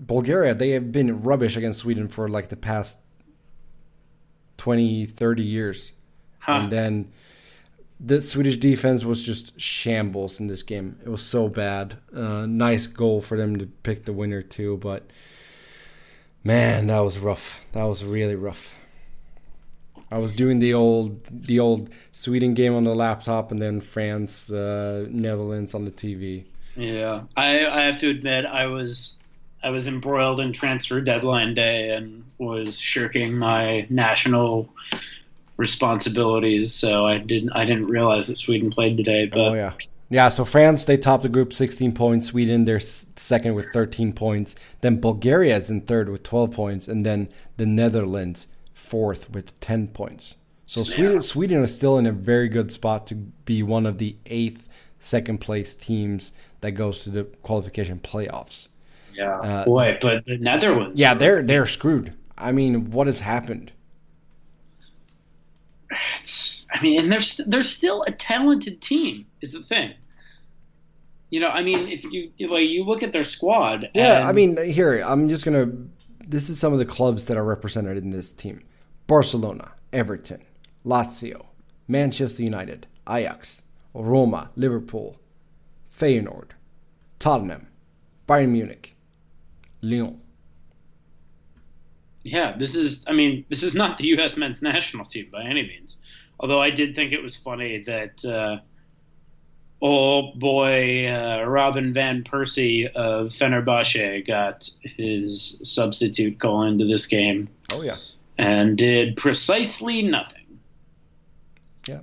Bulgaria 0.00 0.54
they 0.54 0.70
have 0.70 0.90
been 0.90 1.22
rubbish 1.22 1.56
against 1.56 1.78
Sweden 1.80 2.08
for 2.08 2.28
like 2.28 2.48
the 2.48 2.56
past 2.56 2.96
20, 4.56 5.06
30 5.06 5.42
years, 5.42 5.92
Huh. 6.40 6.52
and 6.52 6.72
then 6.72 7.12
the 8.04 8.20
Swedish 8.20 8.56
defense 8.56 9.04
was 9.04 9.22
just 9.22 9.58
shambles 9.60 10.40
in 10.40 10.48
this 10.48 10.62
game. 10.62 10.98
It 11.04 11.08
was 11.08 11.22
so 11.22 11.48
bad. 11.48 11.98
Uh, 12.14 12.46
nice 12.46 12.86
goal 12.86 13.20
for 13.20 13.36
them 13.36 13.58
to 13.58 13.66
pick 13.66 14.04
the 14.04 14.12
winner 14.12 14.42
too, 14.42 14.78
but 14.78 15.08
man, 16.42 16.88
that 16.88 17.00
was 17.00 17.18
rough. 17.18 17.64
That 17.72 17.84
was 17.84 18.04
really 18.04 18.34
rough. 18.34 18.74
I 20.10 20.18
was 20.18 20.32
doing 20.32 20.58
the 20.58 20.74
old 20.74 21.24
the 21.24 21.60
old 21.60 21.88
Sweden 22.10 22.54
game 22.54 22.74
on 22.74 22.82
the 22.82 22.94
laptop 22.94 23.50
and 23.50 23.60
then 23.60 23.80
France 23.80 24.50
uh, 24.50 25.06
Netherlands 25.08 25.72
on 25.72 25.84
the 25.84 25.90
TV. 25.90 26.44
Yeah, 26.76 27.22
I, 27.36 27.66
I 27.66 27.82
have 27.82 27.98
to 28.00 28.10
admit 28.10 28.44
I 28.44 28.66
was 28.66 29.18
I 29.62 29.70
was 29.70 29.86
embroiled 29.86 30.40
in 30.40 30.52
transfer 30.52 31.00
deadline 31.00 31.54
day 31.54 31.90
and 31.90 32.24
was 32.38 32.78
shirking 32.78 33.38
my 33.38 33.86
national 33.88 34.68
responsibilities, 35.56 36.74
so 36.74 37.06
I 37.06 37.18
didn't 37.18 37.52
I 37.52 37.64
didn't 37.64 37.86
realize 37.86 38.26
that 38.28 38.38
Sweden 38.38 38.70
played 38.70 38.96
today. 38.96 39.26
But 39.26 39.38
Oh 39.40 39.54
yeah. 39.54 39.72
Yeah, 40.08 40.28
so 40.28 40.44
France 40.44 40.84
they 40.84 40.98
top 40.98 41.22
the 41.22 41.28
group 41.30 41.54
16 41.54 41.92
points, 41.94 42.26
Sweden 42.26 42.64
they're 42.64 42.80
second 42.80 43.54
with 43.54 43.66
13 43.72 44.12
points, 44.12 44.54
then 44.82 45.00
Bulgaria 45.00 45.56
is 45.56 45.70
in 45.70 45.80
third 45.80 46.10
with 46.10 46.22
12 46.22 46.50
points 46.52 46.86
and 46.86 47.06
then 47.06 47.28
the 47.56 47.64
Netherlands 47.64 48.46
fourth 48.74 49.30
with 49.30 49.58
10 49.60 49.88
points. 49.88 50.36
So 50.66 50.84
Sweden 50.84 51.20
Sweden 51.22 51.62
is 51.62 51.74
still 51.74 51.98
in 51.98 52.06
a 52.06 52.12
very 52.12 52.48
good 52.48 52.70
spot 52.72 53.06
to 53.08 53.14
be 53.14 53.62
one 53.62 53.86
of 53.86 53.98
the 53.98 54.16
eighth 54.26 54.68
second 54.98 55.38
place 55.38 55.74
teams 55.74 56.32
that 56.60 56.72
goes 56.72 57.02
to 57.04 57.10
the 57.10 57.24
qualification 57.42 57.98
playoffs. 57.98 58.68
yeah, 59.14 59.38
Uh, 59.40 59.64
boy, 59.64 59.98
but 60.00 60.24
the 60.24 60.38
Netherlands. 60.38 61.00
Yeah, 61.00 61.14
they're 61.14 61.42
they're 61.42 61.66
screwed. 61.66 62.14
I 62.38 62.52
mean, 62.52 62.90
what 62.90 63.06
has 63.06 63.20
happened? 63.20 63.72
It's, 66.20 66.66
I 66.72 66.83
mean, 66.83 66.98
and 67.00 67.12
they're 67.12 67.20
st- 67.20 67.50
they're 67.50 67.62
still 67.62 68.02
a 68.07 68.12
talented 68.12 68.81
team. 68.81 69.26
Is 69.40 69.52
the 69.52 69.62
thing. 69.62 69.92
You 71.31 71.40
know, 71.40 71.48
I 71.48 71.62
mean, 71.62 71.88
if 71.88 72.05
you 72.05 72.31
like, 72.48 72.68
you 72.68 72.85
look 72.85 73.02
at 73.02 73.12
their 73.12 73.24
squad. 73.24 73.90
Yeah, 73.94 74.18
and- 74.20 74.28
I 74.28 74.33
mean, 74.33 74.57
here 74.57 75.00
I'm 75.00 75.28
just 75.28 75.44
gonna. 75.44 75.70
This 76.24 76.48
is 76.48 76.59
some 76.59 76.72
of 76.72 76.78
the 76.78 76.85
clubs 76.87 77.26
that 77.26 77.37
are 77.37 77.44
represented 77.44 77.96
in 77.96 78.11
this 78.11 78.31
team: 78.33 78.61
Barcelona, 79.07 79.72
Everton, 79.92 80.42
Lazio, 80.87 81.46
Manchester 81.88 82.42
United, 82.42 82.87
Ajax, 83.09 83.62
Roma, 83.94 84.50
Liverpool, 84.57 85.18
Feyenoord, 85.92 86.50
Tottenham, 87.18 87.68
Bayern 88.28 88.50
Munich, 88.50 88.94
Lyon. 89.81 90.20
Yeah, 92.24 92.56
this 92.56 92.74
is. 92.76 93.04
I 93.08 93.12
mean, 93.12 93.44
this 93.48 93.62
is 93.62 93.74
not 93.74 93.98
the 93.98 94.04
U.S. 94.08 94.37
men's 94.37 94.62
national 94.62 95.04
team 95.04 95.28
by 95.32 95.42
any 95.42 95.62
means. 95.62 95.96
Although 96.40 96.61
I 96.61 96.70
did 96.70 96.94
think 96.94 97.12
it 97.12 97.22
was 97.22 97.37
funny 97.37 97.82
that 97.85 98.24
uh, 98.24 98.58
old 99.80 100.38
boy 100.38 101.08
uh, 101.08 101.44
Robin 101.44 101.92
van 101.92 102.22
Persie 102.22 102.87
of 102.92 103.28
Fenerbahce 103.28 104.26
got 104.26 104.68
his 104.82 105.61
substitute 105.64 106.38
call 106.38 106.62
into 106.62 106.85
this 106.85 107.06
game 107.06 107.48
Oh 107.72 107.82
yeah, 107.82 107.96
and 108.38 108.78
did 108.78 109.16
precisely 109.16 110.02
nothing. 110.02 110.58
yeah. 111.88 112.00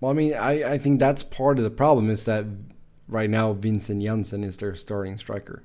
Well, 0.00 0.10
I 0.10 0.14
mean, 0.14 0.34
I 0.34 0.72
I 0.72 0.78
think 0.78 0.98
that's 0.98 1.22
part 1.22 1.58
of 1.58 1.64
the 1.64 1.70
problem 1.70 2.10
is 2.10 2.24
that 2.24 2.44
right 3.08 3.30
now 3.30 3.52
Vincent 3.52 4.02
Janssen 4.02 4.42
is 4.42 4.56
their 4.56 4.74
starting 4.74 5.18
striker. 5.18 5.62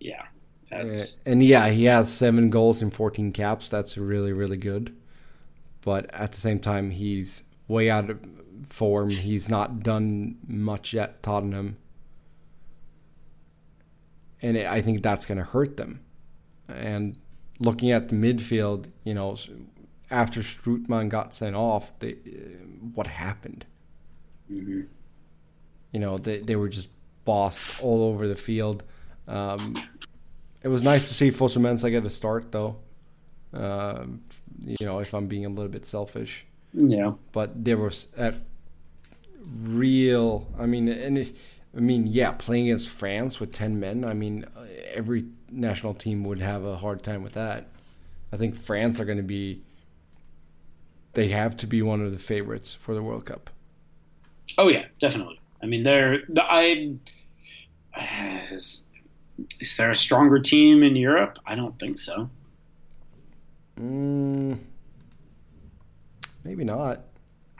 Yeah, 0.00 0.22
that's 0.70 1.18
and 1.24 1.42
yeah, 1.42 1.68
he 1.68 1.84
has 1.84 2.12
seven 2.12 2.50
goals 2.50 2.82
in 2.82 2.90
14 2.90 3.32
caps. 3.32 3.68
That's 3.68 3.96
really, 3.96 4.32
really 4.32 4.56
good. 4.56 4.94
But 5.82 6.12
at 6.14 6.32
the 6.32 6.40
same 6.40 6.60
time, 6.60 6.90
he's 6.90 7.44
way 7.68 7.90
out 7.90 8.10
of 8.10 8.18
form. 8.68 9.10
He's 9.10 9.48
not 9.48 9.82
done 9.82 10.36
much 10.46 10.94
yet, 10.94 11.22
Tottenham. 11.22 11.76
And 14.40 14.58
I 14.58 14.80
think 14.80 15.02
that's 15.02 15.26
going 15.26 15.38
to 15.38 15.44
hurt 15.44 15.76
them. 15.76 16.00
And 16.68 17.16
looking 17.58 17.90
at 17.90 18.08
the 18.08 18.14
midfield, 18.14 18.90
you 19.04 19.14
know, 19.14 19.36
after 20.10 20.40
Strootman 20.40 21.08
got 21.08 21.34
sent 21.34 21.56
off, 21.56 21.92
they, 21.98 22.12
uh, 22.12 22.64
what 22.94 23.06
happened? 23.06 23.66
You 24.48 26.00
know, 26.00 26.18
they, 26.18 26.38
they 26.38 26.56
were 26.56 26.68
just 26.68 26.88
bossed 27.24 27.66
all 27.80 28.02
over 28.04 28.28
the 28.28 28.36
field. 28.36 28.82
Um, 29.26 29.82
it 30.64 30.68
was 30.68 30.82
nice 30.82 31.08
to 31.08 31.14
see 31.14 31.28
Fosu 31.28 31.58
Mensah 31.58 31.90
get 31.90 32.06
a 32.06 32.10
start, 32.10 32.50
though. 32.50 32.76
Um, 33.52 34.22
you 34.64 34.86
know, 34.86 34.98
if 34.98 35.12
I'm 35.12 35.26
being 35.26 35.44
a 35.44 35.50
little 35.50 35.70
bit 35.70 35.84
selfish, 35.84 36.46
yeah. 36.72 37.12
but 37.32 37.64
there 37.64 37.76
was 37.76 38.08
a 38.16 38.34
real. 39.62 40.48
I 40.58 40.64
mean, 40.64 40.88
and 40.88 41.18
it, 41.18 41.36
I 41.76 41.80
mean, 41.80 42.06
yeah, 42.06 42.32
playing 42.32 42.68
against 42.68 42.88
France 42.88 43.38
with 43.38 43.52
ten 43.52 43.78
men. 43.78 44.04
I 44.04 44.14
mean, 44.14 44.46
uh, 44.56 44.64
every 44.92 45.26
national 45.50 45.92
team 45.92 46.24
would 46.24 46.40
have 46.40 46.64
a 46.64 46.78
hard 46.78 47.02
time 47.02 47.22
with 47.22 47.34
that. 47.34 47.68
I 48.32 48.38
think 48.38 48.56
France 48.56 48.98
are 48.98 49.04
going 49.04 49.18
to 49.18 49.22
be. 49.22 49.62
They 51.12 51.28
have 51.28 51.56
to 51.58 51.66
be 51.66 51.82
one 51.82 52.00
of 52.00 52.10
the 52.10 52.18
favorites 52.18 52.74
for 52.74 52.94
the 52.94 53.02
World 53.02 53.26
Cup. 53.26 53.50
Oh 54.56 54.68
yeah, 54.68 54.86
definitely. 54.98 55.40
I 55.62 55.66
mean, 55.66 55.82
they're 55.82 56.22
I. 56.38 56.96
Is, 59.60 59.76
there 59.76 59.90
a 59.90 59.96
stronger 59.96 60.38
team 60.38 60.82
in 60.82 60.96
Europe? 60.96 61.38
I 61.46 61.54
don't 61.54 61.78
think 61.78 61.98
so. 61.98 62.30
Mm, 63.80 64.58
maybe 66.44 66.64
not. 66.64 67.00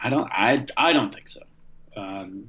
I 0.02 0.10
don't. 0.10 0.30
I. 0.30 0.64
I 0.76 0.92
don't 0.92 1.12
think 1.12 1.28
so. 1.28 1.40
Um, 1.96 2.48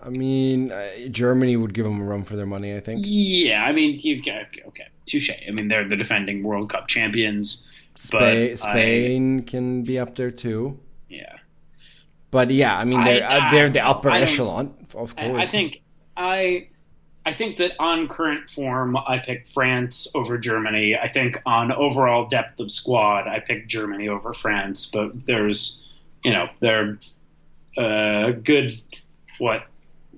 I 0.00 0.10
mean, 0.10 0.70
uh, 0.70 0.86
Germany 1.10 1.56
would 1.56 1.74
give 1.74 1.84
them 1.84 2.00
a 2.00 2.04
run 2.04 2.22
for 2.24 2.36
their 2.36 2.46
money. 2.46 2.76
I 2.76 2.80
think. 2.80 3.00
yeah, 3.02 3.64
I 3.64 3.72
mean, 3.72 3.98
you 4.00 4.20
okay, 4.20 4.46
okay, 4.66 4.86
touche. 5.06 5.30
I 5.30 5.50
mean, 5.50 5.68
they're 5.68 5.88
the 5.88 5.96
defending 5.96 6.42
World 6.42 6.70
Cup 6.70 6.86
champions. 6.86 7.66
Spain, 7.96 8.20
but 8.20 8.32
I- 8.32 8.54
Spain 8.54 9.42
can 9.42 9.82
be 9.82 9.98
up 9.98 10.14
there 10.14 10.30
too. 10.30 10.78
Yeah, 11.08 11.38
But 12.30 12.50
yeah, 12.50 12.78
I 12.78 12.84
mean 12.84 13.02
they're 13.02 13.24
I- 13.24 13.48
uh, 13.48 13.50
they're 13.50 13.70
the 13.70 13.84
upper 13.84 14.10
echelon, 14.10 14.86
of 14.94 15.16
course. 15.16 15.42
I 15.42 15.46
think 15.46 15.82
I. 16.16 16.68
I 17.26 17.32
think 17.34 17.58
that 17.58 17.72
on 17.78 18.08
current 18.08 18.48
form, 18.48 18.96
I 18.96 19.18
pick 19.18 19.46
France 19.46 20.08
over 20.14 20.38
Germany. 20.38 20.96
I 20.96 21.08
think 21.08 21.36
on 21.44 21.70
overall 21.72 22.26
depth 22.26 22.58
of 22.60 22.70
squad, 22.70 23.28
I 23.28 23.38
pick 23.40 23.66
Germany 23.66 24.08
over 24.08 24.32
France. 24.32 24.86
But 24.86 25.26
there's, 25.26 25.86
you 26.24 26.32
know, 26.32 26.48
they're 26.60 26.98
a 27.76 28.32
good 28.32 28.72
what 29.38 29.64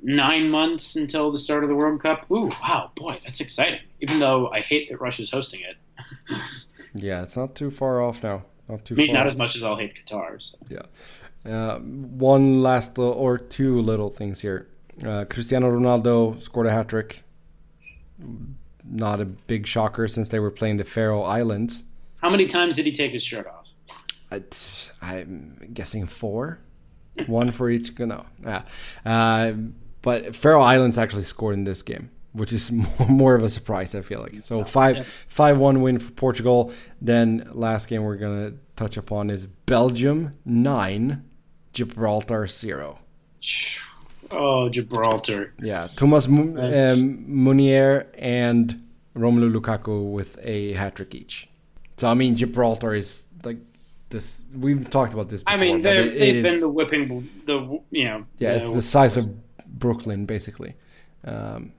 nine 0.02 0.50
months 0.50 0.96
until 0.96 1.32
the 1.32 1.38
start 1.38 1.64
of 1.64 1.68
the 1.68 1.74
World 1.74 2.00
Cup. 2.00 2.30
Ooh, 2.30 2.48
wow, 2.62 2.92
boy, 2.94 3.18
that's 3.24 3.40
exciting. 3.40 3.80
Even 4.00 4.20
though 4.20 4.48
I 4.48 4.60
hate 4.60 4.88
that 4.90 5.00
Russia's 5.00 5.30
hosting 5.30 5.60
it. 5.60 5.76
Yeah, 6.94 7.22
it's 7.22 7.36
not 7.36 7.54
too 7.54 7.70
far 7.70 8.02
off 8.02 8.22
now. 8.22 8.44
Not 8.68 8.84
too 8.84 8.94
I 8.94 8.96
mean, 8.96 9.06
far. 9.08 9.14
not 9.14 9.26
off. 9.26 9.32
as 9.32 9.38
much 9.38 9.54
as 9.54 9.62
I'll 9.62 9.76
hate 9.76 9.94
Qatar. 9.94 10.42
So. 10.42 10.58
Yeah. 10.68 10.82
Uh, 11.48 11.78
one 11.78 12.62
last 12.62 12.98
or 12.98 13.38
two 13.38 13.80
little 13.80 14.10
things 14.10 14.40
here. 14.40 14.68
Uh, 15.04 15.24
Cristiano 15.24 15.70
Ronaldo 15.70 16.40
scored 16.42 16.66
a 16.66 16.70
hat 16.70 16.88
trick. 16.88 17.22
Not 18.84 19.20
a 19.20 19.24
big 19.24 19.66
shocker 19.66 20.08
since 20.08 20.28
they 20.28 20.38
were 20.40 20.50
playing 20.50 20.76
the 20.78 20.84
Faroe 20.84 21.22
Islands. 21.22 21.84
How 22.20 22.28
many 22.30 22.46
times 22.46 22.76
did 22.76 22.86
he 22.86 22.92
take 22.92 23.12
his 23.12 23.22
shirt 23.22 23.46
off? 23.46 23.68
It's- 24.32 24.92
I'm 25.02 25.70
guessing 25.72 26.06
four, 26.06 26.58
one 27.26 27.52
for 27.52 27.70
each. 27.70 27.98
No, 27.98 28.26
yeah. 28.42 28.62
Uh, 29.04 29.52
but 30.02 30.34
Faroe 30.36 30.60
Islands 30.60 30.98
actually 30.98 31.22
scored 31.22 31.54
in 31.54 31.64
this 31.64 31.82
game, 31.82 32.10
which 32.32 32.52
is 32.52 32.70
more, 32.70 32.88
more 33.08 33.34
of 33.34 33.42
a 33.42 33.48
surprise. 33.48 33.94
I 33.94 34.02
feel 34.02 34.20
like 34.20 34.34
so 34.42 34.62
five 34.64 35.06
five 35.28 35.56
one 35.58 35.80
win 35.82 35.98
for 35.98 36.10
Portugal. 36.12 36.72
Then 37.00 37.48
last 37.52 37.86
game 37.88 38.02
we're 38.04 38.16
gonna 38.16 38.52
touch 38.76 38.96
upon 38.98 39.30
is 39.30 39.46
Belgium 39.46 40.36
nine, 40.44 41.24
Gibraltar 41.72 42.46
zero. 42.46 42.98
Oh, 44.30 44.68
Gibraltar. 44.68 45.52
Yeah, 45.60 45.88
Thomas 45.96 46.26
M- 46.26 46.56
um, 46.58 47.24
Meunier 47.44 48.06
and 48.16 48.86
Romelu 49.16 49.52
Lukaku 49.52 50.12
with 50.12 50.38
a 50.42 50.72
hat 50.74 50.96
trick 50.96 51.14
each. 51.14 51.48
So 51.96 52.08
I 52.08 52.14
mean, 52.14 52.36
Gibraltar 52.36 52.94
is 52.94 53.22
like 53.44 53.58
this. 54.10 54.44
We've 54.54 54.88
talked 54.88 55.12
about 55.12 55.28
this. 55.28 55.42
Before, 55.42 55.58
I 55.58 55.60
mean, 55.60 55.80
it- 55.80 55.82
they've 56.14 56.36
is- 56.36 56.42
been 56.44 56.60
the 56.60 56.68
whipping, 56.70 57.28
the 57.46 57.80
you 57.90 58.04
know, 58.04 58.24
yeah, 58.38 58.52
it's 58.54 58.64
the- 58.68 58.74
the 58.76 58.82
size 58.82 59.16
of 59.16 59.28
Brooklyn 59.66 60.26
basically. 60.26 60.74
Um, 61.24 61.72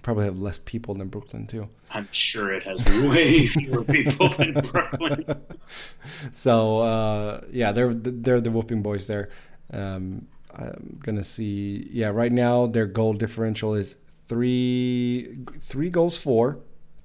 Probably 0.00 0.24
have 0.26 0.38
less 0.40 0.58
people 0.58 0.94
than 0.94 1.08
Brooklyn 1.08 1.46
too. 1.46 1.68
I'm 1.90 2.08
sure 2.12 2.52
it 2.54 2.62
has 2.62 2.82
way 3.10 3.46
fewer 3.48 3.82
people 3.84 4.28
than 4.38 4.52
Brooklyn. 4.54 5.24
So 6.32 6.78
uh, 6.78 7.40
yeah, 7.52 7.72
they're 7.72 7.92
they're 7.92 8.40
the 8.40 8.50
whooping 8.50 8.80
boys 8.82 9.06
there. 9.06 9.28
Um, 9.72 10.26
I'm 10.54 10.98
gonna 11.02 11.24
see. 11.24 11.88
Yeah, 11.92 12.08
right 12.08 12.32
now 12.32 12.66
their 12.66 12.86
goal 12.86 13.12
differential 13.14 13.74
is 13.74 13.96
three 14.28 15.38
three 15.60 15.90
goals 15.90 16.16
for, 16.16 16.58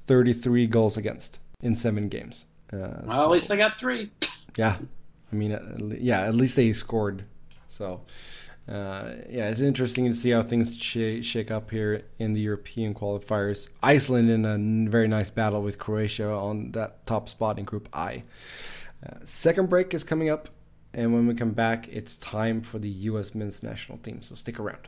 33 0.07 0.67
goals 0.67 0.97
against 0.97 1.39
in 1.61 1.75
seven 1.75 2.09
games. 2.09 2.45
Uh, 2.71 2.77
well, 2.77 3.11
so- 3.11 3.23
at 3.23 3.29
least 3.31 3.47
they 3.49 3.57
got 3.57 3.79
three. 3.79 4.11
yeah, 4.57 4.77
I 5.31 5.35
mean, 5.35 5.57
yeah, 5.99 6.21
at 6.23 6.35
least 6.35 6.55
they 6.55 6.73
scored. 6.73 7.23
So, 7.69 8.01
uh, 8.67 9.13
yeah, 9.29 9.49
it's 9.49 9.59
interesting 9.61 10.05
to 10.05 10.13
see 10.13 10.29
how 10.31 10.41
things 10.43 10.75
sh- 10.75 11.21
shake 11.23 11.51
up 11.51 11.71
here 11.71 12.03
in 12.19 12.33
the 12.33 12.39
European 12.41 12.93
qualifiers. 12.93 13.69
Iceland 13.81 14.29
in 14.29 14.45
a 14.45 14.89
very 14.89 15.07
nice 15.07 15.29
battle 15.31 15.61
with 15.61 15.77
Croatia 15.79 16.29
on 16.29 16.71
that 16.71 17.05
top 17.05 17.27
spot 17.29 17.57
in 17.59 17.65
Group 17.65 17.89
I. 17.93 18.23
Uh, 19.05 19.17
second 19.25 19.69
break 19.69 19.93
is 19.93 20.03
coming 20.03 20.29
up, 20.29 20.49
and 20.93 21.13
when 21.13 21.27
we 21.27 21.33
come 21.33 21.51
back, 21.51 21.87
it's 21.89 22.15
time 22.17 22.61
for 22.61 22.79
the 22.79 22.89
U.S. 22.89 23.33
men's 23.33 23.63
national 23.63 23.97
team. 23.97 24.21
So 24.21 24.35
stick 24.35 24.59
around. 24.59 24.87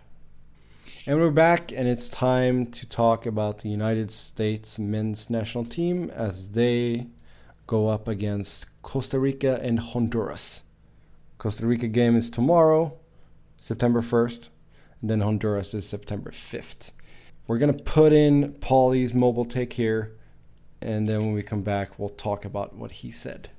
And 1.07 1.19
we're 1.19 1.31
back, 1.31 1.71
and 1.71 1.87
it's 1.87 2.09
time 2.09 2.67
to 2.71 2.87
talk 2.87 3.25
about 3.25 3.59
the 3.59 3.69
United 3.69 4.11
States 4.11 4.79
men's 4.79 5.29
national 5.29 5.65
team 5.65 6.09
as 6.09 6.51
they 6.51 7.07
go 7.67 7.89
up 7.89 8.07
against 8.07 8.81
Costa 8.81 9.19
Rica 9.19 9.59
and 9.61 9.79
Honduras. 9.79 10.63
Costa 11.37 11.67
Rica 11.67 11.87
game 11.87 12.15
is 12.15 12.29
tomorrow, 12.29 12.97
September 13.57 14.01
1st, 14.01 14.49
and 15.01 15.09
then 15.09 15.21
Honduras 15.21 15.73
is 15.73 15.87
September 15.87 16.31
5th. 16.31 16.91
We're 17.47 17.59
going 17.59 17.75
to 17.75 17.83
put 17.83 18.13
in 18.13 18.53
Pauly's 18.53 19.13
mobile 19.13 19.45
take 19.45 19.73
here, 19.73 20.15
and 20.81 21.07
then 21.07 21.19
when 21.21 21.33
we 21.33 21.43
come 21.43 21.61
back, 21.61 21.99
we'll 21.99 22.09
talk 22.09 22.45
about 22.45 22.75
what 22.75 22.91
he 22.91 23.11
said. 23.11 23.49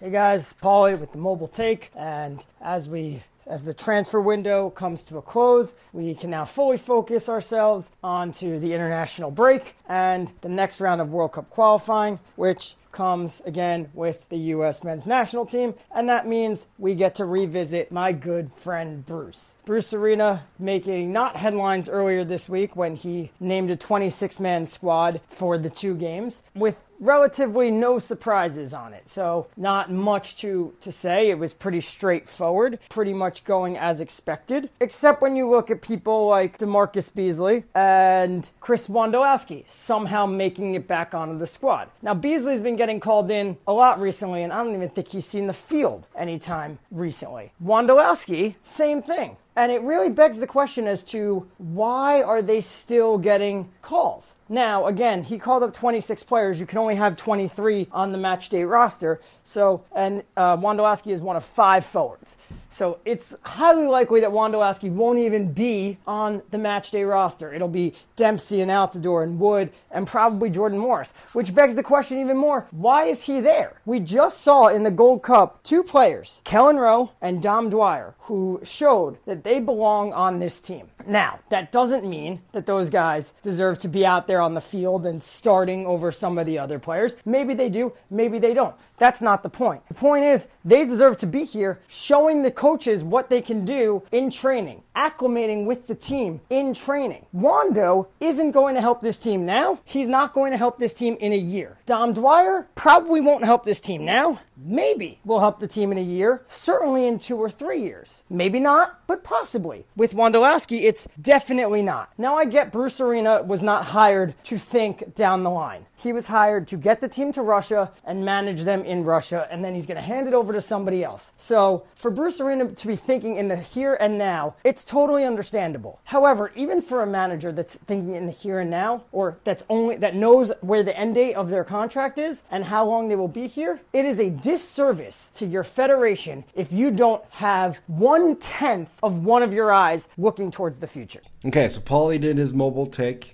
Hey 0.00 0.10
guys, 0.10 0.52
Pauly 0.60 0.98
with 0.98 1.12
the 1.12 1.18
mobile 1.18 1.46
take, 1.46 1.92
and 1.94 2.44
as 2.60 2.88
we 2.88 3.22
as 3.46 3.64
the 3.64 3.72
transfer 3.72 4.20
window 4.20 4.70
comes 4.70 5.04
to 5.04 5.18
a 5.18 5.22
close, 5.22 5.76
we 5.92 6.16
can 6.16 6.30
now 6.30 6.44
fully 6.44 6.78
focus 6.78 7.28
ourselves 7.28 7.92
onto 8.02 8.58
the 8.58 8.72
international 8.72 9.30
break 9.30 9.76
and 9.88 10.32
the 10.40 10.48
next 10.48 10.80
round 10.80 11.00
of 11.00 11.10
World 11.10 11.32
Cup 11.32 11.48
qualifying, 11.48 12.18
which 12.34 12.74
comes 12.90 13.42
again 13.44 13.90
with 13.92 14.28
the 14.30 14.36
U.S. 14.36 14.82
men's 14.82 15.06
national 15.06 15.46
team, 15.46 15.74
and 15.94 16.08
that 16.08 16.26
means 16.26 16.66
we 16.78 16.94
get 16.94 17.14
to 17.16 17.24
revisit 17.24 17.92
my 17.92 18.12
good 18.12 18.50
friend 18.56 19.04
Bruce. 19.04 19.56
Bruce 19.64 19.92
Arena 19.92 20.46
making 20.58 21.12
not 21.12 21.36
headlines 21.36 21.88
earlier 21.88 22.24
this 22.24 22.48
week 22.48 22.74
when 22.76 22.96
he 22.96 23.30
named 23.40 23.70
a 23.70 23.76
26 23.76 24.40
man 24.40 24.64
squad 24.64 25.20
for 25.28 25.58
the 25.58 25.70
two 25.70 25.94
games 25.94 26.42
with 26.54 26.84
relatively 27.04 27.70
no 27.70 27.98
surprises 27.98 28.72
on 28.72 28.94
it. 28.94 29.08
So, 29.08 29.46
not 29.56 29.90
much 29.90 30.36
to, 30.38 30.74
to 30.80 30.90
say. 30.90 31.30
It 31.30 31.38
was 31.38 31.52
pretty 31.52 31.80
straightforward, 31.80 32.78
pretty 32.88 33.12
much 33.12 33.44
going 33.44 33.76
as 33.76 34.00
expected, 34.00 34.70
except 34.80 35.22
when 35.22 35.36
you 35.36 35.48
look 35.48 35.70
at 35.70 35.82
people 35.82 36.26
like 36.26 36.58
DeMarcus 36.58 37.12
Beasley 37.14 37.64
and 37.74 38.48
Chris 38.60 38.88
Wondolowski 38.88 39.68
somehow 39.68 40.26
making 40.26 40.74
it 40.74 40.88
back 40.88 41.14
onto 41.14 41.38
the 41.38 41.46
squad. 41.46 41.88
Now, 42.02 42.14
Beasley's 42.14 42.60
been 42.60 42.76
getting 42.76 43.00
called 43.00 43.30
in 43.30 43.56
a 43.66 43.72
lot 43.72 44.00
recently, 44.00 44.42
and 44.42 44.52
I 44.52 44.64
don't 44.64 44.74
even 44.74 44.88
think 44.88 45.08
he's 45.08 45.26
seen 45.26 45.46
the 45.46 45.52
field 45.52 46.06
anytime 46.16 46.78
recently. 46.90 47.52
Wondolowski, 47.62 48.54
same 48.62 49.02
thing. 49.02 49.36
And 49.56 49.70
it 49.70 49.82
really 49.82 50.10
begs 50.10 50.38
the 50.38 50.46
question 50.46 50.88
as 50.88 51.04
to 51.04 51.48
why 51.58 52.22
are 52.22 52.42
they 52.42 52.60
still 52.60 53.18
getting 53.18 53.70
calls? 53.82 54.34
Now, 54.48 54.86
again, 54.86 55.22
he 55.22 55.38
called 55.38 55.62
up 55.62 55.72
26 55.72 56.24
players. 56.24 56.58
You 56.58 56.66
can 56.66 56.78
only 56.78 56.96
have 56.96 57.16
23 57.16 57.88
on 57.92 58.10
the 58.10 58.18
match 58.18 58.48
day 58.48 58.64
roster. 58.64 59.20
So, 59.44 59.84
and 59.94 60.24
uh, 60.36 60.56
Wondolowski 60.56 61.12
is 61.12 61.20
one 61.20 61.36
of 61.36 61.44
five 61.44 61.84
forwards. 61.84 62.36
So 62.74 62.98
it's 63.04 63.36
highly 63.42 63.86
likely 63.86 64.18
that 64.20 64.30
Wondolowski 64.30 64.90
won't 64.90 65.20
even 65.20 65.52
be 65.52 65.98
on 66.08 66.42
the 66.50 66.58
match 66.58 66.90
day 66.90 67.04
roster. 67.04 67.54
It'll 67.54 67.68
be 67.68 67.94
Dempsey 68.16 68.60
and 68.60 68.70
Altidore 68.70 69.22
and 69.22 69.38
Wood 69.38 69.70
and 69.92 70.08
probably 70.08 70.50
Jordan 70.50 70.78
Morris, 70.78 71.14
which 71.34 71.54
begs 71.54 71.76
the 71.76 71.84
question 71.84 72.18
even 72.18 72.36
more 72.36 72.66
why 72.72 73.04
is 73.04 73.24
he 73.24 73.40
there? 73.40 73.80
We 73.86 74.00
just 74.00 74.40
saw 74.40 74.66
in 74.66 74.82
the 74.82 74.90
Gold 74.90 75.22
Cup 75.22 75.62
two 75.62 75.84
players, 75.84 76.40
Kelyn 76.44 76.80
Rowe 76.80 77.12
and 77.20 77.40
Dom 77.40 77.70
Dwyer, 77.70 78.14
who 78.20 78.60
showed 78.64 79.18
that 79.24 79.44
they 79.44 79.60
belong 79.60 80.12
on 80.12 80.40
this 80.40 80.60
team. 80.60 80.88
Now, 81.06 81.40
that 81.50 81.70
doesn't 81.70 82.08
mean 82.08 82.40
that 82.52 82.66
those 82.66 82.90
guys 82.90 83.34
deserve 83.42 83.78
to 83.80 83.88
be 83.88 84.06
out 84.06 84.26
there 84.26 84.40
on 84.40 84.54
the 84.54 84.60
field 84.60 85.06
and 85.06 85.22
starting 85.22 85.86
over 85.86 86.10
some 86.10 86.38
of 86.38 86.46
the 86.46 86.58
other 86.58 86.78
players. 86.78 87.16
Maybe 87.24 87.54
they 87.54 87.68
do, 87.68 87.92
maybe 88.10 88.38
they 88.38 88.54
don't. 88.54 88.74
That's 88.98 89.20
not 89.20 89.42
the 89.42 89.48
point. 89.48 89.86
The 89.88 89.94
point 89.94 90.24
is, 90.24 90.46
they 90.64 90.84
deserve 90.84 91.16
to 91.18 91.26
be 91.26 91.44
here 91.44 91.80
showing 91.88 92.42
the 92.42 92.50
coaches 92.50 93.02
what 93.02 93.28
they 93.28 93.42
can 93.42 93.64
do 93.64 94.02
in 94.12 94.30
training, 94.30 94.82
acclimating 94.94 95.66
with 95.66 95.86
the 95.86 95.94
team 95.94 96.40
in 96.48 96.74
training. 96.74 97.26
Wondo 97.32 98.08
isn't 98.20 98.52
going 98.52 98.74
to 98.74 98.80
help 98.80 99.02
this 99.02 99.18
team 99.18 99.44
now. 99.44 99.80
He's 99.84 100.08
not 100.08 100.32
going 100.32 100.52
to 100.52 100.58
help 100.58 100.78
this 100.78 100.94
team 100.94 101.16
in 101.20 101.32
a 101.32 101.36
year. 101.36 101.78
Dom 101.86 102.12
Dwyer 102.12 102.68
probably 102.74 103.20
won't 103.20 103.44
help 103.44 103.64
this 103.64 103.80
team 103.80 104.04
now. 104.04 104.40
Maybe 104.56 105.18
will 105.24 105.40
help 105.40 105.58
the 105.58 105.66
team 105.66 105.90
in 105.90 105.98
a 105.98 106.02
year, 106.02 106.44
certainly 106.46 107.06
in 107.06 107.18
two 107.18 107.36
or 107.36 107.50
three 107.50 107.82
years. 107.82 108.22
Maybe 108.30 108.60
not, 108.60 109.00
but 109.08 109.24
possibly. 109.24 109.84
With 109.96 110.14
Wondolowski, 110.14 110.82
it's 110.84 111.08
definitely 111.20 111.82
not. 111.82 112.10
Now 112.16 112.36
I 112.36 112.44
get 112.44 112.70
Bruce 112.70 113.00
Arena 113.00 113.42
was 113.42 113.62
not 113.62 113.86
hired 113.86 114.34
to 114.44 114.58
think 114.58 115.14
down 115.14 115.42
the 115.42 115.50
line. 115.50 115.86
He 115.96 116.12
was 116.12 116.26
hired 116.26 116.66
to 116.68 116.76
get 116.76 117.00
the 117.00 117.08
team 117.08 117.32
to 117.32 117.42
Russia 117.42 117.92
and 118.04 118.24
manage 118.24 118.62
them 118.62 118.84
in 118.84 119.04
Russia, 119.04 119.48
and 119.50 119.64
then 119.64 119.74
he's 119.74 119.86
going 119.86 119.96
to 119.96 120.02
hand 120.02 120.28
it 120.28 120.34
over 120.34 120.52
to 120.52 120.60
somebody 120.60 121.02
else. 121.02 121.32
So 121.36 121.86
for 121.94 122.10
Bruce 122.10 122.40
Arena 122.40 122.68
to 122.68 122.86
be 122.86 122.96
thinking 122.96 123.36
in 123.36 123.48
the 123.48 123.56
here 123.56 123.94
and 123.94 124.18
now, 124.18 124.54
it's 124.64 124.84
totally 124.84 125.24
understandable. 125.24 126.00
However, 126.04 126.52
even 126.54 126.82
for 126.82 127.02
a 127.02 127.06
manager 127.06 127.52
that's 127.52 127.76
thinking 127.76 128.14
in 128.14 128.26
the 128.26 128.32
here 128.32 128.60
and 128.60 128.70
now, 128.70 129.04
or 129.12 129.38
that's 129.44 129.64
only 129.68 129.96
that 129.96 130.14
knows 130.14 130.52
where 130.60 130.82
the 130.82 130.98
end 130.98 131.14
date 131.14 131.34
of 131.34 131.48
their 131.48 131.64
contract 131.64 132.18
is 132.18 132.42
and 132.50 132.64
how 132.64 132.84
long 132.84 133.08
they 133.08 133.16
will 133.16 133.28
be 133.28 133.46
here, 133.46 133.80
it 133.92 134.04
is 134.04 134.18
a 134.18 134.30
disservice 134.30 135.30
to 135.34 135.46
your 135.46 135.64
federation 135.64 136.44
if 136.54 136.72
you 136.72 136.90
don't 136.90 137.24
have 137.30 137.80
one 137.86 138.36
tenth 138.36 138.98
of 139.02 139.24
one 139.24 139.42
of 139.42 139.52
your 139.52 139.72
eyes 139.72 140.08
looking 140.18 140.50
towards 140.50 140.78
the 140.78 140.86
future. 140.86 141.22
Okay, 141.46 141.68
so 141.68 141.80
Pauly 141.80 142.20
did 142.20 142.38
his 142.38 142.52
mobile 142.52 142.86
take. 142.86 143.33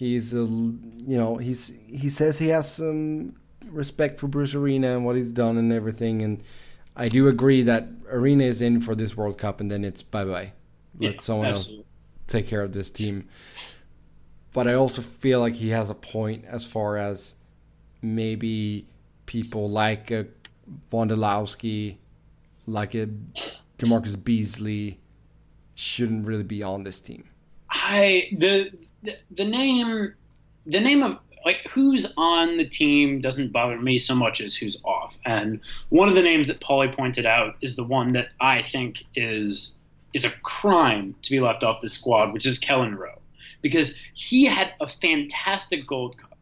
He's, 0.00 0.32
a, 0.32 0.38
you 0.38 1.18
know, 1.18 1.36
he's 1.36 1.74
he 1.86 2.08
says 2.08 2.38
he 2.38 2.48
has 2.48 2.72
some 2.74 3.36
respect 3.66 4.18
for 4.18 4.28
Bruce 4.28 4.54
Arena 4.54 4.96
and 4.96 5.04
what 5.04 5.14
he's 5.16 5.30
done 5.32 5.58
and 5.58 5.72
everything, 5.72 6.22
and 6.22 6.42
I 6.96 7.08
do 7.08 7.28
agree 7.28 7.62
that 7.64 7.88
Arena 8.10 8.44
is 8.44 8.62
in 8.62 8.80
for 8.80 8.94
this 8.94 9.16
World 9.16 9.36
Cup, 9.38 9.60
and 9.60 9.70
then 9.70 9.84
it's 9.84 10.02
bye 10.02 10.24
bye. 10.24 10.52
Let 10.98 11.16
Yeah, 11.16 11.20
someone 11.20 11.48
absolutely. 11.48 11.84
else 11.84 11.86
take 12.28 12.46
care 12.46 12.62
of 12.62 12.72
this 12.72 12.90
team. 12.90 13.28
But 14.52 14.66
I 14.66 14.74
also 14.74 15.02
feel 15.02 15.40
like 15.40 15.54
he 15.54 15.70
has 15.70 15.90
a 15.90 15.94
point 15.94 16.44
as 16.46 16.64
far 16.64 16.96
as 16.96 17.36
maybe 18.02 18.86
people 19.26 19.70
like 19.70 20.10
uh, 20.12 20.24
a 20.24 20.26
Wondolowski, 20.92 21.98
like 22.66 22.94
a 22.94 23.08
Demarcus 23.78 24.22
Beasley, 24.22 25.00
shouldn't 25.74 26.26
really 26.26 26.44
be 26.44 26.62
on 26.62 26.84
this 26.84 27.00
team. 27.00 27.24
I 27.70 28.28
the 28.38 28.72
the, 29.02 29.44
name 29.44 30.14
the 30.66 30.80
name 30.80 31.02
of 31.02 31.18
like 31.44 31.66
who's 31.70 32.12
on 32.16 32.58
the 32.58 32.66
team 32.66 33.20
doesn't 33.20 33.52
bother 33.52 33.78
me 33.78 33.98
so 33.98 34.14
much 34.14 34.40
as 34.40 34.56
who's 34.56 34.80
off. 34.84 35.18
And 35.24 35.60
one 35.88 36.08
of 36.08 36.14
the 36.14 36.22
names 36.22 36.48
that 36.48 36.60
Pauly 36.60 36.94
pointed 36.94 37.26
out 37.26 37.56
is 37.60 37.76
the 37.76 37.84
one 37.84 38.12
that 38.12 38.28
I 38.40 38.62
think 38.62 39.04
is 39.14 39.76
is 40.12 40.24
a 40.24 40.30
crime 40.42 41.14
to 41.22 41.30
be 41.30 41.40
left 41.40 41.62
off 41.62 41.80
the 41.80 41.88
squad, 41.88 42.32
which 42.32 42.46
is 42.46 42.58
Kelyn 42.58 42.96
Rowe. 42.96 43.20
Because 43.62 43.96
he 44.14 44.44
had 44.44 44.72
a 44.80 44.88
fantastic 44.88 45.86
Gold 45.86 46.18
Cup. 46.18 46.38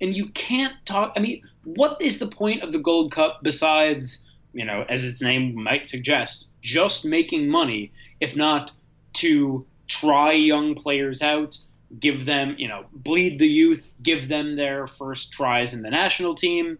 And 0.00 0.16
you 0.16 0.28
can't 0.28 0.74
talk 0.86 1.12
I 1.16 1.20
mean, 1.20 1.42
what 1.64 2.00
is 2.00 2.18
the 2.18 2.28
point 2.28 2.62
of 2.62 2.72
the 2.72 2.78
Gold 2.78 3.12
Cup 3.12 3.40
besides, 3.42 4.30
you 4.54 4.64
know, 4.64 4.84
as 4.88 5.06
its 5.06 5.20
name 5.20 5.62
might 5.62 5.86
suggest, 5.86 6.48
just 6.62 7.04
making 7.04 7.48
money, 7.48 7.92
if 8.20 8.36
not 8.36 8.72
to 9.14 9.66
try 9.88 10.32
young 10.32 10.74
players 10.74 11.22
out, 11.22 11.58
give 11.98 12.24
them, 12.24 12.54
you 12.58 12.68
know, 12.68 12.84
bleed 12.92 13.38
the 13.38 13.48
youth, 13.48 13.92
give 14.02 14.28
them 14.28 14.56
their 14.56 14.86
first 14.86 15.32
tries 15.32 15.74
in 15.74 15.82
the 15.82 15.90
national 15.90 16.34
team, 16.34 16.78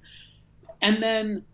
and 0.80 1.02
then, 1.02 1.44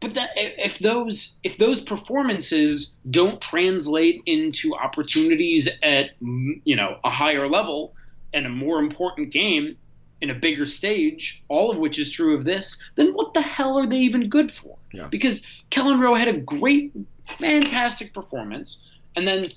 but 0.00 0.14
that 0.14 0.30
if 0.34 0.78
those 0.78 1.36
if 1.44 1.58
those 1.58 1.80
performances 1.80 2.96
don't 3.10 3.40
translate 3.40 4.22
into 4.26 4.74
opportunities 4.74 5.68
at 5.82 6.10
you 6.20 6.76
know 6.76 6.98
a 7.04 7.10
higher 7.10 7.48
level 7.48 7.94
and 8.32 8.46
a 8.46 8.50
more 8.50 8.80
important 8.80 9.30
game 9.30 9.76
in 10.20 10.30
a 10.30 10.34
bigger 10.34 10.64
stage, 10.64 11.42
all 11.48 11.70
of 11.70 11.76
which 11.78 11.98
is 11.98 12.10
true 12.10 12.34
of 12.36 12.44
this, 12.44 12.82
then 12.96 13.12
what 13.12 13.34
the 13.34 13.42
hell 13.42 13.78
are 13.78 13.86
they 13.86 13.98
even 13.98 14.28
good 14.28 14.50
for? 14.50 14.76
Yeah. 14.92 15.06
Because 15.08 15.46
Kelyn 15.70 16.00
Rowe 16.00 16.14
had 16.14 16.28
a 16.28 16.38
great, 16.38 16.92
fantastic 17.28 18.14
performance, 18.14 18.88
and 19.16 19.28
then 19.28 19.48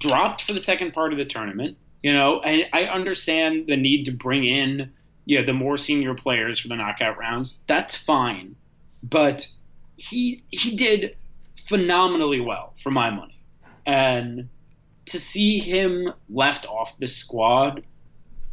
dropped 0.00 0.42
for 0.42 0.52
the 0.52 0.60
second 0.60 0.92
part 0.92 1.12
of 1.12 1.18
the 1.18 1.24
tournament, 1.24 1.76
You 2.02 2.12
know, 2.12 2.40
I, 2.44 2.68
I 2.72 2.84
understand 2.84 3.66
the 3.68 3.76
need 3.76 4.04
to 4.06 4.12
bring 4.12 4.44
in 4.44 4.92
you 5.24 5.38
know, 5.38 5.44
the 5.44 5.52
more 5.52 5.78
senior 5.78 6.14
players 6.14 6.58
for 6.58 6.68
the 6.68 6.76
knockout 6.76 7.18
rounds. 7.18 7.58
That's 7.66 7.94
fine, 7.94 8.56
but 9.02 9.46
he 9.96 10.42
he 10.48 10.76
did 10.76 11.16
phenomenally 11.66 12.40
well 12.40 12.74
for 12.82 12.90
my 12.90 13.10
money, 13.10 13.38
and 13.86 14.48
to 15.06 15.20
see 15.20 15.58
him 15.58 16.12
left 16.28 16.66
off 16.66 16.98
the 16.98 17.06
squad 17.06 17.84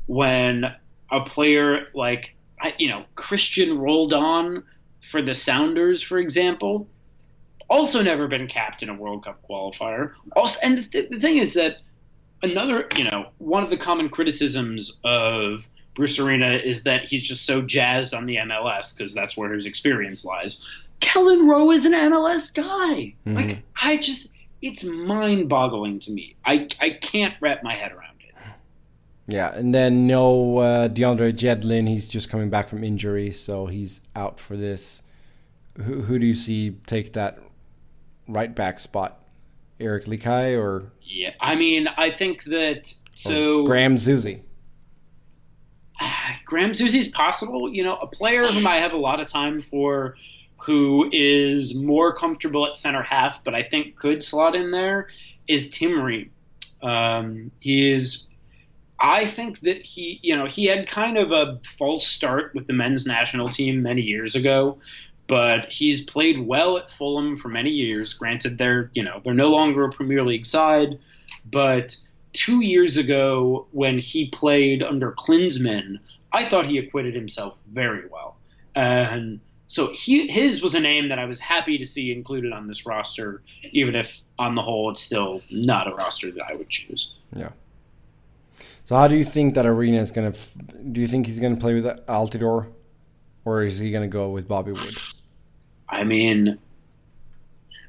when 0.06 0.66
a 1.12 1.22
player 1.22 1.88
like 1.94 2.36
you 2.78 2.90
know 2.90 3.04
Cristian 3.16 3.80
Roldan 3.80 4.64
for 5.02 5.22
the 5.22 5.34
Sounders, 5.34 6.02
for 6.04 6.20
example, 6.20 6.88
also 7.68 8.04
never 8.04 8.28
been 8.28 8.48
capped 8.48 8.84
in 8.84 8.90
a 8.90 8.94
World 8.94 9.26
Cup 9.26 9.42
qualifier. 9.44 10.14
Also, 10.36 10.60
and 10.62 10.78
the, 10.78 10.84
th- 10.84 11.10
the 11.10 11.20
thing 11.20 11.38
is 11.38 11.56
that 11.56 11.78
another, 12.42 12.88
you 12.96 13.06
know, 13.06 13.28
one 13.38 13.64
of 13.64 13.70
the 13.70 13.78
common 13.78 14.10
criticisms 14.10 15.00
of 15.04 15.68
Bruce 15.96 16.20
Arena 16.20 16.52
is 16.52 16.84
that 16.84 17.08
he's 17.08 17.24
just 17.24 17.46
so 17.46 17.62
jazzed 17.62 18.14
on 18.14 18.26
the 18.26 18.38
MLS 18.38 18.96
because 18.96 19.14
that's 19.14 19.36
where 19.36 19.52
his 19.52 19.66
experience 19.66 20.24
lies. 20.24 20.66
Kelyn 21.02 21.50
Rowe 21.50 21.72
is 21.72 21.86
an 21.86 21.94
MLS 21.94 22.54
guy. 22.54 23.14
Mm-hmm. 23.26 23.36
Like 23.36 23.64
I 23.82 23.98
just, 23.98 24.34
it's 24.62 24.84
mind-boggling 24.84 26.00
to 26.00 26.12
me. 26.12 26.36
I 26.46 26.68
I 26.82 26.92
can't 27.02 27.34
wrap 27.40 27.64
my 27.64 27.74
head 27.74 27.92
around 27.92 28.18
it. 28.20 28.36
Yeah, 29.28 29.54
and 29.54 29.74
then 29.74 30.08
no 30.08 30.58
uh, 30.58 30.88
DeAndre 30.90 31.34
Yedlin. 31.34 31.88
He's 31.88 32.08
just 32.08 32.30
coming 32.30 32.50
back 32.50 32.68
from 32.68 32.84
injury, 32.84 33.32
so 33.32 33.68
he's 33.68 34.02
out 34.16 34.40
for 34.40 34.58
this. 34.58 35.04
Who, 35.78 36.02
who 36.02 36.20
do 36.20 36.26
you 36.26 36.34
see 36.34 36.72
take 36.88 37.14
that 37.14 37.40
right 38.28 38.54
back 38.54 38.80
spot? 38.80 39.19
Eric 39.80 40.06
Lichaj 40.06 40.58
or? 40.58 40.92
Yeah, 41.02 41.34
I 41.40 41.56
mean, 41.56 41.88
I 41.98 42.12
think 42.12 42.44
that 42.46 42.94
so. 43.16 43.66
Graham 43.66 43.96
Zusi. 43.96 44.42
Graham 46.46 46.72
Zusi's 46.72 47.08
possible. 47.08 47.74
You 47.74 47.84
know, 47.84 47.96
a 47.96 48.08
player 48.08 48.44
whom 48.44 48.68
I 48.68 48.78
have 48.78 48.94
a 48.94 48.98
lot 48.98 49.20
of 49.20 49.28
time 49.28 49.62
for, 49.62 50.16
who 50.58 51.10
is 51.12 51.76
more 51.76 52.14
comfortable 52.14 52.66
at 52.66 52.76
center 52.76 53.04
half, 53.04 53.44
but 53.44 53.56
I 53.56 53.64
think 53.64 53.96
could 53.96 54.24
slot 54.24 54.56
in 54.56 54.72
there, 54.72 55.08
is 55.48 55.70
Tim 55.70 56.02
Ream. 56.02 56.32
Um, 56.82 57.52
he 57.60 57.92
is. 57.92 58.28
I 59.02 59.26
think 59.28 59.62
that 59.62 59.82
he, 59.82 60.20
you 60.22 60.36
know, 60.36 60.46
he 60.46 60.66
had 60.66 60.86
kind 60.86 61.18
of 61.18 61.32
a 61.32 61.60
false 61.64 62.06
start 62.06 62.54
with 62.54 62.68
the 62.68 62.74
men's 62.74 63.06
national 63.06 63.48
team 63.50 63.82
many 63.82 64.02
years 64.02 64.36
ago, 64.36 64.78
but 65.30 65.66
he's 65.66 66.04
played 66.04 66.46
well 66.46 66.78
at 66.78 66.90
Fulham 66.90 67.38
for 67.38 67.48
many 67.50 67.70
years. 67.70 68.14
Granted, 68.14 68.58
they're, 68.58 68.90
you 68.96 69.04
know, 69.04 69.22
they're 69.24 69.34
no 69.34 69.52
longer 69.52 69.86
a 69.86 69.92
Premier 69.92 70.24
League 70.24 70.46
side, 70.46 71.00
but 71.50 71.96
two 72.34 72.62
years 72.62 72.98
ago 72.98 73.68
when 73.72 74.00
he 74.00 74.28
played 74.30 74.82
under 74.82 75.12
Klinsmann, 75.12 76.00
I 76.34 76.46
thought 76.46 76.66
he 76.66 76.80
acquitted 76.80 77.14
himself 77.14 77.58
very 77.72 78.08
well. 78.10 78.38
And 78.76 79.40
so 79.68 79.94
he, 79.94 80.28
his 80.28 80.64
was 80.64 80.74
a 80.74 80.80
name 80.80 81.10
that 81.10 81.20
I 81.20 81.26
was 81.26 81.40
happy 81.40 81.78
to 81.78 81.86
see 81.86 82.12
included 82.12 82.52
on 82.52 82.68
this 82.68 82.88
roster, 82.88 83.44
even 83.72 83.94
if 83.96 84.22
on 84.40 84.56
the 84.56 84.64
whole 84.64 84.90
it's 84.90 85.02
still 85.02 85.44
not 85.52 85.88
a 85.88 85.94
roster 85.94 86.32
that 86.32 86.44
I 86.50 86.56
would 86.56 86.70
choose. 86.70 87.14
Yeah. 87.36 87.52
So 88.86 88.96
how 88.96 89.08
do 89.08 89.16
you 89.16 89.24
think 89.24 89.54
that 89.54 89.68
Arena 89.68 90.00
is 90.00 90.12
going 90.12 90.32
to? 90.32 90.40
Do 90.92 91.00
you 91.00 91.06
think 91.08 91.28
he's 91.28 91.40
going 91.40 91.54
to 91.54 91.62
play 91.62 91.76
with 91.76 91.86
Altidore, 92.08 92.72
or 93.46 93.64
is 93.64 93.78
he 93.78 93.92
going 93.92 94.02
to 94.02 94.12
go 94.12 94.30
with 94.30 94.48
Bobby 94.48 94.72
Wood? 94.72 94.98
I 95.90 96.04
mean, 96.04 96.60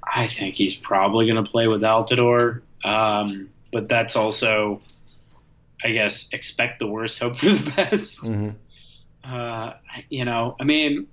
I 0.02 0.26
think 0.26 0.54
he's 0.54 0.74
probably 0.74 1.26
going 1.26 1.42
to 1.42 1.50
play 1.50 1.68
with 1.68 1.82
Altidore. 1.82 2.62
Um, 2.82 3.50
but 3.72 3.88
that's 3.88 4.16
also, 4.16 4.80
I 5.84 5.90
guess, 5.90 6.28
expect 6.32 6.78
the 6.78 6.86
worst, 6.86 7.18
hope 7.18 7.36
for 7.36 7.46
the 7.46 7.70
best. 7.76 8.22
Mm-hmm. 8.22 8.50
Uh, 9.22 9.74
you 10.08 10.24
know, 10.24 10.56
I 10.58 10.64
mean, 10.64 11.06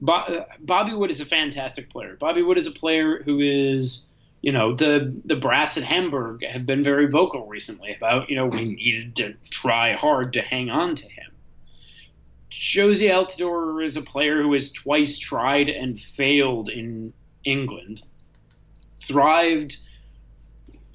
Bobby 0.00 0.94
Wood 0.94 1.10
is 1.10 1.20
a 1.20 1.26
fantastic 1.26 1.90
player. 1.90 2.16
Bobby 2.16 2.42
Wood 2.42 2.58
is 2.58 2.66
a 2.66 2.72
player 2.72 3.22
who 3.22 3.40
is, 3.40 4.10
you 4.42 4.52
know, 4.52 4.74
the 4.74 5.20
the 5.24 5.36
brass 5.36 5.76
at 5.76 5.84
Hamburg 5.84 6.44
have 6.44 6.66
been 6.66 6.82
very 6.82 7.06
vocal 7.06 7.46
recently 7.46 7.94
about, 7.94 8.28
you 8.28 8.36
know, 8.36 8.46
we 8.46 8.74
needed 8.74 9.16
to 9.16 9.34
try 9.50 9.92
hard 9.92 10.34
to 10.34 10.42
hang 10.42 10.70
on 10.70 10.94
to 10.96 11.08
him. 11.08 11.25
Jozy 12.58 13.10
Altidore 13.10 13.84
is 13.84 13.96
a 13.96 14.02
player 14.02 14.40
who 14.40 14.52
has 14.54 14.70
twice 14.70 15.18
tried 15.18 15.68
and 15.68 16.00
failed 16.00 16.68
in 16.70 17.12
England, 17.44 18.02
thrived 19.00 19.76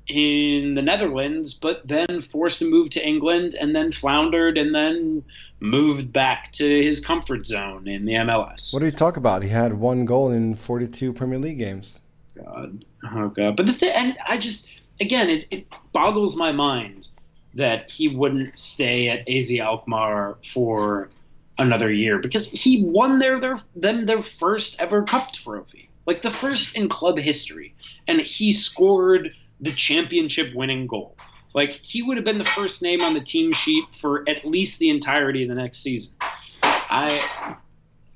in 0.07 0.73
the 0.73 0.81
Netherlands, 0.81 1.53
but 1.53 1.87
then 1.87 2.19
forced 2.19 2.59
to 2.59 2.69
move 2.69 2.89
to 2.89 3.05
England 3.05 3.55
and 3.59 3.75
then 3.75 3.91
floundered 3.91 4.57
and 4.57 4.73
then 4.73 5.23
moved 5.59 6.11
back 6.11 6.51
to 6.53 6.83
his 6.83 6.99
comfort 6.99 7.45
zone 7.45 7.87
in 7.87 8.05
the 8.05 8.13
MLS. 8.13 8.73
What 8.73 8.79
do 8.79 8.85
you 8.85 8.91
talk 8.91 9.15
about? 9.17 9.43
He 9.43 9.49
had 9.49 9.73
one 9.73 10.05
goal 10.05 10.31
in 10.31 10.55
42 10.55 11.13
Premier 11.13 11.39
League 11.39 11.59
games. 11.59 12.01
God. 12.35 12.83
Oh, 13.13 13.29
God. 13.29 13.55
But 13.55 13.67
the 13.67 13.73
thing, 13.73 13.93
and 13.93 14.17
I 14.27 14.37
just, 14.37 14.73
again, 14.99 15.29
it, 15.29 15.47
it 15.51 15.67
boggles 15.93 16.35
my 16.35 16.51
mind 16.51 17.07
that 17.53 17.89
he 17.89 18.07
wouldn't 18.07 18.57
stay 18.57 19.09
at 19.09 19.29
AZ 19.29 19.51
Alkmaar 19.59 20.37
for 20.43 21.09
another 21.57 21.91
year 21.91 22.19
because 22.19 22.49
he 22.49 22.83
won 22.83 23.19
their, 23.19 23.39
their 23.39 23.57
them 23.75 24.05
their 24.05 24.21
first 24.21 24.79
ever 24.81 25.03
cup 25.03 25.31
trophy 25.33 25.89
like 26.05 26.21
the 26.21 26.31
first 26.31 26.75
in 26.75 26.89
club 26.89 27.17
history 27.17 27.75
and 28.07 28.19
he 28.19 28.51
scored 28.51 29.33
the 29.59 29.71
championship 29.71 30.53
winning 30.55 30.87
goal. 30.87 31.15
Like 31.53 31.71
he 31.71 32.01
would 32.01 32.17
have 32.17 32.25
been 32.25 32.37
the 32.37 32.43
first 32.43 32.81
name 32.81 33.01
on 33.01 33.13
the 33.13 33.21
team 33.21 33.51
sheet 33.51 33.83
for 33.93 34.27
at 34.27 34.45
least 34.45 34.79
the 34.79 34.89
entirety 34.89 35.43
of 35.43 35.49
the 35.49 35.55
next 35.55 35.79
season. 35.79 36.17
I 36.63 37.57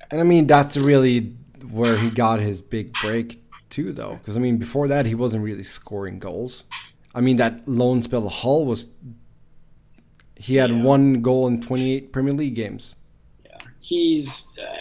and 0.09 0.21
I 0.21 0.23
mean 0.23 0.47
that's 0.47 0.77
really 0.77 1.35
where 1.69 1.97
he 1.97 2.09
got 2.09 2.39
his 2.39 2.61
big 2.61 2.93
break 3.01 3.41
too, 3.69 3.91
though, 3.91 4.15
because 4.15 4.37
I 4.37 4.39
mean 4.39 4.57
before 4.57 4.87
that 4.87 5.05
he 5.05 5.15
wasn't 5.15 5.43
really 5.43 5.63
scoring 5.63 6.17
goals. 6.19 6.63
I 7.13 7.21
mean 7.21 7.35
that 7.37 7.67
loan 7.67 8.01
spell 8.01 8.27
Hull 8.29 8.65
was 8.65 8.87
he 10.37 10.55
had 10.55 10.69
yeah. 10.69 10.81
one 10.81 11.21
goal 11.21 11.47
in 11.47 11.61
28 11.61 12.11
Premier 12.11 12.33
League 12.33 12.55
games. 12.55 12.95
He's. 13.85 14.47
Uh, 14.57 14.77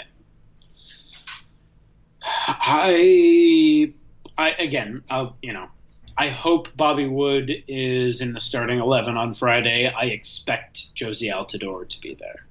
I, 2.22 3.92
I 4.38 4.50
again, 4.52 5.02
I'll, 5.10 5.36
you 5.42 5.52
know, 5.52 5.68
I 6.16 6.28
hope 6.28 6.74
Bobby 6.74 7.06
Wood 7.06 7.52
is 7.68 8.22
in 8.22 8.32
the 8.32 8.40
starting 8.40 8.78
11 8.78 9.18
on 9.18 9.34
Friday. 9.34 9.88
I 9.88 10.04
expect 10.04 10.94
Jozy 10.94 11.30
Altidore 11.30 11.86
to 11.86 12.00
be 12.00 12.14
there. 12.14 12.46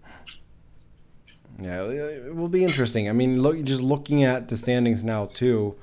Yeah, 1.59 1.85
it 1.85 2.35
will 2.35 2.49
be 2.49 2.63
interesting. 2.63 3.09
I 3.09 3.13
mean, 3.13 3.41
look, 3.41 3.63
just 3.63 3.81
looking 3.81 4.23
at 4.23 4.49
the 4.49 4.57
standings 4.57 5.03
now, 5.03 5.25
too, 5.25 5.75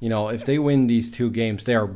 you 0.00 0.08
know, 0.08 0.28
if 0.30 0.44
they 0.44 0.58
win 0.58 0.88
these 0.88 1.12
two 1.12 1.30
games, 1.30 1.62
they 1.62 1.76
are 1.76 1.90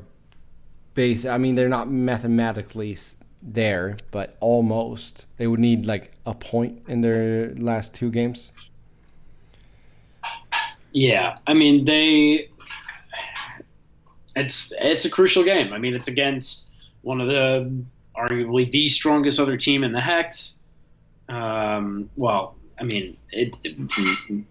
base. 0.95 1.25
I 1.25 1.39
mean, 1.39 1.57
they're 1.57 1.69
not 1.69 1.91
mathematically 1.91 2.97
there, 3.43 3.99
but 4.11 4.37
almost. 4.41 5.27
They 5.37 5.47
would 5.47 5.61
need 5.61 5.87
like 5.87 6.13
a 6.25 6.35
point 6.35 6.83
in 6.89 7.01
their 7.01 7.55
last 7.57 7.95
two 7.95 8.11
games. 8.11 8.53
Yeah, 10.93 11.39
I 11.47 11.55
mean, 11.55 11.85
they 11.85 12.49
it's 14.37 14.73
it's 14.81 15.05
a 15.05 15.11
crucial 15.11 15.45
game. 15.45 15.73
I 15.73 15.79
mean, 15.79 15.95
it's 15.95 16.09
against 16.09 16.69
one 17.03 17.21
of 17.21 17.29
the 17.29 17.73
arguably 18.17 18.71
the 18.71 18.89
strongest 18.89 19.41
other 19.41 19.57
team 19.57 19.85
in 19.85 19.93
the 19.93 20.01
hex. 20.01 20.59
Um, 21.29 22.11
well, 22.17 22.57
I 22.79 22.85
mean, 22.85 23.17
it, 23.31 23.59
it, 23.65 24.45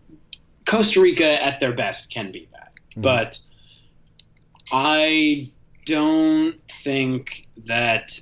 Costa 0.65 1.01
Rica 1.01 1.43
at 1.43 1.59
their 1.59 1.73
best 1.73 2.11
can 2.11 2.31
be 2.31 2.47
that, 2.53 2.73
mm-hmm. 2.91 3.01
but 3.01 3.39
I 4.71 5.49
don't 5.85 6.55
think 6.83 7.45
that 7.65 8.19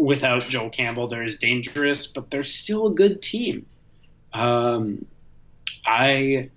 without 0.00 0.48
Joel 0.48 0.70
Campbell 0.70 1.08
they're 1.08 1.22
as 1.22 1.36
dangerous, 1.36 2.06
but 2.06 2.30
they're 2.30 2.42
still 2.42 2.88
a 2.88 2.94
good 2.94 3.22
team. 3.22 3.66
Um, 4.32 5.06
I, 5.86 6.50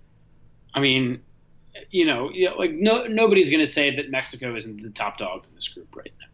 I 0.74 0.80
mean, 0.80 1.22
you 1.90 2.06
know, 2.06 2.32
you 2.32 2.50
know, 2.50 2.56
like 2.56 2.72
no 2.72 3.06
nobody's 3.08 3.50
going 3.50 3.60
to 3.60 3.72
say 3.72 3.96
that 3.98 4.10
Mexico 4.10 4.56
isn't 4.56 4.82
the 4.82 4.90
top 4.90 5.18
dog 5.18 5.46
in 5.46 5.56
this 5.56 5.68
group 5.70 5.96
right 5.96 6.12
now. 6.20 6.28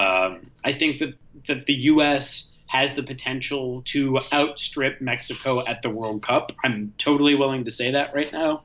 Um, 0.00 0.42
I 0.64 0.72
think 0.72 0.98
that 0.98 1.14
that 1.46 1.66
the 1.66 1.74
U.S. 1.74 2.56
has 2.66 2.94
the 2.94 3.02
potential 3.02 3.82
to 3.86 4.20
outstrip 4.32 5.00
Mexico 5.00 5.64
at 5.64 5.82
the 5.82 5.90
World 5.90 6.22
Cup. 6.22 6.52
I'm 6.64 6.92
totally 6.98 7.34
willing 7.34 7.64
to 7.64 7.70
say 7.70 7.92
that 7.92 8.14
right 8.14 8.32
now. 8.32 8.62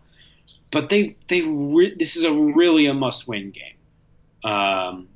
But 0.71 0.89
they 0.89 1.15
they 1.27 1.41
re- 1.41 1.95
this 1.97 2.15
is 2.15 2.23
a 2.23 2.33
really 2.33 2.85
a 2.85 2.93
must 2.93 3.27
win 3.27 3.51
game, 3.51 4.51
um, 4.51 5.07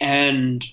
and 0.00 0.64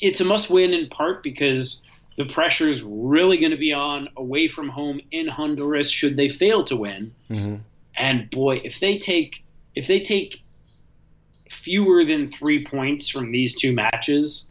it's 0.00 0.20
a 0.20 0.24
must 0.24 0.50
win 0.50 0.72
in 0.72 0.88
part 0.88 1.22
because 1.22 1.82
the 2.16 2.24
pressure 2.24 2.68
is 2.68 2.82
really 2.82 3.38
going 3.38 3.52
to 3.52 3.56
be 3.56 3.72
on 3.72 4.08
away 4.16 4.48
from 4.48 4.68
home 4.68 5.00
in 5.10 5.28
Honduras 5.28 5.90
should 5.90 6.16
they 6.16 6.28
fail 6.28 6.64
to 6.64 6.76
win. 6.76 7.12
Mm-hmm. 7.30 7.56
And 7.96 8.30
boy, 8.30 8.60
if 8.64 8.80
they 8.80 8.98
take 8.98 9.44
if 9.74 9.86
they 9.86 10.00
take 10.00 10.42
fewer 11.48 12.04
than 12.04 12.26
three 12.26 12.64
points 12.64 13.08
from 13.08 13.32
these 13.32 13.54
two 13.54 13.72
matches, 13.72 14.48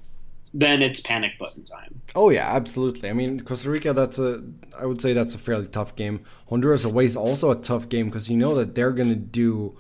then 0.54 0.82
it's 0.82 1.00
panic 1.00 1.32
button 1.40 1.64
time. 1.64 2.02
Oh 2.16 2.30
yeah, 2.30 2.48
absolutely. 2.50 3.10
I 3.10 3.14
mean, 3.14 3.42
Costa 3.42 3.70
Rica. 3.70 3.94
That's 3.94 4.20
a. 4.20 4.44
I 4.80 4.86
would 4.86 5.02
say 5.02 5.14
that's 5.14 5.36
a 5.36 5.38
fairly 5.38 5.68
tough 5.68 5.96
game. 5.96 6.22
Honduras 6.50 6.84
away 6.84 7.06
is 7.06 7.16
also 7.16 7.52
a 7.52 7.56
tough 7.56 7.90
game 7.90 8.08
because 8.08 8.30
you 8.30 8.38
know 8.38 8.56
that 8.56 8.76
they're 8.76 8.92
going 8.92 9.10
to 9.10 9.16
do 9.16 9.78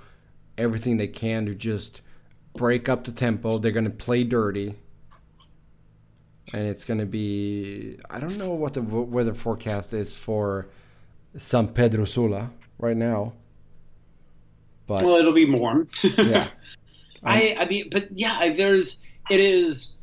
everything 0.57 0.97
they 0.97 1.07
can 1.07 1.45
to 1.45 1.55
just 1.55 2.01
break 2.55 2.89
up 2.89 3.03
the 3.03 3.11
tempo. 3.11 3.57
They're 3.57 3.71
going 3.71 3.89
to 3.89 3.97
play 3.97 4.23
dirty, 4.23 4.75
and 6.53 6.67
it's 6.67 6.83
going 6.83 6.99
to 6.99 7.05
be. 7.05 7.97
I 8.09 8.19
don't 8.19 8.37
know 8.37 8.51
what 8.51 8.73
the 8.73 8.81
weather 8.81 9.33
forecast 9.33 9.93
is 9.93 10.15
for 10.15 10.67
San 11.37 11.67
Pedro 11.69 12.05
Sula 12.05 12.51
right 12.77 12.97
now. 12.97 13.33
But 14.87 15.05
well, 15.05 15.15
it'll 15.15 15.33
be 15.33 15.49
warm. 15.49 15.87
yeah. 16.03 16.47
I 17.23 17.55
I 17.59 17.65
mean, 17.65 17.89
but 17.91 18.07
yeah, 18.11 18.53
there's 18.53 19.03
it 19.29 19.39
is. 19.39 19.97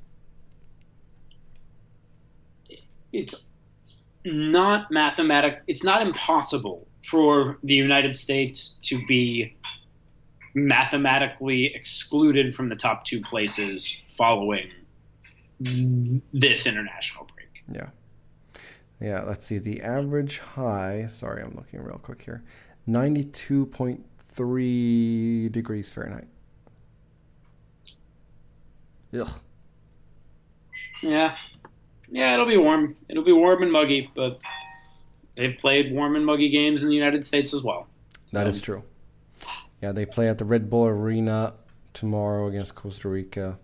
It's 3.13 3.45
not 4.25 4.91
mathematic. 4.91 5.61
It's 5.67 5.83
not 5.83 6.03
impossible 6.03 6.87
for 7.03 7.59
the 7.63 7.75
United 7.75 8.17
States 8.17 8.79
to 8.83 9.05
be 9.07 9.56
mathematically 10.57 11.73
excluded 11.75 12.55
from 12.55 12.71
the 12.71 12.75
top 12.75 13.05
two 13.05 13.21
places 13.21 14.03
following 14.17 14.73
this 15.61 16.67
international 16.67 17.29
break. 17.35 17.63
Yeah. 17.71 17.91
Yeah, 19.01 19.23
let's 19.25 19.45
see. 19.45 19.59
The 19.59 19.83
average 19.83 20.39
high, 20.39 21.05
sorry, 21.09 21.43
I'm 21.43 21.55
looking 21.55 21.83
real 21.83 21.99
quick 21.99 22.23
here 22.23 22.43
92.3 22.89 25.53
degrees 25.53 25.91
Fahrenheit. 25.91 26.29
Ugh. 29.13 29.29
Yeah. 31.03 31.37
Yeah, 32.09 32.33
it'll 32.35 32.47
be 32.47 32.57
warm. 32.57 32.95
It'll 33.11 33.25
be 33.25 33.33
warm 33.33 33.63
and 33.63 33.71
muggy, 33.71 34.11
but 34.15 34.41
they've 35.37 35.59
played 35.59 35.93
warm 35.93 36.17
and 36.17 36.25
muggy 36.25 36.49
games 36.49 36.83
in 36.83 36.89
the 36.89 36.95
United 36.95 37.27
States 37.27 37.53
as 37.53 37.63
well. 37.63 37.89
So. 38.27 38.39
That 38.39 38.47
is 38.47 38.63
true. 38.63 38.83
Yeah, 39.83 39.93
they 39.93 40.07
play 40.07 40.29
at 40.29 40.39
the 40.39 40.45
Red 40.45 40.71
Bull 40.71 40.87
Arena 40.87 41.55
tomorrow 41.93 42.47
against 42.49 42.75
Costa 42.75 43.09
Rica. 43.09 43.59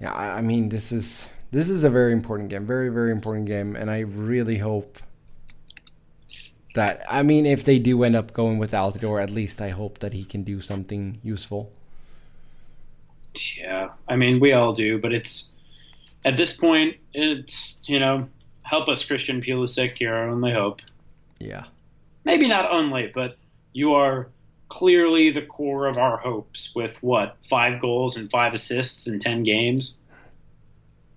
Yeah, 0.00 0.12
I 0.12 0.40
mean 0.40 0.68
this 0.68 0.90
is 0.90 1.28
this 1.52 1.68
is 1.68 1.84
a 1.84 1.90
very 1.90 2.12
important 2.12 2.48
game, 2.48 2.66
very 2.66 2.88
very 2.88 3.12
important 3.12 3.46
game, 3.46 3.76
and 3.76 3.90
I 3.90 4.00
really 4.00 4.58
hope 4.58 4.98
that 6.74 7.02
I 7.08 7.22
mean 7.22 7.46
if 7.46 7.64
they 7.64 7.78
do 7.78 8.02
end 8.02 8.16
up 8.16 8.32
going 8.32 8.58
with 8.58 8.72
Altidore, 8.72 9.22
at 9.22 9.30
least 9.30 9.62
I 9.62 9.68
hope 9.68 10.00
that 10.00 10.12
he 10.12 10.24
can 10.24 10.42
do 10.42 10.60
something 10.60 11.18
useful. 11.22 11.72
Yeah, 13.56 13.92
I 14.08 14.16
mean 14.16 14.40
we 14.40 14.52
all 14.52 14.72
do, 14.72 14.98
but 14.98 15.12
it's 15.12 15.54
at 16.24 16.36
this 16.36 16.56
point 16.56 16.96
it's 17.14 17.80
you 17.86 18.00
know 18.00 18.28
help 18.62 18.88
us 18.88 19.04
Christian 19.04 19.40
Pulisic, 19.40 20.00
you're 20.00 20.14
our 20.14 20.28
only 20.28 20.52
hope. 20.52 20.80
Yeah. 21.38 21.64
Maybe 22.24 22.48
not 22.48 22.70
only, 22.70 23.10
but 23.12 23.36
you 23.72 23.94
are 23.94 24.28
clearly 24.68 25.30
the 25.30 25.42
core 25.42 25.86
of 25.86 25.98
our 25.98 26.16
hopes 26.16 26.74
with 26.74 27.02
what 27.02 27.36
five 27.48 27.80
goals 27.80 28.16
and 28.16 28.30
five 28.30 28.54
assists 28.54 29.06
in 29.06 29.18
ten 29.18 29.42
games. 29.42 29.96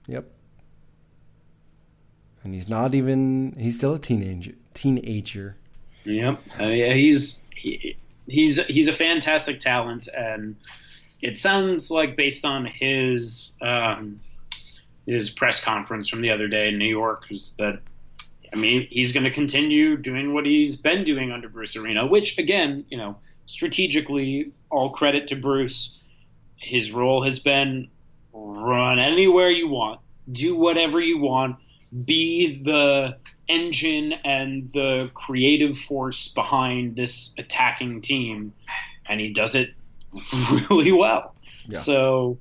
Yep. 0.08 0.26
And 2.43 2.53
he's 2.53 2.70
not 2.70 2.93
even 2.93 3.56
he's 3.60 3.78
still 3.78 3.95
a 3.95 3.99
teenager 3.99 4.53
teenager. 4.74 5.56
Yep. 6.03 6.41
Uh, 6.60 6.66
yeah, 6.66 6.93
he's 6.93 7.43
he, 7.56 7.97
he's 8.28 8.64
he's 8.66 8.88
a 8.88 8.93
fantastic 8.93 9.60
talent 9.60 10.08
and 10.16 10.56
it 11.22 11.38
sounds 11.38 11.89
like 11.89 12.16
based 12.16 12.45
on 12.45 12.66
his 12.66 13.58
um, 13.62 14.20
his 15.06 15.30
press 15.30 15.64
conference 15.64 16.08
from 16.08 16.22
the 16.22 16.30
other 16.30 16.47
day 16.47 16.68
in 16.68 16.78
New 16.78 16.86
York 16.89 17.26
is 17.30 17.56
that 17.58 17.80
I 18.56 18.58
mean, 18.58 18.88
he's 18.89 19.12
going 19.12 19.26
to 19.26 19.32
continue 19.32 19.97
doing 19.97 20.34
what 20.34 20.45
he's 20.45 20.78
been 20.78 21.03
doing 21.03 21.34
under 21.34 21.49
Bruce 21.49 21.76
Arena, 21.76 22.08
which, 22.08 22.38
again, 22.38 22.86
you 22.89 22.97
know, 22.97 23.18
strategically, 23.47 24.53
all 24.70 24.91
credit 24.91 25.28
to 25.28 25.36
Bruce. 25.36 26.01
His 26.56 26.93
role 26.93 27.22
has 27.24 27.39
been 27.39 27.89
run 28.32 28.97
anywhere 28.97 29.49
you 29.49 29.68
want, 29.68 29.99
do 30.32 30.56
whatever 30.56 31.01
you 31.01 31.18
want, 31.18 31.58
be 32.06 32.64
the 32.64 33.18
engine 33.49 34.14
and 34.24 34.70
the 34.72 35.12
creative 35.14 35.78
force 35.78 36.30
behind 36.30 36.95
this 36.95 37.34
attacking 37.38 37.99
team, 37.99 38.53
and 39.06 39.20
he 39.20 39.34
does 39.34 39.53
it 39.56 39.72
really 40.70 40.93
well. 40.93 41.36
Yeah. 41.68 41.80
So, 41.80 42.39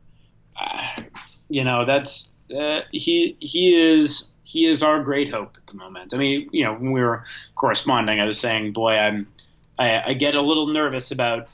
uh, 0.56 1.02
you 1.48 1.64
know, 1.64 1.84
that's 1.84 2.32
uh, 2.56 2.82
he 2.92 3.36
he 3.40 3.74
is 3.74 4.34
he 4.45 4.66
is 4.66 4.82
our 4.82 5.03
great 5.03 5.30
hope 5.30 5.57
at 5.57 5.66
the 5.66 5.74
moment. 5.74 6.14
I 6.14 6.18
mean, 6.18 6.49
you 6.53 6.64
know, 6.64 6.74
when 6.74 6.92
we 6.92 7.01
were 7.01 7.24
corresponding, 7.57 8.20
I 8.20 8.26
was 8.26 8.38
saying, 8.38 8.72
boy, 8.72 8.97
I'm 8.97 9.26
I, 9.78 10.11
I 10.11 10.12
get 10.12 10.34
a 10.34 10.42
little 10.42 10.68
nervous 10.68 11.11
about 11.11 11.49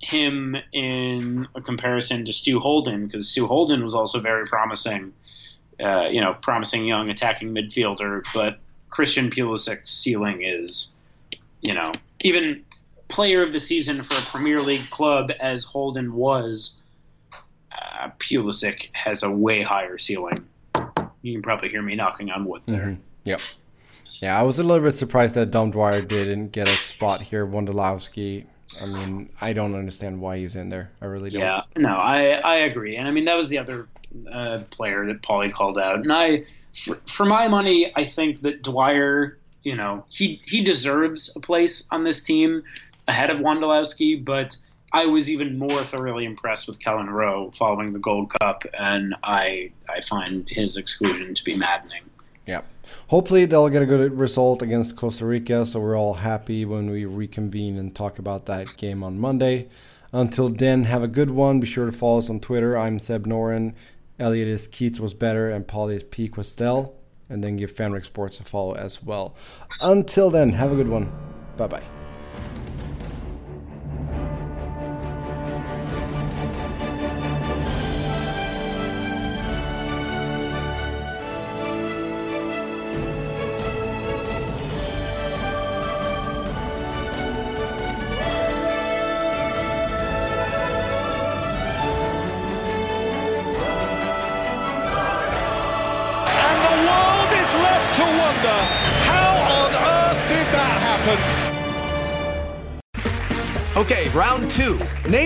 him 0.00 0.56
in 0.72 1.48
a 1.54 1.60
comparison 1.60 2.24
to 2.24 2.32
Stu 2.32 2.60
Holden 2.60 3.06
because 3.06 3.28
Stu 3.28 3.46
Holden 3.46 3.82
was 3.82 3.94
also 3.94 4.20
very 4.20 4.46
promising, 4.46 5.12
uh, 5.80 6.08
you 6.10 6.20
know, 6.20 6.34
promising 6.34 6.84
young 6.84 7.10
attacking 7.10 7.50
midfielder, 7.50 8.24
but 8.32 8.58
Christian 8.90 9.28
Pulisic's 9.28 9.90
ceiling 9.90 10.42
is, 10.42 10.96
you 11.60 11.74
know, 11.74 11.92
even 12.20 12.64
player 13.08 13.42
of 13.42 13.52
the 13.52 13.60
season 13.60 14.02
for 14.02 14.14
a 14.14 14.22
Premier 14.26 14.60
League 14.60 14.88
club 14.90 15.32
as 15.40 15.64
Holden 15.64 16.14
was. 16.14 16.80
Uh, 17.72 18.10
Pulisic 18.18 18.88
has 18.92 19.22
a 19.22 19.30
way 19.30 19.60
higher 19.60 19.98
ceiling 19.98 20.46
you 21.26 21.34
can 21.34 21.42
probably 21.42 21.68
hear 21.68 21.82
me 21.82 21.96
knocking 21.96 22.30
on 22.30 22.44
wood 22.44 22.62
there. 22.66 22.86
Mm-hmm. 22.86 23.00
Yep. 23.24 23.40
Yeah, 24.22 24.38
I 24.38 24.44
was 24.44 24.58
a 24.58 24.62
little 24.62 24.82
bit 24.82 24.94
surprised 24.94 25.34
that 25.34 25.50
Dom 25.50 25.72
Dwyer 25.72 26.00
didn't 26.00 26.52
get 26.52 26.68
a 26.68 26.72
spot 26.72 27.20
here. 27.20 27.46
Wondolowski. 27.46 28.46
I 28.82 28.86
mean, 28.86 29.30
I 29.40 29.52
don't 29.52 29.74
understand 29.74 30.20
why 30.20 30.38
he's 30.38 30.56
in 30.56 30.68
there. 30.68 30.90
I 31.00 31.06
really 31.06 31.30
don't. 31.30 31.40
Yeah, 31.40 31.62
no, 31.76 31.90
I 31.90 32.30
I 32.32 32.56
agree, 32.56 32.96
and 32.96 33.06
I 33.06 33.10
mean 33.10 33.24
that 33.26 33.36
was 33.36 33.48
the 33.48 33.58
other 33.58 33.88
uh, 34.30 34.60
player 34.70 35.06
that 35.06 35.22
Pauly 35.22 35.52
called 35.52 35.78
out, 35.78 36.00
and 36.00 36.12
I, 36.12 36.44
for, 36.74 36.98
for 37.06 37.26
my 37.26 37.46
money, 37.46 37.92
I 37.94 38.04
think 38.04 38.40
that 38.40 38.62
Dwyer, 38.62 39.38
you 39.62 39.76
know, 39.76 40.04
he 40.08 40.40
he 40.44 40.64
deserves 40.64 41.34
a 41.36 41.40
place 41.40 41.86
on 41.90 42.02
this 42.02 42.22
team 42.22 42.62
ahead 43.06 43.30
of 43.30 43.38
Wondolowski, 43.38 44.24
but 44.24 44.56
I 44.96 45.04
was 45.04 45.28
even 45.28 45.58
more 45.58 45.82
thoroughly 45.82 46.24
impressed 46.24 46.66
with 46.66 46.80
Kelyn 46.80 47.10
Rowe 47.10 47.50
following 47.50 47.92
the 47.92 47.98
Gold 47.98 48.32
Cup, 48.40 48.64
and 48.78 49.14
I 49.22 49.70
I 49.90 50.00
find 50.00 50.48
his 50.48 50.78
exclusion 50.78 51.34
to 51.34 51.44
be 51.44 51.54
maddening. 51.54 52.04
Yeah. 52.46 52.62
Hopefully 53.08 53.44
they'll 53.44 53.68
get 53.68 53.82
a 53.82 53.86
good 53.86 54.18
result 54.18 54.62
against 54.62 54.96
Costa 54.96 55.26
Rica, 55.26 55.66
so 55.66 55.80
we're 55.80 55.98
all 55.98 56.14
happy 56.14 56.64
when 56.64 56.90
we 56.90 57.04
reconvene 57.04 57.76
and 57.76 57.94
talk 57.94 58.18
about 58.18 58.46
that 58.46 58.78
game 58.78 59.04
on 59.04 59.18
Monday. 59.18 59.68
Until 60.12 60.48
then, 60.48 60.84
have 60.84 61.02
a 61.02 61.08
good 61.08 61.30
one. 61.30 61.60
Be 61.60 61.66
sure 61.66 61.84
to 61.84 61.92
follow 61.92 62.16
us 62.16 62.30
on 62.30 62.40
Twitter. 62.40 62.74
I'm 62.78 62.98
Seb 62.98 63.26
Noren. 63.26 63.74
Elliott 64.18 64.48
is 64.48 64.66
Keats 64.66 64.98
was 64.98 65.12
better, 65.12 65.50
and 65.50 65.66
Pauly 65.66 65.96
is 65.96 66.04
P. 66.04 66.26
Kwestel. 66.26 66.94
And 67.28 67.44
then 67.44 67.58
give 67.58 67.70
FanRag 67.70 68.06
Sports 68.06 68.40
a 68.40 68.44
follow 68.44 68.74
as 68.74 69.02
well. 69.02 69.36
Until 69.82 70.30
then, 70.30 70.52
have 70.52 70.72
a 70.72 70.76
good 70.76 70.88
one. 70.88 71.12
Bye 71.58 71.66
bye. 71.66 71.82